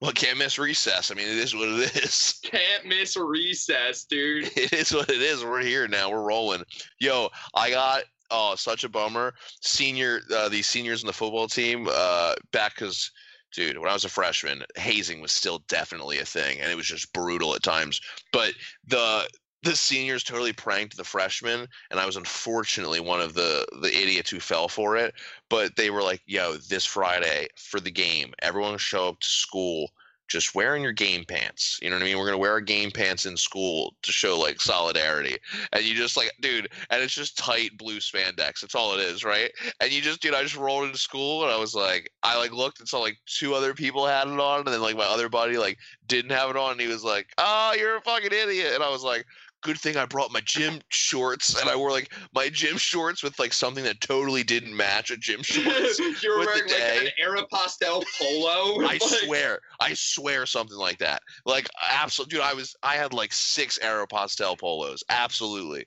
well 0.01 0.11
can't 0.11 0.37
miss 0.37 0.59
recess 0.59 1.11
i 1.11 1.13
mean 1.13 1.25
it 1.25 1.37
is 1.37 1.55
what 1.55 1.69
it 1.69 1.95
is 1.95 2.41
can't 2.43 2.85
miss 2.85 3.17
recess, 3.17 4.05
dude. 4.05 4.51
it 4.55 4.73
is 4.73 4.93
what 4.93 5.09
it 5.09 5.21
is. 5.21 5.43
We're 5.43 5.61
here 5.61 5.87
now. 5.87 6.11
We're 6.11 6.21
rolling. 6.21 6.63
Yo, 6.99 7.29
I 7.55 7.69
got 7.71 8.03
oh 8.31 8.55
such 8.55 8.83
a 8.83 8.89
bummer. 8.89 9.33
Senior, 9.61 10.21
uh, 10.35 10.49
these 10.49 10.67
seniors 10.67 11.01
in 11.01 11.07
the 11.07 11.13
football 11.13 11.47
team 11.47 11.87
uh, 11.91 12.35
back 12.51 12.75
because, 12.75 13.11
dude, 13.53 13.77
when 13.77 13.89
I 13.89 13.93
was 13.93 14.05
a 14.05 14.09
freshman, 14.09 14.63
hazing 14.75 15.21
was 15.21 15.31
still 15.31 15.63
definitely 15.67 16.19
a 16.19 16.25
thing, 16.25 16.59
and 16.59 16.71
it 16.71 16.75
was 16.75 16.87
just 16.87 17.11
brutal 17.13 17.55
at 17.55 17.63
times. 17.63 17.99
But 18.31 18.53
the 18.87 19.27
the 19.63 19.75
seniors 19.75 20.23
totally 20.23 20.53
pranked 20.53 20.97
the 20.97 21.03
freshmen, 21.03 21.67
and 21.89 21.99
I 21.99 22.05
was 22.05 22.17
unfortunately 22.17 22.99
one 22.99 23.21
of 23.21 23.33
the 23.33 23.65
the 23.81 23.95
idiots 23.95 24.29
who 24.29 24.39
fell 24.39 24.67
for 24.67 24.97
it. 24.97 25.13
But 25.49 25.75
they 25.75 25.89
were 25.89 26.03
like, 26.03 26.21
"Yo, 26.25 26.57
this 26.57 26.85
Friday 26.85 27.47
for 27.55 27.79
the 27.79 27.91
game, 27.91 28.33
everyone 28.41 28.77
show 28.77 29.09
up 29.09 29.19
to 29.19 29.27
school." 29.27 29.91
just 30.29 30.55
wearing 30.55 30.81
your 30.81 30.91
game 30.91 31.23
pants. 31.25 31.77
You 31.81 31.89
know 31.89 31.97
what 31.97 32.03
I 32.03 32.05
mean? 32.05 32.17
We're 32.17 32.25
gonna 32.25 32.39
wear 32.39 32.53
our 32.53 32.61
game 32.61 32.89
pants 32.89 33.27
in 33.27 33.37
school 33.37 33.93
to 34.01 34.11
show 34.11 34.39
like 34.39 34.59
solidarity. 34.59 35.37
And 35.71 35.83
you 35.83 35.93
just 35.93 36.17
like, 36.17 36.31
dude, 36.41 36.69
and 36.89 37.03
it's 37.03 37.13
just 37.13 37.37
tight 37.37 37.77
blue 37.77 37.99
spandex. 37.99 38.61
That's 38.61 38.73
all 38.73 38.95
it 38.95 38.99
is, 38.99 39.23
right? 39.23 39.51
And 39.79 39.91
you 39.91 40.01
just, 40.01 40.21
dude, 40.21 40.33
I 40.33 40.41
just 40.41 40.57
rolled 40.57 40.85
into 40.85 40.97
school 40.97 41.43
and 41.43 41.51
I 41.51 41.57
was 41.57 41.75
like, 41.75 42.11
I 42.23 42.35
like 42.37 42.51
looked 42.51 42.79
and 42.79 42.89
saw 42.89 42.99
like 42.99 43.17
two 43.27 43.53
other 43.53 43.75
people 43.75 44.07
had 44.07 44.27
it 44.27 44.39
on, 44.39 44.59
and 44.59 44.67
then 44.67 44.81
like 44.81 44.97
my 44.97 45.05
other 45.05 45.29
buddy 45.29 45.57
like 45.57 45.77
didn't 46.07 46.31
have 46.31 46.49
it 46.49 46.57
on, 46.57 46.71
and 46.73 46.81
he 46.81 46.87
was 46.87 47.03
like, 47.03 47.27
"Oh, 47.37 47.75
you're 47.77 47.97
a 47.97 48.01
fucking 48.01 48.31
idiot," 48.33 48.73
and 48.73 48.83
I 48.83 48.89
was 48.89 49.03
like. 49.03 49.25
Good 49.63 49.77
thing 49.79 49.95
I 49.95 50.05
brought 50.05 50.31
my 50.31 50.41
gym 50.41 50.81
shorts 50.89 51.59
and 51.59 51.69
I 51.69 51.75
wore 51.75 51.89
like 51.89 52.13
my 52.35 52.49
gym 52.49 52.77
shorts 52.77 53.23
with 53.23 53.39
like 53.39 53.53
something 53.53 53.83
that 53.85 54.01
totally 54.01 54.43
didn't 54.43 54.75
match 54.75 55.09
a 55.09 55.15
gym 55.17 55.41
shorts. 55.43 55.99
you 55.99 56.29
were 56.29 56.39
wearing 56.45 56.63
like 56.63 56.67
day. 56.67 57.07
an 57.17 57.25
Aeropostale 57.25 58.03
polo. 58.19 58.81
I 58.85 58.93
like- 58.93 59.01
swear, 59.01 59.59
I 59.79 59.93
swear 59.93 60.45
something 60.45 60.77
like 60.77 60.97
that. 60.99 61.21
Like 61.45 61.69
absolutely, 61.89 62.37
dude. 62.37 62.41
I 62.45 62.53
was, 62.53 62.75
I 62.83 62.95
had 62.95 63.13
like 63.13 63.31
six 63.31 63.79
Aeropostale 63.79 64.59
polos. 64.59 65.01
Absolutely, 65.09 65.85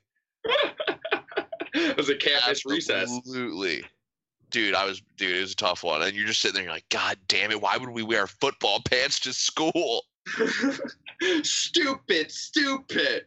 it 1.75 1.97
was 1.97 2.09
a 2.09 2.17
campus 2.17 2.65
recess. 2.65 3.11
Absolutely, 3.15 3.85
dude. 4.51 4.75
I 4.75 4.87
was, 4.87 5.03
dude. 5.19 5.37
It 5.37 5.41
was 5.43 5.53
a 5.53 5.57
tough 5.57 5.85
one, 5.85 6.01
and 6.03 6.15
you're 6.17 6.27
just 6.27 6.41
sitting 6.41 6.55
there, 6.55 6.65
you're 6.65 6.73
like, 6.73 6.89
God 6.89 7.19
damn 7.29 7.51
it! 7.51 7.61
Why 7.61 7.77
would 7.77 7.91
we 7.91 8.03
wear 8.03 8.27
football 8.27 8.81
pants 8.81 9.21
to 9.21 9.33
school? 9.35 10.05
stupid, 11.43 12.31
stupid. 12.33 13.27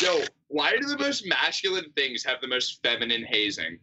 Yo, 0.00 0.22
why 0.48 0.76
do 0.76 0.86
the 0.86 0.98
most 0.98 1.26
masculine 1.26 1.90
things 1.96 2.24
have 2.24 2.40
the 2.40 2.48
most 2.48 2.80
feminine 2.82 3.24
hazing? 3.24 3.78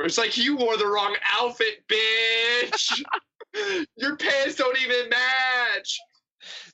It's 0.00 0.18
like 0.18 0.36
you 0.36 0.56
wore 0.56 0.76
the 0.76 0.86
wrong 0.86 1.16
outfit, 1.38 1.82
bitch. 1.88 3.02
Your 3.96 4.16
pants 4.16 4.54
don't 4.54 4.80
even 4.80 5.08
match. 5.08 5.98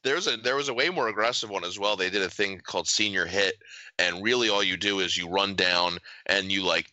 There's 0.02 0.26
a 0.26 0.36
there 0.36 0.56
was 0.56 0.68
a 0.68 0.74
way 0.74 0.90
more 0.90 1.08
aggressive 1.08 1.48
one 1.48 1.64
as 1.64 1.78
well. 1.78 1.96
They 1.96 2.10
did 2.10 2.22
a 2.22 2.28
thing 2.28 2.60
called 2.62 2.86
senior 2.86 3.24
hit, 3.24 3.54
and 3.98 4.22
really 4.22 4.50
all 4.50 4.62
you 4.62 4.76
do 4.76 5.00
is 5.00 5.16
you 5.16 5.26
run 5.28 5.54
down 5.54 5.98
and 6.26 6.52
you 6.52 6.62
like 6.62 6.92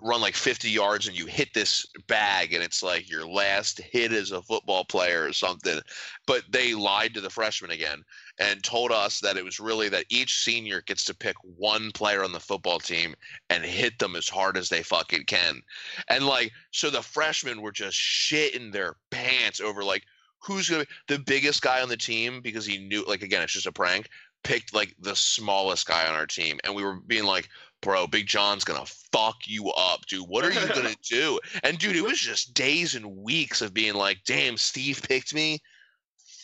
run 0.00 0.20
like 0.20 0.34
50 0.34 0.68
yards 0.68 1.06
and 1.06 1.18
you 1.18 1.26
hit 1.26 1.54
this 1.54 1.86
bag 2.06 2.52
and 2.52 2.62
it's 2.62 2.82
like 2.82 3.10
your 3.10 3.26
last 3.26 3.80
hit 3.80 4.12
as 4.12 4.30
a 4.30 4.42
football 4.42 4.84
player 4.84 5.24
or 5.24 5.32
something. 5.32 5.80
But 6.26 6.44
they 6.50 6.74
lied 6.74 7.14
to 7.14 7.20
the 7.20 7.30
freshmen 7.30 7.70
again 7.70 8.04
and 8.38 8.62
told 8.62 8.92
us 8.92 9.20
that 9.20 9.36
it 9.36 9.44
was 9.44 9.58
really 9.58 9.88
that 9.88 10.04
each 10.10 10.42
senior 10.42 10.82
gets 10.82 11.04
to 11.04 11.14
pick 11.14 11.36
one 11.42 11.90
player 11.92 12.22
on 12.22 12.32
the 12.32 12.40
football 12.40 12.78
team 12.78 13.14
and 13.48 13.64
hit 13.64 13.98
them 13.98 14.16
as 14.16 14.28
hard 14.28 14.56
as 14.56 14.68
they 14.68 14.82
fucking 14.82 15.24
can. 15.24 15.62
And 16.08 16.26
like 16.26 16.52
so 16.72 16.90
the 16.90 17.02
freshmen 17.02 17.62
were 17.62 17.72
just 17.72 17.96
shitting 17.96 18.72
their 18.72 18.96
pants 19.10 19.60
over 19.60 19.82
like 19.82 20.04
who's 20.40 20.68
gonna 20.68 20.84
be 20.84 21.14
the 21.14 21.18
biggest 21.20 21.62
guy 21.62 21.80
on 21.80 21.88
the 21.88 21.96
team 21.96 22.40
because 22.42 22.66
he 22.66 22.78
knew 22.78 23.02
like 23.06 23.22
again 23.22 23.42
it's 23.42 23.54
just 23.54 23.66
a 23.66 23.72
prank 23.72 24.08
picked 24.46 24.72
like 24.72 24.94
the 25.00 25.16
smallest 25.16 25.86
guy 25.86 26.06
on 26.06 26.14
our 26.14 26.26
team. 26.26 26.58
And 26.64 26.74
we 26.74 26.84
were 26.84 27.00
being 27.06 27.24
like 27.24 27.48
bro, 27.82 28.06
Big 28.06 28.26
John's 28.26 28.64
gonna 28.64 28.86
fuck 29.12 29.36
you 29.46 29.70
up, 29.70 30.04
dude. 30.06 30.28
What 30.28 30.44
are 30.44 30.52
you 30.52 30.66
gonna 30.68 30.94
do? 31.08 31.38
And 31.62 31.78
dude, 31.78 31.96
it 31.96 32.02
was 32.02 32.18
just 32.18 32.54
days 32.54 32.94
and 32.94 33.16
weeks 33.16 33.62
of 33.62 33.72
being 33.74 33.94
like, 33.94 34.18
damn, 34.26 34.56
Steve 34.56 35.02
picked 35.08 35.34
me. 35.34 35.58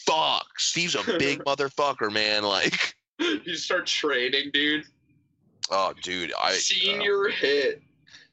Fuck, 0.06 0.46
Steve's 0.58 0.94
a 0.96 1.02
big 1.18 1.44
motherfucker, 1.46 2.12
man. 2.12 2.42
Like, 2.42 2.94
You 3.18 3.54
start 3.54 3.86
training, 3.86 4.50
dude. 4.52 4.84
oh, 5.70 5.92
dude, 6.02 6.32
I 6.42 6.48
uh, 6.50 6.52
Senior 6.54 7.28
hit. 7.28 7.82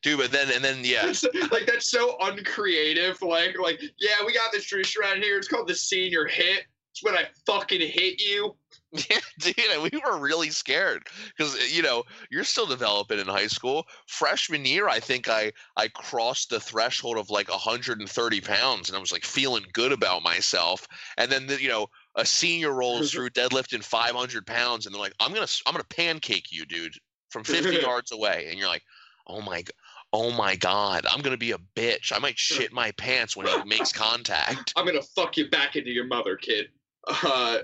dude, 0.02 0.20
but 0.20 0.32
then 0.32 0.50
and 0.54 0.64
then 0.64 0.80
yeah, 0.84 1.06
That's- 1.12 1.26
like 1.52 1.66
that's 1.68 1.89
so 1.89 2.18
uncreative. 2.22 3.22
Like, 3.22 3.58
like, 3.60 3.82
yeah, 4.00 4.26
we 4.26 4.34
got 4.34 4.52
this 4.52 4.66
tradition 4.66 5.04
around 5.04 5.22
here. 5.22 5.38
It's 5.38 5.47
called 5.47 5.68
the 5.68 5.76
senior 5.76 6.26
hit. 6.26 6.64
It's 6.91 7.04
when 7.04 7.16
I 7.16 7.28
fucking 7.45 7.82
hit 7.82 8.20
you. 8.20 8.56
Yeah, 9.10 9.20
dude, 9.38 9.92
we 9.92 10.02
were 10.04 10.18
really 10.18 10.50
scared 10.50 11.08
because 11.38 11.72
you 11.72 11.84
know 11.84 12.04
you're 12.32 12.44
still 12.44 12.66
developing 12.66 13.20
in 13.20 13.28
high 13.28 13.48
school. 13.48 13.86
Freshman 14.08 14.66
year, 14.66 14.90
I 14.90 15.00
think 15.00 15.30
I 15.30 15.52
I 15.78 15.90
crossed 15.90 16.50
the 16.50 16.60
threshold 16.60 17.18
of 17.18 17.30
like 17.30 17.52
130 17.52 18.42
pounds, 18.42 18.90
and 18.90 18.98
I 18.98 19.00
was 19.00 19.12
like 19.12 19.26
feeling 19.26 19.66
good 19.74 19.92
about 19.92 20.24
myself. 20.24 20.88
And 21.18 21.32
then 21.32 21.46
the, 21.46 21.62
you 21.62 21.70
know 21.70 21.88
a 22.16 22.26
senior 22.26 22.74
rolls 22.74 23.12
through 23.12 23.30
deadlifting 23.30 23.84
500 23.84 24.48
pounds, 24.48 24.86
and 24.86 24.94
they're 24.94 25.02
like, 25.02 25.14
"I'm 25.20 25.34
gonna 25.34 25.48
I'm 25.68 25.74
gonna 25.74 25.84
pancake 25.84 26.52
you, 26.52 26.66
dude, 26.66 26.94
from 27.30 27.44
50 27.44 27.76
yards 27.82 28.12
away," 28.12 28.48
and 28.50 28.58
you're 28.58 28.70
like, 28.70 28.84
"Oh 29.28 29.42
my 29.42 29.62
god." 29.62 29.74
Oh 30.12 30.32
my 30.32 30.56
god, 30.56 31.06
I'm 31.06 31.22
gonna 31.22 31.38
be 31.38 31.52
a 31.52 31.60
bitch. 31.76 32.12
I 32.12 32.18
might 32.18 32.40
shit 32.40 32.74
my 32.74 32.90
pants 32.94 33.38
when 33.38 33.46
he 33.46 33.64
makes 33.66 33.94
contact. 33.94 34.74
I'm 34.76 34.88
gonna 34.88 35.04
fuck 35.04 35.38
you 35.38 35.52
back 35.52 35.76
into 35.76 35.92
your 35.92 36.08
mother, 36.08 36.36
kid. 36.36 36.70
Uh, 37.08 37.60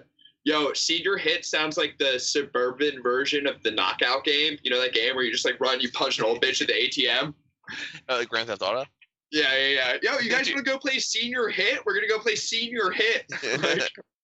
yo, 0.45 0.71
senior 0.73 1.17
hit 1.17 1.43
sounds 1.43 1.77
like 1.77 1.97
the 1.97 2.17
suburban 2.19 3.01
version 3.03 3.47
of 3.47 3.61
the 3.63 3.71
knockout 3.71 4.23
game. 4.23 4.57
You 4.63 4.71
know 4.71 4.79
that 4.81 4.93
game 4.93 5.15
where 5.15 5.25
you 5.25 5.31
just 5.31 5.45
like 5.45 5.59
run, 5.59 5.81
you 5.81 5.91
punch 5.91 6.19
an 6.19 6.25
old 6.25 6.41
bitch 6.41 6.61
at 6.61 6.67
the 6.67 6.73
ATM. 6.73 7.33
Uh, 8.07 8.23
Grand 8.25 8.47
Theft 8.47 8.61
Auto. 8.61 8.85
Yeah, 9.31 9.55
yeah, 9.57 9.67
yeah. 9.67 10.11
Yo, 10.13 10.19
you 10.19 10.29
guys 10.29 10.47
want 10.47 10.63
to 10.63 10.71
go 10.71 10.77
play 10.77 10.99
senior 10.99 11.49
hit? 11.49 11.85
We're 11.85 11.95
gonna 11.95 12.07
go 12.07 12.19
play 12.19 12.35
senior 12.35 12.91
hit. 12.91 13.25
Like, 13.61 13.91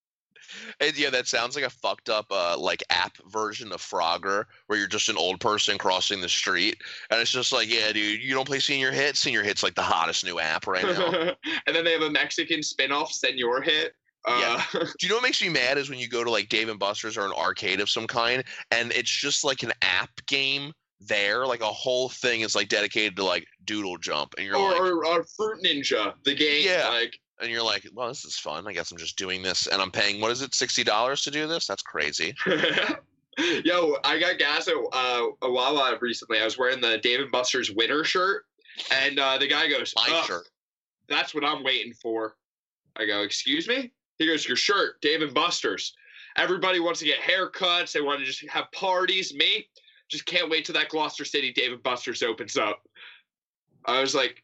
And 0.80 0.98
yeah, 0.98 1.10
that 1.10 1.28
sounds 1.28 1.56
like 1.56 1.66
a 1.66 1.70
fucked 1.70 2.10
up 2.10 2.26
uh, 2.32 2.58
like 2.58 2.84
app 2.90 3.18
version 3.30 3.72
of 3.72 3.82
Frogger, 3.82 4.46
where 4.68 4.78
you're 4.78 4.88
just 4.88 5.10
an 5.10 5.18
old 5.18 5.40
person 5.40 5.78
crossing 5.78 6.22
the 6.22 6.30
street, 6.30 6.82
and 7.10 7.22
it's 7.22 7.32
just 7.32 7.54
like, 7.54 7.72
yeah, 7.72 7.92
dude, 7.92 8.22
you 8.22 8.34
don't 8.34 8.48
play 8.48 8.60
Senior 8.60 8.92
Hit. 8.92 9.16
Senior 9.16 9.44
Hit's 9.44 9.64
like 9.64 9.76
the 9.76 9.82
hottest 9.82 10.26
new 10.26 10.40
app 10.40 10.68
right 10.68 10.84
now. 10.84 11.12
and 11.68 11.76
then 11.76 11.84
they 11.84 11.94
have 11.94 12.02
a 12.02 12.10
Mexican 12.10 12.64
spin-off, 12.64 13.12
Senor 13.12 13.62
Hit. 13.62 13.96
Uh, 14.26 14.62
Do 14.74 14.80
you 15.02 15.10
know 15.10 15.16
what 15.16 15.24
makes 15.24 15.42
me 15.42 15.50
mad 15.50 15.78
is 15.78 15.90
when 15.90 16.00
you 16.00 16.08
go 16.08 16.24
to 16.24 16.30
like 16.30 16.50
Dave 16.50 16.70
and 16.70 16.80
Buster's 16.80 17.18
or 17.18 17.26
an 17.26 17.32
arcade 17.32 17.80
of 17.80 17.90
some 17.90 18.08
kind, 18.08 18.44
and 18.70 18.92
it's 18.92 19.10
just 19.10 19.44
like 19.44 19.64
an 19.64 19.72
app 19.82 20.10
game 20.28 20.74
there, 21.00 21.46
like 21.46 21.62
a 21.62 21.66
whole 21.66 22.10
thing 22.10 22.42
is 22.42 22.56
like 22.56 22.70
dedicated 22.70 23.16
to 23.16 23.24
like 23.24 23.48
Doodle 23.66 23.98
Jump, 23.98 24.36
and 24.38 24.46
you're 24.46 24.56
or, 24.56 24.72
like, 24.72 24.82
or, 24.82 25.06
or 25.06 25.24
Fruit 25.24 25.64
Ninja, 25.64 26.14
the 26.24 26.36
game. 26.36 26.66
Yeah. 26.66 26.90
Like, 26.90 27.20
and 27.42 27.50
you're 27.50 27.64
like, 27.64 27.88
well, 27.94 28.08
this 28.08 28.24
is 28.24 28.38
fun. 28.38 28.68
I 28.68 28.74
guess 28.74 28.92
I'm 28.92 28.98
just 28.98 29.18
doing 29.18 29.42
this, 29.42 29.68
and 29.68 29.82
I'm 29.82 29.92
paying 29.92 30.22
what 30.22 30.32
is 30.32 30.42
it, 30.42 30.54
sixty 30.54 30.84
dollars 30.84 31.24
to 31.24 31.32
do 31.32 31.48
this? 31.48 31.66
That's 31.66 31.84
crazy. 31.84 32.36
Yo, 33.64 33.96
I 34.04 34.20
got 34.20 34.38
gas 34.38 34.68
at 34.68 34.76
uh, 34.76 35.28
a 35.42 35.52
Wawa 35.52 35.98
recently. 36.02 36.40
I 36.40 36.46
was 36.46 36.58
wearing 36.58 36.82
the 36.82 36.98
Dave 37.00 37.22
and 37.22 37.32
Buster's 37.32 37.72
winter 37.72 38.04
shirt, 38.04 38.44
and 38.92 39.18
uh, 39.18 39.38
the 39.38 39.48
guy 39.48 39.68
goes, 39.70 39.94
My 39.96 40.24
shirt. 40.28 40.48
That's 41.08 41.34
what 41.34 41.44
I'm 41.44 41.64
waiting 41.64 41.94
for. 41.94 42.36
I 42.96 43.06
go, 43.06 43.22
excuse 43.22 43.68
me? 43.68 43.92
He 44.22 44.28
goes, 44.28 44.48
your 44.48 44.56
shirt, 44.56 45.02
Dave 45.02 45.24
and 45.24 45.34
Buster's. 45.34 45.96
Everybody 46.38 46.80
wants 46.80 47.00
to 47.00 47.06
get 47.06 47.20
haircuts. 47.20 47.92
They 47.92 48.02
want 48.02 48.20
to 48.20 48.26
just 48.26 48.48
have 48.48 48.72
parties. 48.72 49.34
Me, 49.34 49.68
just 50.10 50.28
can't 50.28 50.50
wait 50.50 50.66
till 50.66 50.76
that 50.76 50.90
Gloucester 50.90 51.26
City 51.26 51.52
Dave 51.52 51.72
and 51.72 51.82
Buster's 51.82 52.22
opens 52.22 52.56
up. 52.56 52.88
I 53.86 54.00
was 54.00 54.14
like, 54.14 54.44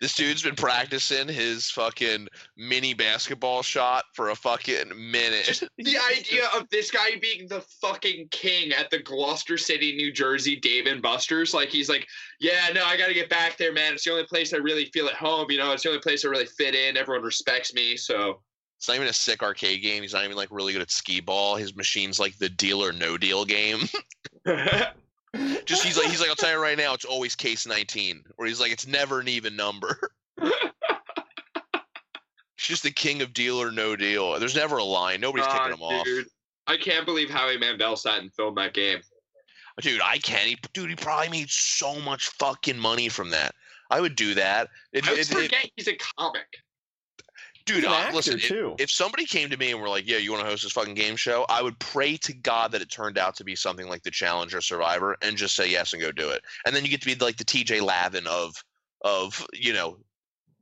This 0.00 0.14
dude's 0.14 0.42
been 0.42 0.56
practicing 0.56 1.28
his 1.28 1.70
fucking 1.70 2.28
mini 2.56 2.94
basketball 2.94 3.62
shot 3.62 4.04
for 4.12 4.30
a 4.30 4.34
fucking 4.34 4.90
minute. 5.10 5.44
just 5.44 5.64
the 5.78 5.96
idea 6.10 6.48
of 6.56 6.68
this 6.70 6.90
guy 6.90 7.16
being 7.20 7.46
the 7.48 7.60
fucking 7.80 8.28
king 8.30 8.72
at 8.72 8.90
the 8.90 8.98
Gloucester 8.98 9.56
City, 9.56 9.94
New 9.96 10.12
Jersey 10.12 10.56
Dave 10.56 10.86
and 10.86 11.00
Buster's. 11.00 11.54
Like 11.54 11.68
he's 11.68 11.88
like, 11.88 12.06
yeah, 12.40 12.68
no, 12.74 12.84
I 12.84 12.96
got 12.96 13.06
to 13.06 13.14
get 13.14 13.30
back 13.30 13.56
there, 13.56 13.72
man. 13.72 13.94
It's 13.94 14.04
the 14.04 14.10
only 14.10 14.26
place 14.26 14.52
I 14.52 14.58
really 14.58 14.86
feel 14.86 15.06
at 15.06 15.14
home. 15.14 15.50
You 15.50 15.58
know, 15.58 15.72
it's 15.72 15.84
the 15.84 15.90
only 15.90 16.00
place 16.00 16.24
I 16.24 16.28
really 16.28 16.46
fit 16.46 16.74
in. 16.74 16.96
Everyone 16.96 17.24
respects 17.24 17.72
me. 17.72 17.96
So 17.96 18.40
It's 18.78 18.88
not 18.88 18.96
even 18.96 19.08
a 19.08 19.12
sick 19.12 19.42
arcade 19.42 19.82
game. 19.82 20.02
He's 20.02 20.12
not 20.12 20.24
even 20.24 20.36
like 20.36 20.48
really 20.50 20.72
good 20.72 20.82
at 20.82 20.90
skee 20.90 21.20
ball. 21.20 21.56
His 21.56 21.74
machine's 21.76 22.18
like 22.18 22.36
the 22.38 22.48
deal 22.48 22.84
or 22.84 22.92
no 22.92 23.16
deal 23.16 23.44
game. 23.44 23.88
Just 25.64 25.82
he's 25.84 25.96
like 25.98 26.08
he's 26.08 26.20
like 26.20 26.28
I'll 26.30 26.36
tell 26.36 26.50
you 26.52 26.58
right 26.60 26.78
now, 26.78 26.94
it's 26.94 27.04
always 27.04 27.34
case 27.34 27.66
19. 27.66 28.22
Or 28.38 28.46
he's 28.46 28.60
like 28.60 28.72
it's 28.72 28.86
never 28.86 29.20
an 29.20 29.28
even 29.28 29.56
number. 29.56 30.10
He's 32.56 32.68
just 32.68 32.82
the 32.82 32.90
king 32.90 33.20
of 33.20 33.32
deal 33.34 33.60
or 33.60 33.70
no 33.70 33.94
deal. 33.96 34.38
There's 34.38 34.54
never 34.56 34.78
a 34.78 34.84
line. 34.84 35.20
Nobody's 35.20 35.46
Ah, 35.46 35.58
kicking 35.64 35.74
him 35.76 35.82
off. 35.82 36.06
I 36.66 36.76
can't 36.78 37.04
believe 37.04 37.28
Howie 37.28 37.58
Mandel 37.58 37.94
sat 37.96 38.20
and 38.20 38.32
filmed 38.32 38.56
that 38.56 38.72
game. 38.72 39.00
Dude, 39.82 40.00
I 40.02 40.18
can't. 40.18 40.46
He, 40.48 40.56
dude, 40.72 40.88
he 40.88 40.96
probably 40.96 41.28
made 41.28 41.50
so 41.50 42.00
much 42.00 42.28
fucking 42.28 42.78
money 42.78 43.08
from 43.10 43.28
that. 43.30 43.54
I 43.90 44.00
would 44.00 44.16
do 44.16 44.34
that. 44.34 44.68
It, 44.92 45.04
I 45.04 45.08
it- 45.08 45.10
always 45.10 45.30
it- 45.30 45.34
forget 45.34 45.70
he's 45.76 45.88
a 45.88 45.96
comic. 46.16 46.46
Dude, 47.66 47.76
He's 47.78 47.84
an 47.86 47.90
uh, 47.92 48.10
listen, 48.12 48.34
if, 48.34 48.42
too. 48.42 48.74
if 48.78 48.90
somebody 48.90 49.24
came 49.26 49.50
to 49.50 49.56
me 49.56 49.70
and 49.72 49.80
were 49.80 49.88
like, 49.88 50.06
"Yeah, 50.06 50.18
you 50.18 50.32
want 50.32 50.44
to 50.44 50.48
host 50.50 50.62
this 50.64 50.72
fucking 50.72 50.94
game 50.94 51.16
show?" 51.16 51.44
I 51.48 51.62
would 51.62 51.78
pray 51.78 52.16
to 52.18 52.32
God 52.34 52.72
that 52.72 52.82
it 52.82 52.90
turned 52.90 53.18
out 53.18 53.36
to 53.36 53.44
be 53.44 53.54
something 53.56 53.88
like 53.88 54.02
the 54.02 54.10
Challenger 54.10 54.60
Survivor, 54.60 55.16
and 55.22 55.36
just 55.36 55.54
say 55.56 55.68
yes 55.70 55.92
and 55.92 56.02
go 56.02 56.12
do 56.12 56.28
it. 56.30 56.42
And 56.66 56.74
then 56.74 56.84
you 56.84 56.90
get 56.90 57.00
to 57.02 57.06
be 57.06 57.14
like 57.16 57.36
the 57.36 57.44
TJ 57.44 57.80
Lavin 57.82 58.26
of 58.26 58.54
of 59.02 59.46
you 59.52 59.72
know 59.72 59.98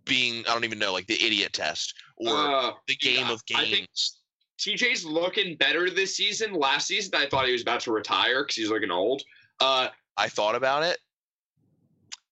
being 0.05 0.41
I 0.49 0.53
don't 0.55 0.65
even 0.65 0.79
know 0.79 0.93
like 0.93 1.07
the 1.07 1.15
idiot 1.25 1.53
test 1.53 1.95
or 2.17 2.35
Uh, 2.35 2.71
the 2.89 2.97
game 2.97 3.27
yeah, 3.27 3.33
of 3.33 3.43
I 3.55 3.65
think- 3.65 3.77
games. 3.77 4.19
TJ's 4.59 5.05
looking 5.05 5.57
better 5.57 5.91
this 5.91 6.15
season. 6.17 6.53
Last 6.55 6.87
season, 6.87 7.13
I 7.17 7.27
thought 7.29 7.47
he 7.47 7.53
was 7.53 7.63
about 7.63 7.81
to 7.81 7.91
retire 7.93 8.45
because 8.45 8.55
he's 8.55 8.71
looking 8.71 8.93
old. 8.93 9.23
Uh, 9.59 9.89
I 10.17 10.29
thought 10.29 10.55
about 10.55 10.85
it 10.85 10.99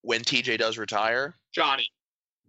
when 0.03 0.23
TJ 0.23 0.59
does 0.59 0.79
retire. 0.79 1.35
Johnny. 1.53 1.89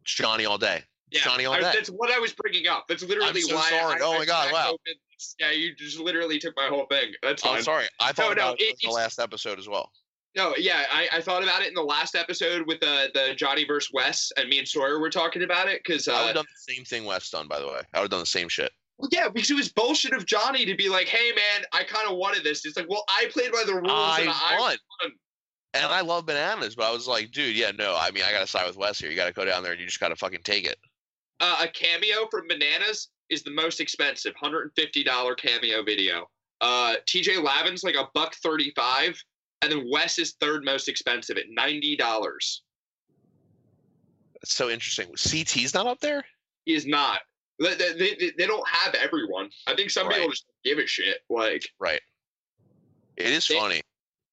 It's 0.03 0.13
Johnny 0.13 0.45
all 0.45 0.59
day. 0.59 0.83
Yeah, 1.11 1.21
Johnny 1.23 1.45
I- 1.45 1.57
day. 1.59 1.71
that's 1.73 1.89
what 1.89 2.09
I 2.11 2.19
was 2.19 2.33
bringing 2.33 2.67
up. 2.67 2.85
That's 2.87 3.03
literally 3.03 3.41
so 3.41 3.55
why. 3.55 3.69
sorry. 3.69 4.01
I, 4.01 4.03
Oh 4.03 4.13
I 4.13 4.19
my 4.19 4.25
God, 4.25 4.51
wow. 4.53 4.69
open. 4.69 4.93
Yeah, 5.39 5.51
you 5.51 5.75
just 5.75 5.99
literally 5.99 6.39
took 6.39 6.55
my 6.55 6.67
whole 6.67 6.85
thing. 6.89 7.11
That's 7.21 7.41
fine. 7.43 7.57
I'm 7.57 7.63
sorry. 7.63 7.85
I 7.99 8.11
thought 8.13 8.27
no, 8.37 8.43
about 8.43 8.61
it 8.61 8.63
it- 8.63 8.77
in 8.83 8.89
the 8.89 8.95
last 8.95 9.19
episode 9.19 9.59
as 9.59 9.67
well. 9.67 9.91
No, 10.37 10.53
yeah, 10.57 10.85
I, 10.93 11.09
I 11.11 11.21
thought 11.21 11.43
about 11.43 11.61
it 11.61 11.67
in 11.67 11.73
the 11.73 11.81
last 11.83 12.15
episode 12.15 12.65
with 12.65 12.79
the 12.79 13.09
the 13.13 13.35
Johnny 13.35 13.65
versus 13.65 13.91
Wes, 13.93 14.31
and 14.37 14.47
me 14.47 14.59
and 14.59 14.67
Sawyer 14.67 14.97
were 15.01 15.09
talking 15.09 15.43
about 15.43 15.67
it 15.67 15.81
because 15.85 16.07
I 16.07 16.13
would 16.13 16.21
uh, 16.21 16.25
have 16.27 16.35
done 16.35 16.45
the 16.67 16.73
same 16.73 16.85
thing 16.85 17.03
Wes 17.03 17.29
done, 17.29 17.49
by 17.49 17.59
the 17.59 17.67
way. 17.67 17.81
I 17.93 17.97
would 17.99 18.03
have 18.03 18.09
done 18.11 18.21
the 18.21 18.25
same 18.25 18.47
shit. 18.47 18.71
well, 18.97 19.09
yeah, 19.11 19.27
because 19.27 19.51
it 19.51 19.55
was 19.55 19.67
bullshit 19.73 20.13
of 20.13 20.25
Johnny 20.25 20.63
to 20.63 20.73
be 20.73 20.87
like, 20.87 21.07
"Hey, 21.07 21.31
man, 21.33 21.65
I 21.73 21.83
kind 21.83 22.09
of 22.09 22.15
wanted 22.15 22.45
this." 22.45 22.65
It's 22.65 22.77
like, 22.77 22.87
well, 22.89 23.03
I 23.09 23.25
played 23.29 23.51
by 23.51 23.63
the 23.65 23.73
rules, 23.73 23.89
and 24.19 24.29
I 24.29 24.55
I 24.55 24.57
won. 24.57 24.77
won. 25.03 25.11
And 25.73 25.85
I 25.85 25.99
love 26.01 26.25
bananas, 26.25 26.75
but 26.75 26.85
I 26.89 26.91
was 26.93 27.07
like, 27.09 27.31
dude, 27.31 27.55
yeah, 27.55 27.71
no. 27.71 27.95
I 27.97 28.11
mean, 28.11 28.23
I 28.25 28.31
gotta 28.31 28.47
side 28.47 28.67
with 28.67 28.77
Wes 28.77 28.99
here. 28.99 29.09
You 29.09 29.15
gotta 29.17 29.33
go 29.33 29.43
down 29.43 29.63
there 29.63 29.71
and 29.73 29.81
you 29.81 29.85
just 29.87 29.99
gotta 29.99 30.15
fucking 30.15 30.43
take 30.43 30.65
it. 30.65 30.77
Uh, 31.41 31.57
a 31.63 31.67
cameo 31.67 32.27
from 32.31 32.47
Bananas 32.47 33.09
is 33.29 33.43
the 33.43 33.51
most 33.51 33.81
expensive, 33.81 34.33
hundred 34.39 34.61
and 34.61 34.71
fifty 34.75 35.03
dollar 35.03 35.35
cameo 35.35 35.83
video. 35.83 36.27
Uh, 36.61 36.95
TJ 37.07 37.43
Lavin's 37.43 37.83
like 37.83 37.95
a 37.95 38.07
buck 38.13 38.35
thirty 38.35 38.71
five, 38.75 39.21
and 39.61 39.71
then 39.71 39.89
Wes 39.91 40.17
is 40.19 40.35
third 40.39 40.63
most 40.63 40.87
expensive 40.87 41.37
at 41.37 41.45
ninety 41.49 41.97
dollars. 41.97 42.61
It's 44.41 44.53
so 44.53 44.69
interesting. 44.69 45.07
CT's 45.15 45.73
not 45.73 45.87
up 45.87 45.99
there. 45.99 46.23
He 46.65 46.73
is 46.73 46.85
not. 46.85 47.19
They, 47.59 47.75
they, 47.75 48.31
they, 48.37 48.47
don't 48.47 48.67
have 48.67 48.95
everyone. 48.95 49.51
I 49.67 49.75
think 49.75 49.91
some 49.91 50.07
Right. 50.07 50.15
people 50.17 50.31
just 50.31 50.45
give 50.63 50.79
a 50.79 50.87
shit. 50.87 51.19
Like 51.29 51.63
Right. 51.79 52.01
It 53.17 53.27
is 53.27 53.47
They- 53.47 53.59
funny. 53.59 53.81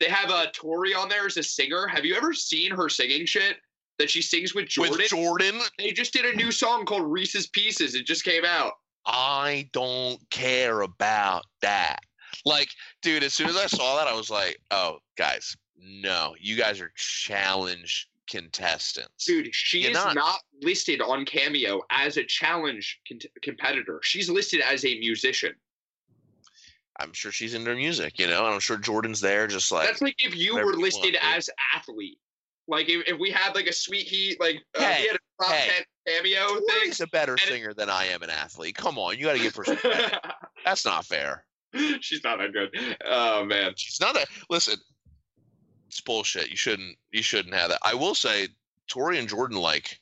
they 0.00 0.08
have 0.08 0.30
uh, 0.30 0.46
Tori 0.54 0.94
on 0.94 1.10
there 1.10 1.26
as 1.26 1.36
a 1.36 1.42
singer. 1.42 1.86
Have 1.86 2.06
you 2.06 2.14
ever 2.14 2.32
seen 2.32 2.70
her 2.70 2.88
singing 2.88 3.26
shit 3.26 3.58
that 3.98 4.10
she 4.10 4.22
sings 4.22 4.54
with 4.54 4.68
Jordan? 4.68 4.96
With 4.96 5.08
Jordan, 5.08 5.60
they 5.78 5.90
just 5.90 6.12
did 6.12 6.24
a 6.24 6.34
new 6.36 6.50
song 6.50 6.84
called 6.84 7.10
Reese's 7.10 7.46
Pieces. 7.46 7.94
It 7.94 8.06
just 8.06 8.24
came 8.24 8.44
out. 8.44 8.72
I 9.06 9.68
don't 9.72 10.18
care 10.30 10.82
about 10.82 11.44
that. 11.62 12.00
Like, 12.44 12.68
dude, 13.02 13.22
as 13.22 13.32
soon 13.32 13.48
as 13.48 13.56
I 13.56 13.66
saw 13.66 13.96
that, 13.96 14.06
I 14.06 14.14
was 14.14 14.30
like, 14.30 14.58
oh, 14.70 14.98
guys, 15.16 15.56
no, 15.76 16.34
you 16.38 16.56
guys 16.56 16.80
are 16.80 16.92
challenge 16.96 18.08
contestants. 18.28 19.24
Dude, 19.24 19.54
she 19.54 19.80
You're 19.80 19.90
is 19.90 19.96
not. 19.96 20.14
not. 20.14 20.40
listed 20.62 21.00
on 21.00 21.24
Cameo 21.24 21.80
as 21.90 22.16
a 22.16 22.24
challenge 22.24 23.00
con- 23.08 23.20
competitor. 23.42 24.00
She's 24.02 24.28
listed 24.28 24.60
as 24.60 24.84
a 24.84 24.98
musician. 24.98 25.54
I'm 27.00 27.12
sure 27.12 27.30
she's 27.30 27.54
into 27.54 27.74
music, 27.74 28.18
you 28.18 28.26
know, 28.26 28.44
and 28.44 28.54
I'm 28.54 28.60
sure 28.60 28.76
Jordan's 28.76 29.20
there 29.20 29.46
just 29.46 29.70
like, 29.70 29.86
That's 29.86 30.02
like 30.02 30.16
if 30.18 30.36
you 30.36 30.54
were 30.54 30.60
you 30.60 30.66
want, 30.66 30.78
listed 30.78 31.16
as 31.20 31.48
athlete. 31.74 32.18
Like 32.68 32.88
if, 32.88 33.08
if 33.08 33.18
we 33.18 33.30
had 33.30 33.54
like 33.54 33.66
a 33.66 33.72
sweet 33.72 34.06
heat, 34.06 34.38
like 34.40 34.62
uh, 34.76 34.80
Hey, 34.82 35.02
we 35.02 35.08
had 35.08 35.16
a 35.16 35.42
top 35.42 35.52
hey. 35.52 35.68
ten 35.68 35.84
cameo 36.06 36.54
thing. 36.56 36.76
He's 36.84 37.00
a 37.00 37.06
better 37.08 37.32
and 37.32 37.40
it- 37.40 37.48
singer 37.48 37.72
than 37.74 37.88
I 37.90 38.04
am 38.06 38.22
an 38.22 38.30
athlete. 38.30 38.76
Come 38.76 38.98
on, 38.98 39.18
you 39.18 39.24
got 39.24 39.32
to 39.32 39.38
give 39.38 39.56
her 39.56 39.64
some 39.64 39.76
credit. 39.76 40.14
That's 40.64 40.84
not 40.84 41.04
fair. 41.06 41.44
She's 42.00 42.22
not 42.22 42.38
that 42.38 42.52
good. 42.52 42.74
Oh 43.04 43.44
man. 43.44 43.72
She's 43.76 44.00
not 44.00 44.16
a 44.16 44.26
listen. 44.50 44.76
It's 45.88 46.00
bullshit. 46.02 46.50
You 46.50 46.56
shouldn't. 46.56 46.96
You 47.10 47.22
shouldn't 47.22 47.54
have 47.54 47.70
that. 47.70 47.78
I 47.82 47.94
will 47.94 48.14
say, 48.14 48.48
Tori 48.88 49.18
and 49.18 49.28
Jordan 49.28 49.58
like 49.58 49.98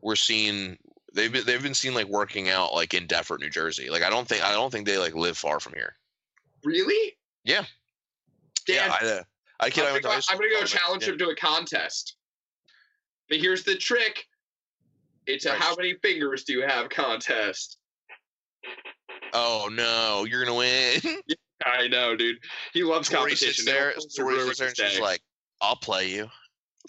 were 0.00 0.16
seen. 0.16 0.76
They've 1.14 1.32
been 1.32 1.44
they've 1.46 1.62
been 1.62 1.74
seen 1.74 1.94
like 1.94 2.06
working 2.08 2.48
out 2.50 2.74
like 2.74 2.94
in 2.94 3.06
Deptford, 3.06 3.40
New 3.40 3.50
Jersey. 3.50 3.90
Like 3.90 4.02
I 4.02 4.10
don't 4.10 4.26
think 4.26 4.44
I 4.44 4.52
don't 4.52 4.70
think 4.70 4.86
they 4.86 4.98
like 4.98 5.14
live 5.14 5.38
far 5.38 5.60
from 5.60 5.74
here. 5.74 5.94
Really? 6.64 7.16
Yeah. 7.44 7.64
Damn. 8.66 8.90
Yeah, 8.90 8.96
I, 9.00 9.06
uh, 9.06 9.22
I 9.60 9.70
kid. 9.70 9.84
I 9.84 9.88
I'm, 9.88 9.92
went 9.94 10.02
to 10.04 10.08
gonna, 10.08 10.14
high 10.14 10.16
go- 10.16 10.20
school 10.20 10.34
I'm 10.34 10.50
gonna 10.50 10.60
go 10.60 10.66
challenge 10.66 11.04
him 11.04 11.18
to 11.18 11.28
a 11.30 11.36
contest. 11.36 12.16
But 13.28 13.38
here's 13.38 13.64
the 13.64 13.74
trick. 13.74 14.24
It's 15.26 15.44
a 15.44 15.52
how 15.52 15.74
many 15.76 15.94
fingers 16.02 16.44
do 16.44 16.54
you 16.54 16.62
have 16.62 16.88
contest. 16.88 17.76
Oh 19.34 19.68
no, 19.70 20.24
you're 20.24 20.44
gonna 20.44 20.56
win. 20.56 21.00
I 21.64 21.88
know, 21.88 22.16
dude. 22.16 22.38
He 22.72 22.82
loves 22.82 23.08
Tori 23.08 23.32
competition. 23.32 23.54
sits 23.54 23.64
there. 23.66 23.92
Tori 24.16 24.40
sits 24.40 24.58
there, 24.58 24.68
and 24.68 24.76
she's 24.76 25.00
like, 25.00 25.20
"I'll 25.60 25.76
play 25.76 26.08
you." 26.10 26.28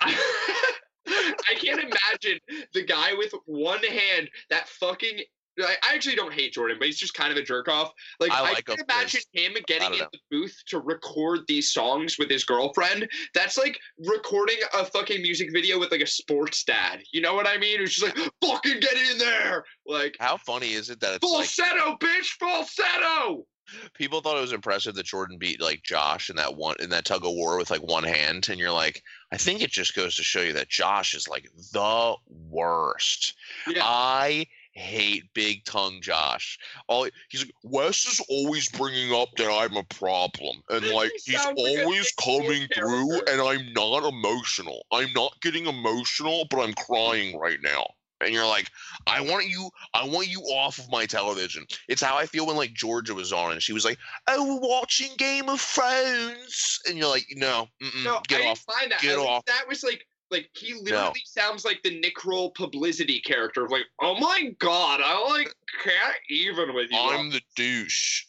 I 0.00 1.54
can't 1.56 1.80
imagine 1.80 2.38
the 2.74 2.84
guy 2.84 3.14
with 3.14 3.34
one 3.46 3.82
hand 3.82 4.30
that 4.50 4.68
fucking. 4.68 5.20
I 5.62 5.76
I 5.82 5.94
actually 5.94 6.16
don't 6.16 6.32
hate 6.32 6.52
Jordan, 6.52 6.76
but 6.78 6.86
he's 6.86 6.98
just 6.98 7.14
kind 7.14 7.30
of 7.30 7.38
a 7.38 7.42
jerk 7.42 7.68
off. 7.68 7.92
Like 8.18 8.30
I 8.32 8.52
I, 8.52 8.60
can 8.60 8.78
imagine 8.80 9.20
him 9.32 9.52
getting 9.66 9.94
in 9.94 10.06
the 10.12 10.18
booth 10.30 10.56
to 10.68 10.80
record 10.80 11.40
these 11.48 11.72
songs 11.72 12.18
with 12.18 12.30
his 12.30 12.44
girlfriend. 12.44 13.08
That's 13.34 13.56
like 13.58 13.78
recording 13.98 14.56
a 14.74 14.84
fucking 14.84 15.22
music 15.22 15.52
video 15.52 15.78
with 15.78 15.90
like 15.90 16.00
a 16.00 16.06
sports 16.06 16.64
dad. 16.64 17.00
You 17.12 17.20
know 17.20 17.34
what 17.34 17.46
I 17.46 17.58
mean? 17.58 17.80
It's 17.80 17.94
just 17.94 18.16
like 18.16 18.30
fucking 18.42 18.80
get 18.80 18.94
in 18.94 19.18
there, 19.18 19.64
like 19.86 20.16
How 20.20 20.36
funny 20.36 20.72
is 20.72 20.90
it 20.90 21.00
that 21.00 21.14
it's 21.14 21.24
like 21.24 21.46
falsetto, 21.46 21.96
bitch, 21.96 22.26
falsetto. 22.38 23.46
people 23.94 24.20
thought 24.20 24.36
it 24.36 24.42
was 24.42 24.52
impressive 24.52 24.94
that 24.94 25.06
Jordan 25.06 25.38
beat 25.38 25.60
like 25.60 25.82
Josh 25.82 26.30
in 26.30 26.36
that 26.36 26.56
one 26.56 26.76
in 26.80 26.90
that 26.90 27.04
tug 27.04 27.24
of 27.24 27.32
war 27.32 27.56
with 27.56 27.70
like 27.70 27.82
one 27.82 28.04
hand, 28.04 28.48
and 28.48 28.58
you're 28.58 28.72
like, 28.72 29.02
I 29.32 29.36
think 29.36 29.62
it 29.62 29.70
just 29.70 29.94
goes 29.94 30.16
to 30.16 30.22
show 30.22 30.40
you 30.40 30.52
that 30.54 30.68
Josh 30.68 31.14
is 31.14 31.28
like 31.28 31.48
the 31.72 32.14
worst. 32.28 33.34
Yeah. 33.66 33.82
I 33.84 34.46
hate 34.72 35.24
big 35.34 35.64
tongue 35.64 36.00
Josh. 36.00 36.58
All 36.88 37.06
he's 37.28 37.44
like, 37.44 37.54
Wes 37.62 38.06
is 38.06 38.20
always 38.28 38.68
bringing 38.68 39.12
up 39.12 39.28
that 39.36 39.50
I'm 39.50 39.76
a 39.76 39.84
problem, 39.84 40.62
and 40.70 40.84
He 40.90 40.92
like 40.92 41.12
he's 41.24 41.40
sounds 41.42 41.60
like 41.60 41.84
always 41.84 42.12
coming 42.12 42.66
through, 42.74 43.20
and 43.26 43.40
I'm 43.40 43.72
not 43.72 44.06
emotional. 44.08 44.84
I'm 44.92 45.12
not 45.14 45.40
getting 45.42 45.66
emotional, 45.66 46.46
but 46.50 46.60
I'm 46.60 46.74
crying 46.74 47.38
right 47.38 47.58
now. 47.62 47.86
And 48.22 48.34
you're 48.34 48.46
like, 48.46 48.68
I 49.06 49.22
want 49.22 49.46
you, 49.48 49.70
I 49.94 50.04
want 50.06 50.28
you 50.28 50.40
off 50.40 50.78
of 50.78 50.90
my 50.90 51.06
television. 51.06 51.64
It's 51.88 52.02
how 52.02 52.18
I 52.18 52.26
feel 52.26 52.46
when 52.46 52.56
like 52.56 52.74
Georgia 52.74 53.14
was 53.14 53.32
on, 53.32 53.52
and 53.52 53.62
she 53.62 53.72
was 53.72 53.84
like, 53.84 53.96
"Oh, 54.26 54.44
we're 54.44 54.68
watching 54.68 55.08
Game 55.16 55.48
of 55.48 55.58
Thrones," 55.58 56.80
and 56.86 56.98
you're 56.98 57.08
like, 57.08 57.26
"No, 57.30 57.68
No, 58.04 58.20
get 58.28 58.42
I 58.42 58.50
off." 58.50 58.64
didn't 58.66 58.76
find 58.78 58.92
that. 58.92 59.00
Get 59.00 59.18
off. 59.18 59.44
That 59.46 59.64
was 59.66 59.82
like, 59.82 60.06
like 60.30 60.48
he 60.54 60.74
literally 60.74 61.22
sounds 61.24 61.64
like 61.64 61.82
the 61.82 61.98
Nick 62.00 62.16
publicity 62.54 63.20
character. 63.20 63.64
of 63.64 63.70
Like, 63.70 63.84
oh 64.00 64.18
my 64.18 64.50
god, 64.58 65.00
I 65.02 65.28
like 65.30 65.54
can't 65.82 66.16
even 66.28 66.74
with 66.74 66.90
you, 66.90 66.98
I'm 66.98 67.30
the 67.30 67.40
douche. 67.56 68.24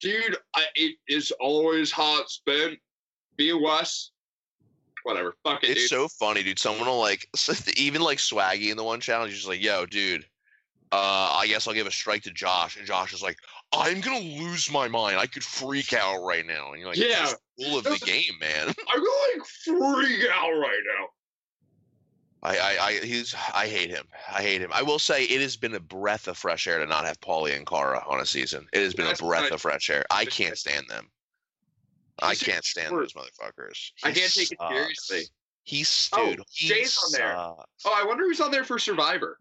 dude. 0.00 0.36
I, 0.54 0.64
it 0.74 0.96
is 1.08 1.32
always 1.40 1.90
hot 1.90 2.30
spin. 2.30 2.76
Be 3.36 3.52
Wes. 3.52 4.10
Whatever. 5.04 5.34
Fuck 5.42 5.64
it, 5.64 5.70
It's 5.70 5.80
dude. 5.82 5.88
so 5.90 6.08
funny, 6.08 6.42
dude. 6.44 6.58
Someone 6.60 6.86
will 6.86 6.98
like 7.00 7.26
even 7.76 8.02
like 8.02 8.18
Swaggy 8.18 8.70
in 8.70 8.76
the 8.76 8.84
one 8.84 9.00
challenge. 9.00 9.30
He's 9.32 9.38
just 9.40 9.48
like, 9.48 9.62
"Yo, 9.62 9.84
dude, 9.86 10.24
uh, 10.92 11.30
I 11.40 11.46
guess 11.48 11.66
I'll 11.66 11.74
give 11.74 11.86
a 11.88 11.90
strike 11.90 12.22
to 12.22 12.30
Josh." 12.30 12.76
And 12.76 12.86
Josh 12.86 13.12
is 13.12 13.22
like, 13.22 13.36
"I'm 13.72 14.00
gonna 14.00 14.20
lose 14.20 14.70
my 14.70 14.86
mind. 14.86 15.16
I 15.16 15.26
could 15.26 15.42
freak 15.42 15.92
out 15.92 16.22
right 16.22 16.46
now." 16.46 16.70
And 16.70 16.78
you're 16.78 16.88
like, 16.90 16.98
Yeah. 16.98 17.24
"It's 17.32 17.36
rule 17.68 17.78
of 17.78 17.84
the 17.84 17.98
game, 18.04 18.38
man." 18.40 18.68
I'm 18.88 19.00
gonna 19.00 19.10
like 19.38 19.46
freak 19.64 20.30
out 20.32 20.50
right 20.52 20.82
now. 20.98 21.08
I, 22.44 22.56
I, 22.56 22.86
I, 22.86 22.92
he's, 23.04 23.34
I 23.54 23.68
hate 23.68 23.90
him. 23.90 24.04
I 24.32 24.42
hate 24.42 24.60
him. 24.60 24.70
I 24.72 24.82
will 24.82 24.98
say 24.98 25.24
it 25.24 25.40
has 25.40 25.56
been 25.56 25.74
a 25.74 25.80
breath 25.80 26.26
of 26.26 26.36
fresh 26.36 26.66
air 26.66 26.80
to 26.80 26.86
not 26.86 27.04
have 27.04 27.20
Paulie 27.20 27.56
and 27.56 27.66
Cara 27.66 28.04
on 28.08 28.20
a 28.20 28.26
season. 28.26 28.66
It 28.72 28.82
has 28.82 28.94
been 28.94 29.06
That's 29.06 29.20
a 29.20 29.24
breath 29.24 29.52
of 29.52 29.60
fresh 29.60 29.88
air. 29.90 30.04
I 30.10 30.24
can't 30.24 30.58
stand 30.58 30.88
them. 30.88 31.08
I 32.20 32.34
can't 32.34 32.64
stand 32.64 32.96
those 32.96 33.12
motherfuckers. 33.12 33.92
I 34.02 34.12
can't 34.12 34.32
take 34.32 34.50
it 34.52 34.58
seriously. 34.68 35.22
He's 35.64 36.10
Oh, 36.12 36.30
dude. 36.30 36.42
he 36.50 36.66
Jay's 36.66 36.98
on 37.04 37.12
there. 37.12 37.36
Oh, 37.36 37.64
I 37.86 38.04
wonder 38.04 38.24
who's 38.24 38.40
on 38.40 38.50
there 38.50 38.64
for 38.64 38.78
Survivor. 38.78 39.38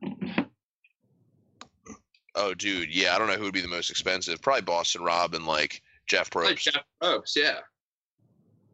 Oh, 2.35 2.53
dude. 2.53 2.93
Yeah, 2.93 3.15
I 3.15 3.17
don't 3.17 3.27
know 3.27 3.33
who 3.35 3.43
would 3.45 3.53
be 3.53 3.61
the 3.61 3.67
most 3.67 3.89
expensive. 3.89 4.41
Probably 4.41 4.61
Boston 4.61 5.03
Rob 5.03 5.33
and 5.33 5.47
like 5.47 5.81
Jeff 6.07 6.29
Probst. 6.29 6.45
Like 6.45 6.57
Jeff 6.57 6.83
Probst, 7.01 7.35
yeah. 7.35 7.59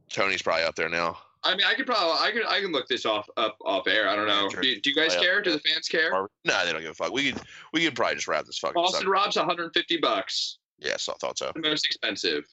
Tony's 0.10 0.42
probably 0.42 0.64
up 0.64 0.76
there 0.76 0.90
now. 0.90 1.18
I 1.48 1.56
mean, 1.56 1.66
I 1.66 1.74
could 1.76 1.86
probably, 1.86 2.18
I 2.20 2.32
can, 2.32 2.43
I 2.48 2.60
can 2.62 2.72
look 2.72 2.88
this 2.88 3.06
off 3.06 3.28
up 3.38 3.58
off 3.64 3.88
air. 3.88 4.08
I 4.10 4.16
don't 4.16 4.28
know. 4.28 4.50
Do, 4.50 4.62
do 4.80 4.89
you 4.89 4.95
guys 4.95 5.14
Yeah. 5.16 5.22
care? 5.22 5.41
Do 5.41 5.52
the 5.52 5.60
fans 5.60 5.88
care? 5.88 6.12
No, 6.12 6.28
nah, 6.45 6.66
they 6.66 6.72
don't 6.74 6.82
give 6.82 6.91
a 6.91 6.93
fuck. 6.93 7.12
We 7.14 7.32
could, 7.32 7.41
we 7.74 7.84
could 7.86 7.95
probably 7.95 8.16
just 8.16 8.28
wrap 8.28 8.45
this 8.45 8.58
fucking 8.60 8.74
Boston 8.76 9.02
stuff. 9.02 9.12
Rob's 9.12 9.36
150 9.38 9.98
bucks. 9.98 10.58
Yes, 10.80 11.08
I 11.10 11.14
thought 11.20 11.38
so. 11.38 11.52
The 11.56 11.62
most 11.62 11.86
expensive. 11.86 12.43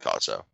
Thought 0.00 0.22
so. 0.22 0.44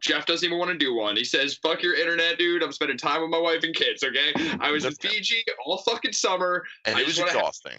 Jeff 0.00 0.24
doesn't 0.24 0.46
even 0.46 0.58
want 0.58 0.70
to 0.70 0.78
do 0.78 0.94
one. 0.94 1.14
He 1.14 1.24
says, 1.24 1.58
"Fuck 1.62 1.82
your 1.82 1.94
internet, 1.94 2.38
dude. 2.38 2.62
I'm 2.62 2.72
spending 2.72 2.96
time 2.96 3.20
with 3.20 3.30
my 3.30 3.38
wife 3.38 3.62
and 3.64 3.74
kids. 3.74 4.02
Okay, 4.02 4.32
I 4.58 4.70
was 4.70 4.84
in 4.86 4.92
Good 4.92 5.00
for 5.02 5.06
him. 5.08 5.12
Fiji 5.12 5.44
all 5.66 5.76
fucking 5.78 6.14
summer. 6.14 6.64
And 6.86 6.96
I 6.96 7.00
it 7.02 7.06
was 7.06 7.18
wanna 7.18 7.32
have 7.32 7.38
exhausting. 7.40 7.78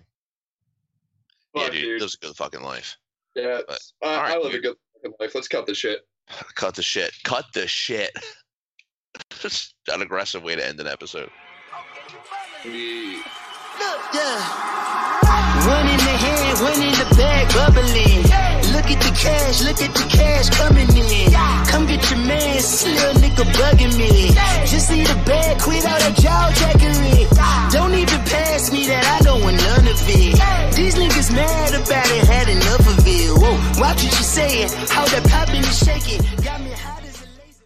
yeah, 1.56 1.66
dude, 1.70 1.82
dude. 1.82 2.02
It 2.02 2.04
was 2.04 2.14
a 2.22 2.26
good 2.26 2.36
fucking 2.36 2.62
life. 2.62 2.96
Yeah, 3.36 3.62
but- 3.68 3.80
uh, 4.04 4.08
right, 4.22 4.34
I 4.34 4.38
live 4.38 4.52
dude. 4.52 4.60
a 4.66 4.68
good 4.68 4.76
fucking 4.96 5.16
life. 5.20 5.34
Let's 5.36 5.48
cut 5.50 5.66
the 5.66 5.74
shit. 5.76 6.08
Cut 6.56 6.76
the 6.76 6.84
shit. 6.84 7.12
Cut 7.24 7.46
the 7.54 7.68
shit. 7.68 8.12
An 9.91 10.01
aggressive 10.01 10.43
way 10.43 10.55
to 10.55 10.66
end 10.66 10.80
an 10.80 10.88
episode. 10.88 11.30
We- 12.64 13.22
Yeah. 14.14 14.39
One 15.68 15.88
in 15.88 15.97
the 15.97 16.16
one 16.62 16.82
in 16.82 16.93
the 16.99 17.07
bubbling. 17.53 18.22
Look 18.74 18.88
at 18.91 18.99
the 19.01 19.12
cash, 19.18 19.62
look 19.62 19.82
at 19.82 19.93
the 19.93 20.05
cash 20.18 20.49
coming 20.49 20.89
in. 20.95 21.32
Come 21.68 21.86
get 21.88 22.09
your 22.09 22.20
man, 22.20 22.62
nigga 23.22 23.45
bugging 23.57 23.95
me. 23.97 24.34
Just 24.66 24.88
see 24.89 25.03
the 25.03 25.16
bag, 25.26 25.59
quit 25.62 25.86
jaw 26.22 26.51
jackery. 26.53 27.28
Don't 27.72 27.93
even 27.93 28.20
pass 28.26 28.72
me 28.72 28.88
that, 28.88 29.05
I 29.05 29.24
don't 29.24 29.41
want 29.43 29.57
none 29.57 29.88
of 29.88 30.09
it. 30.09 30.76
These 30.76 30.95
niggas 30.95 31.32
mad 31.34 31.74
about 31.74 32.07
it, 32.18 32.24
had 32.28 32.49
enough 32.49 32.86
of 32.88 33.07
it. 33.07 33.30
Whoa, 33.41 33.53
watch 33.82 34.03
what 34.03 34.14
you 34.20 34.24
how 34.91 35.05
that 35.05 35.24
popping 35.30 35.64
and 35.64 35.76
shaking. 35.86 36.22
Got 36.43 36.62
me 36.62 36.72
hot 36.72 37.03
as 37.03 37.22
a 37.22 37.28
laser. 37.39 37.66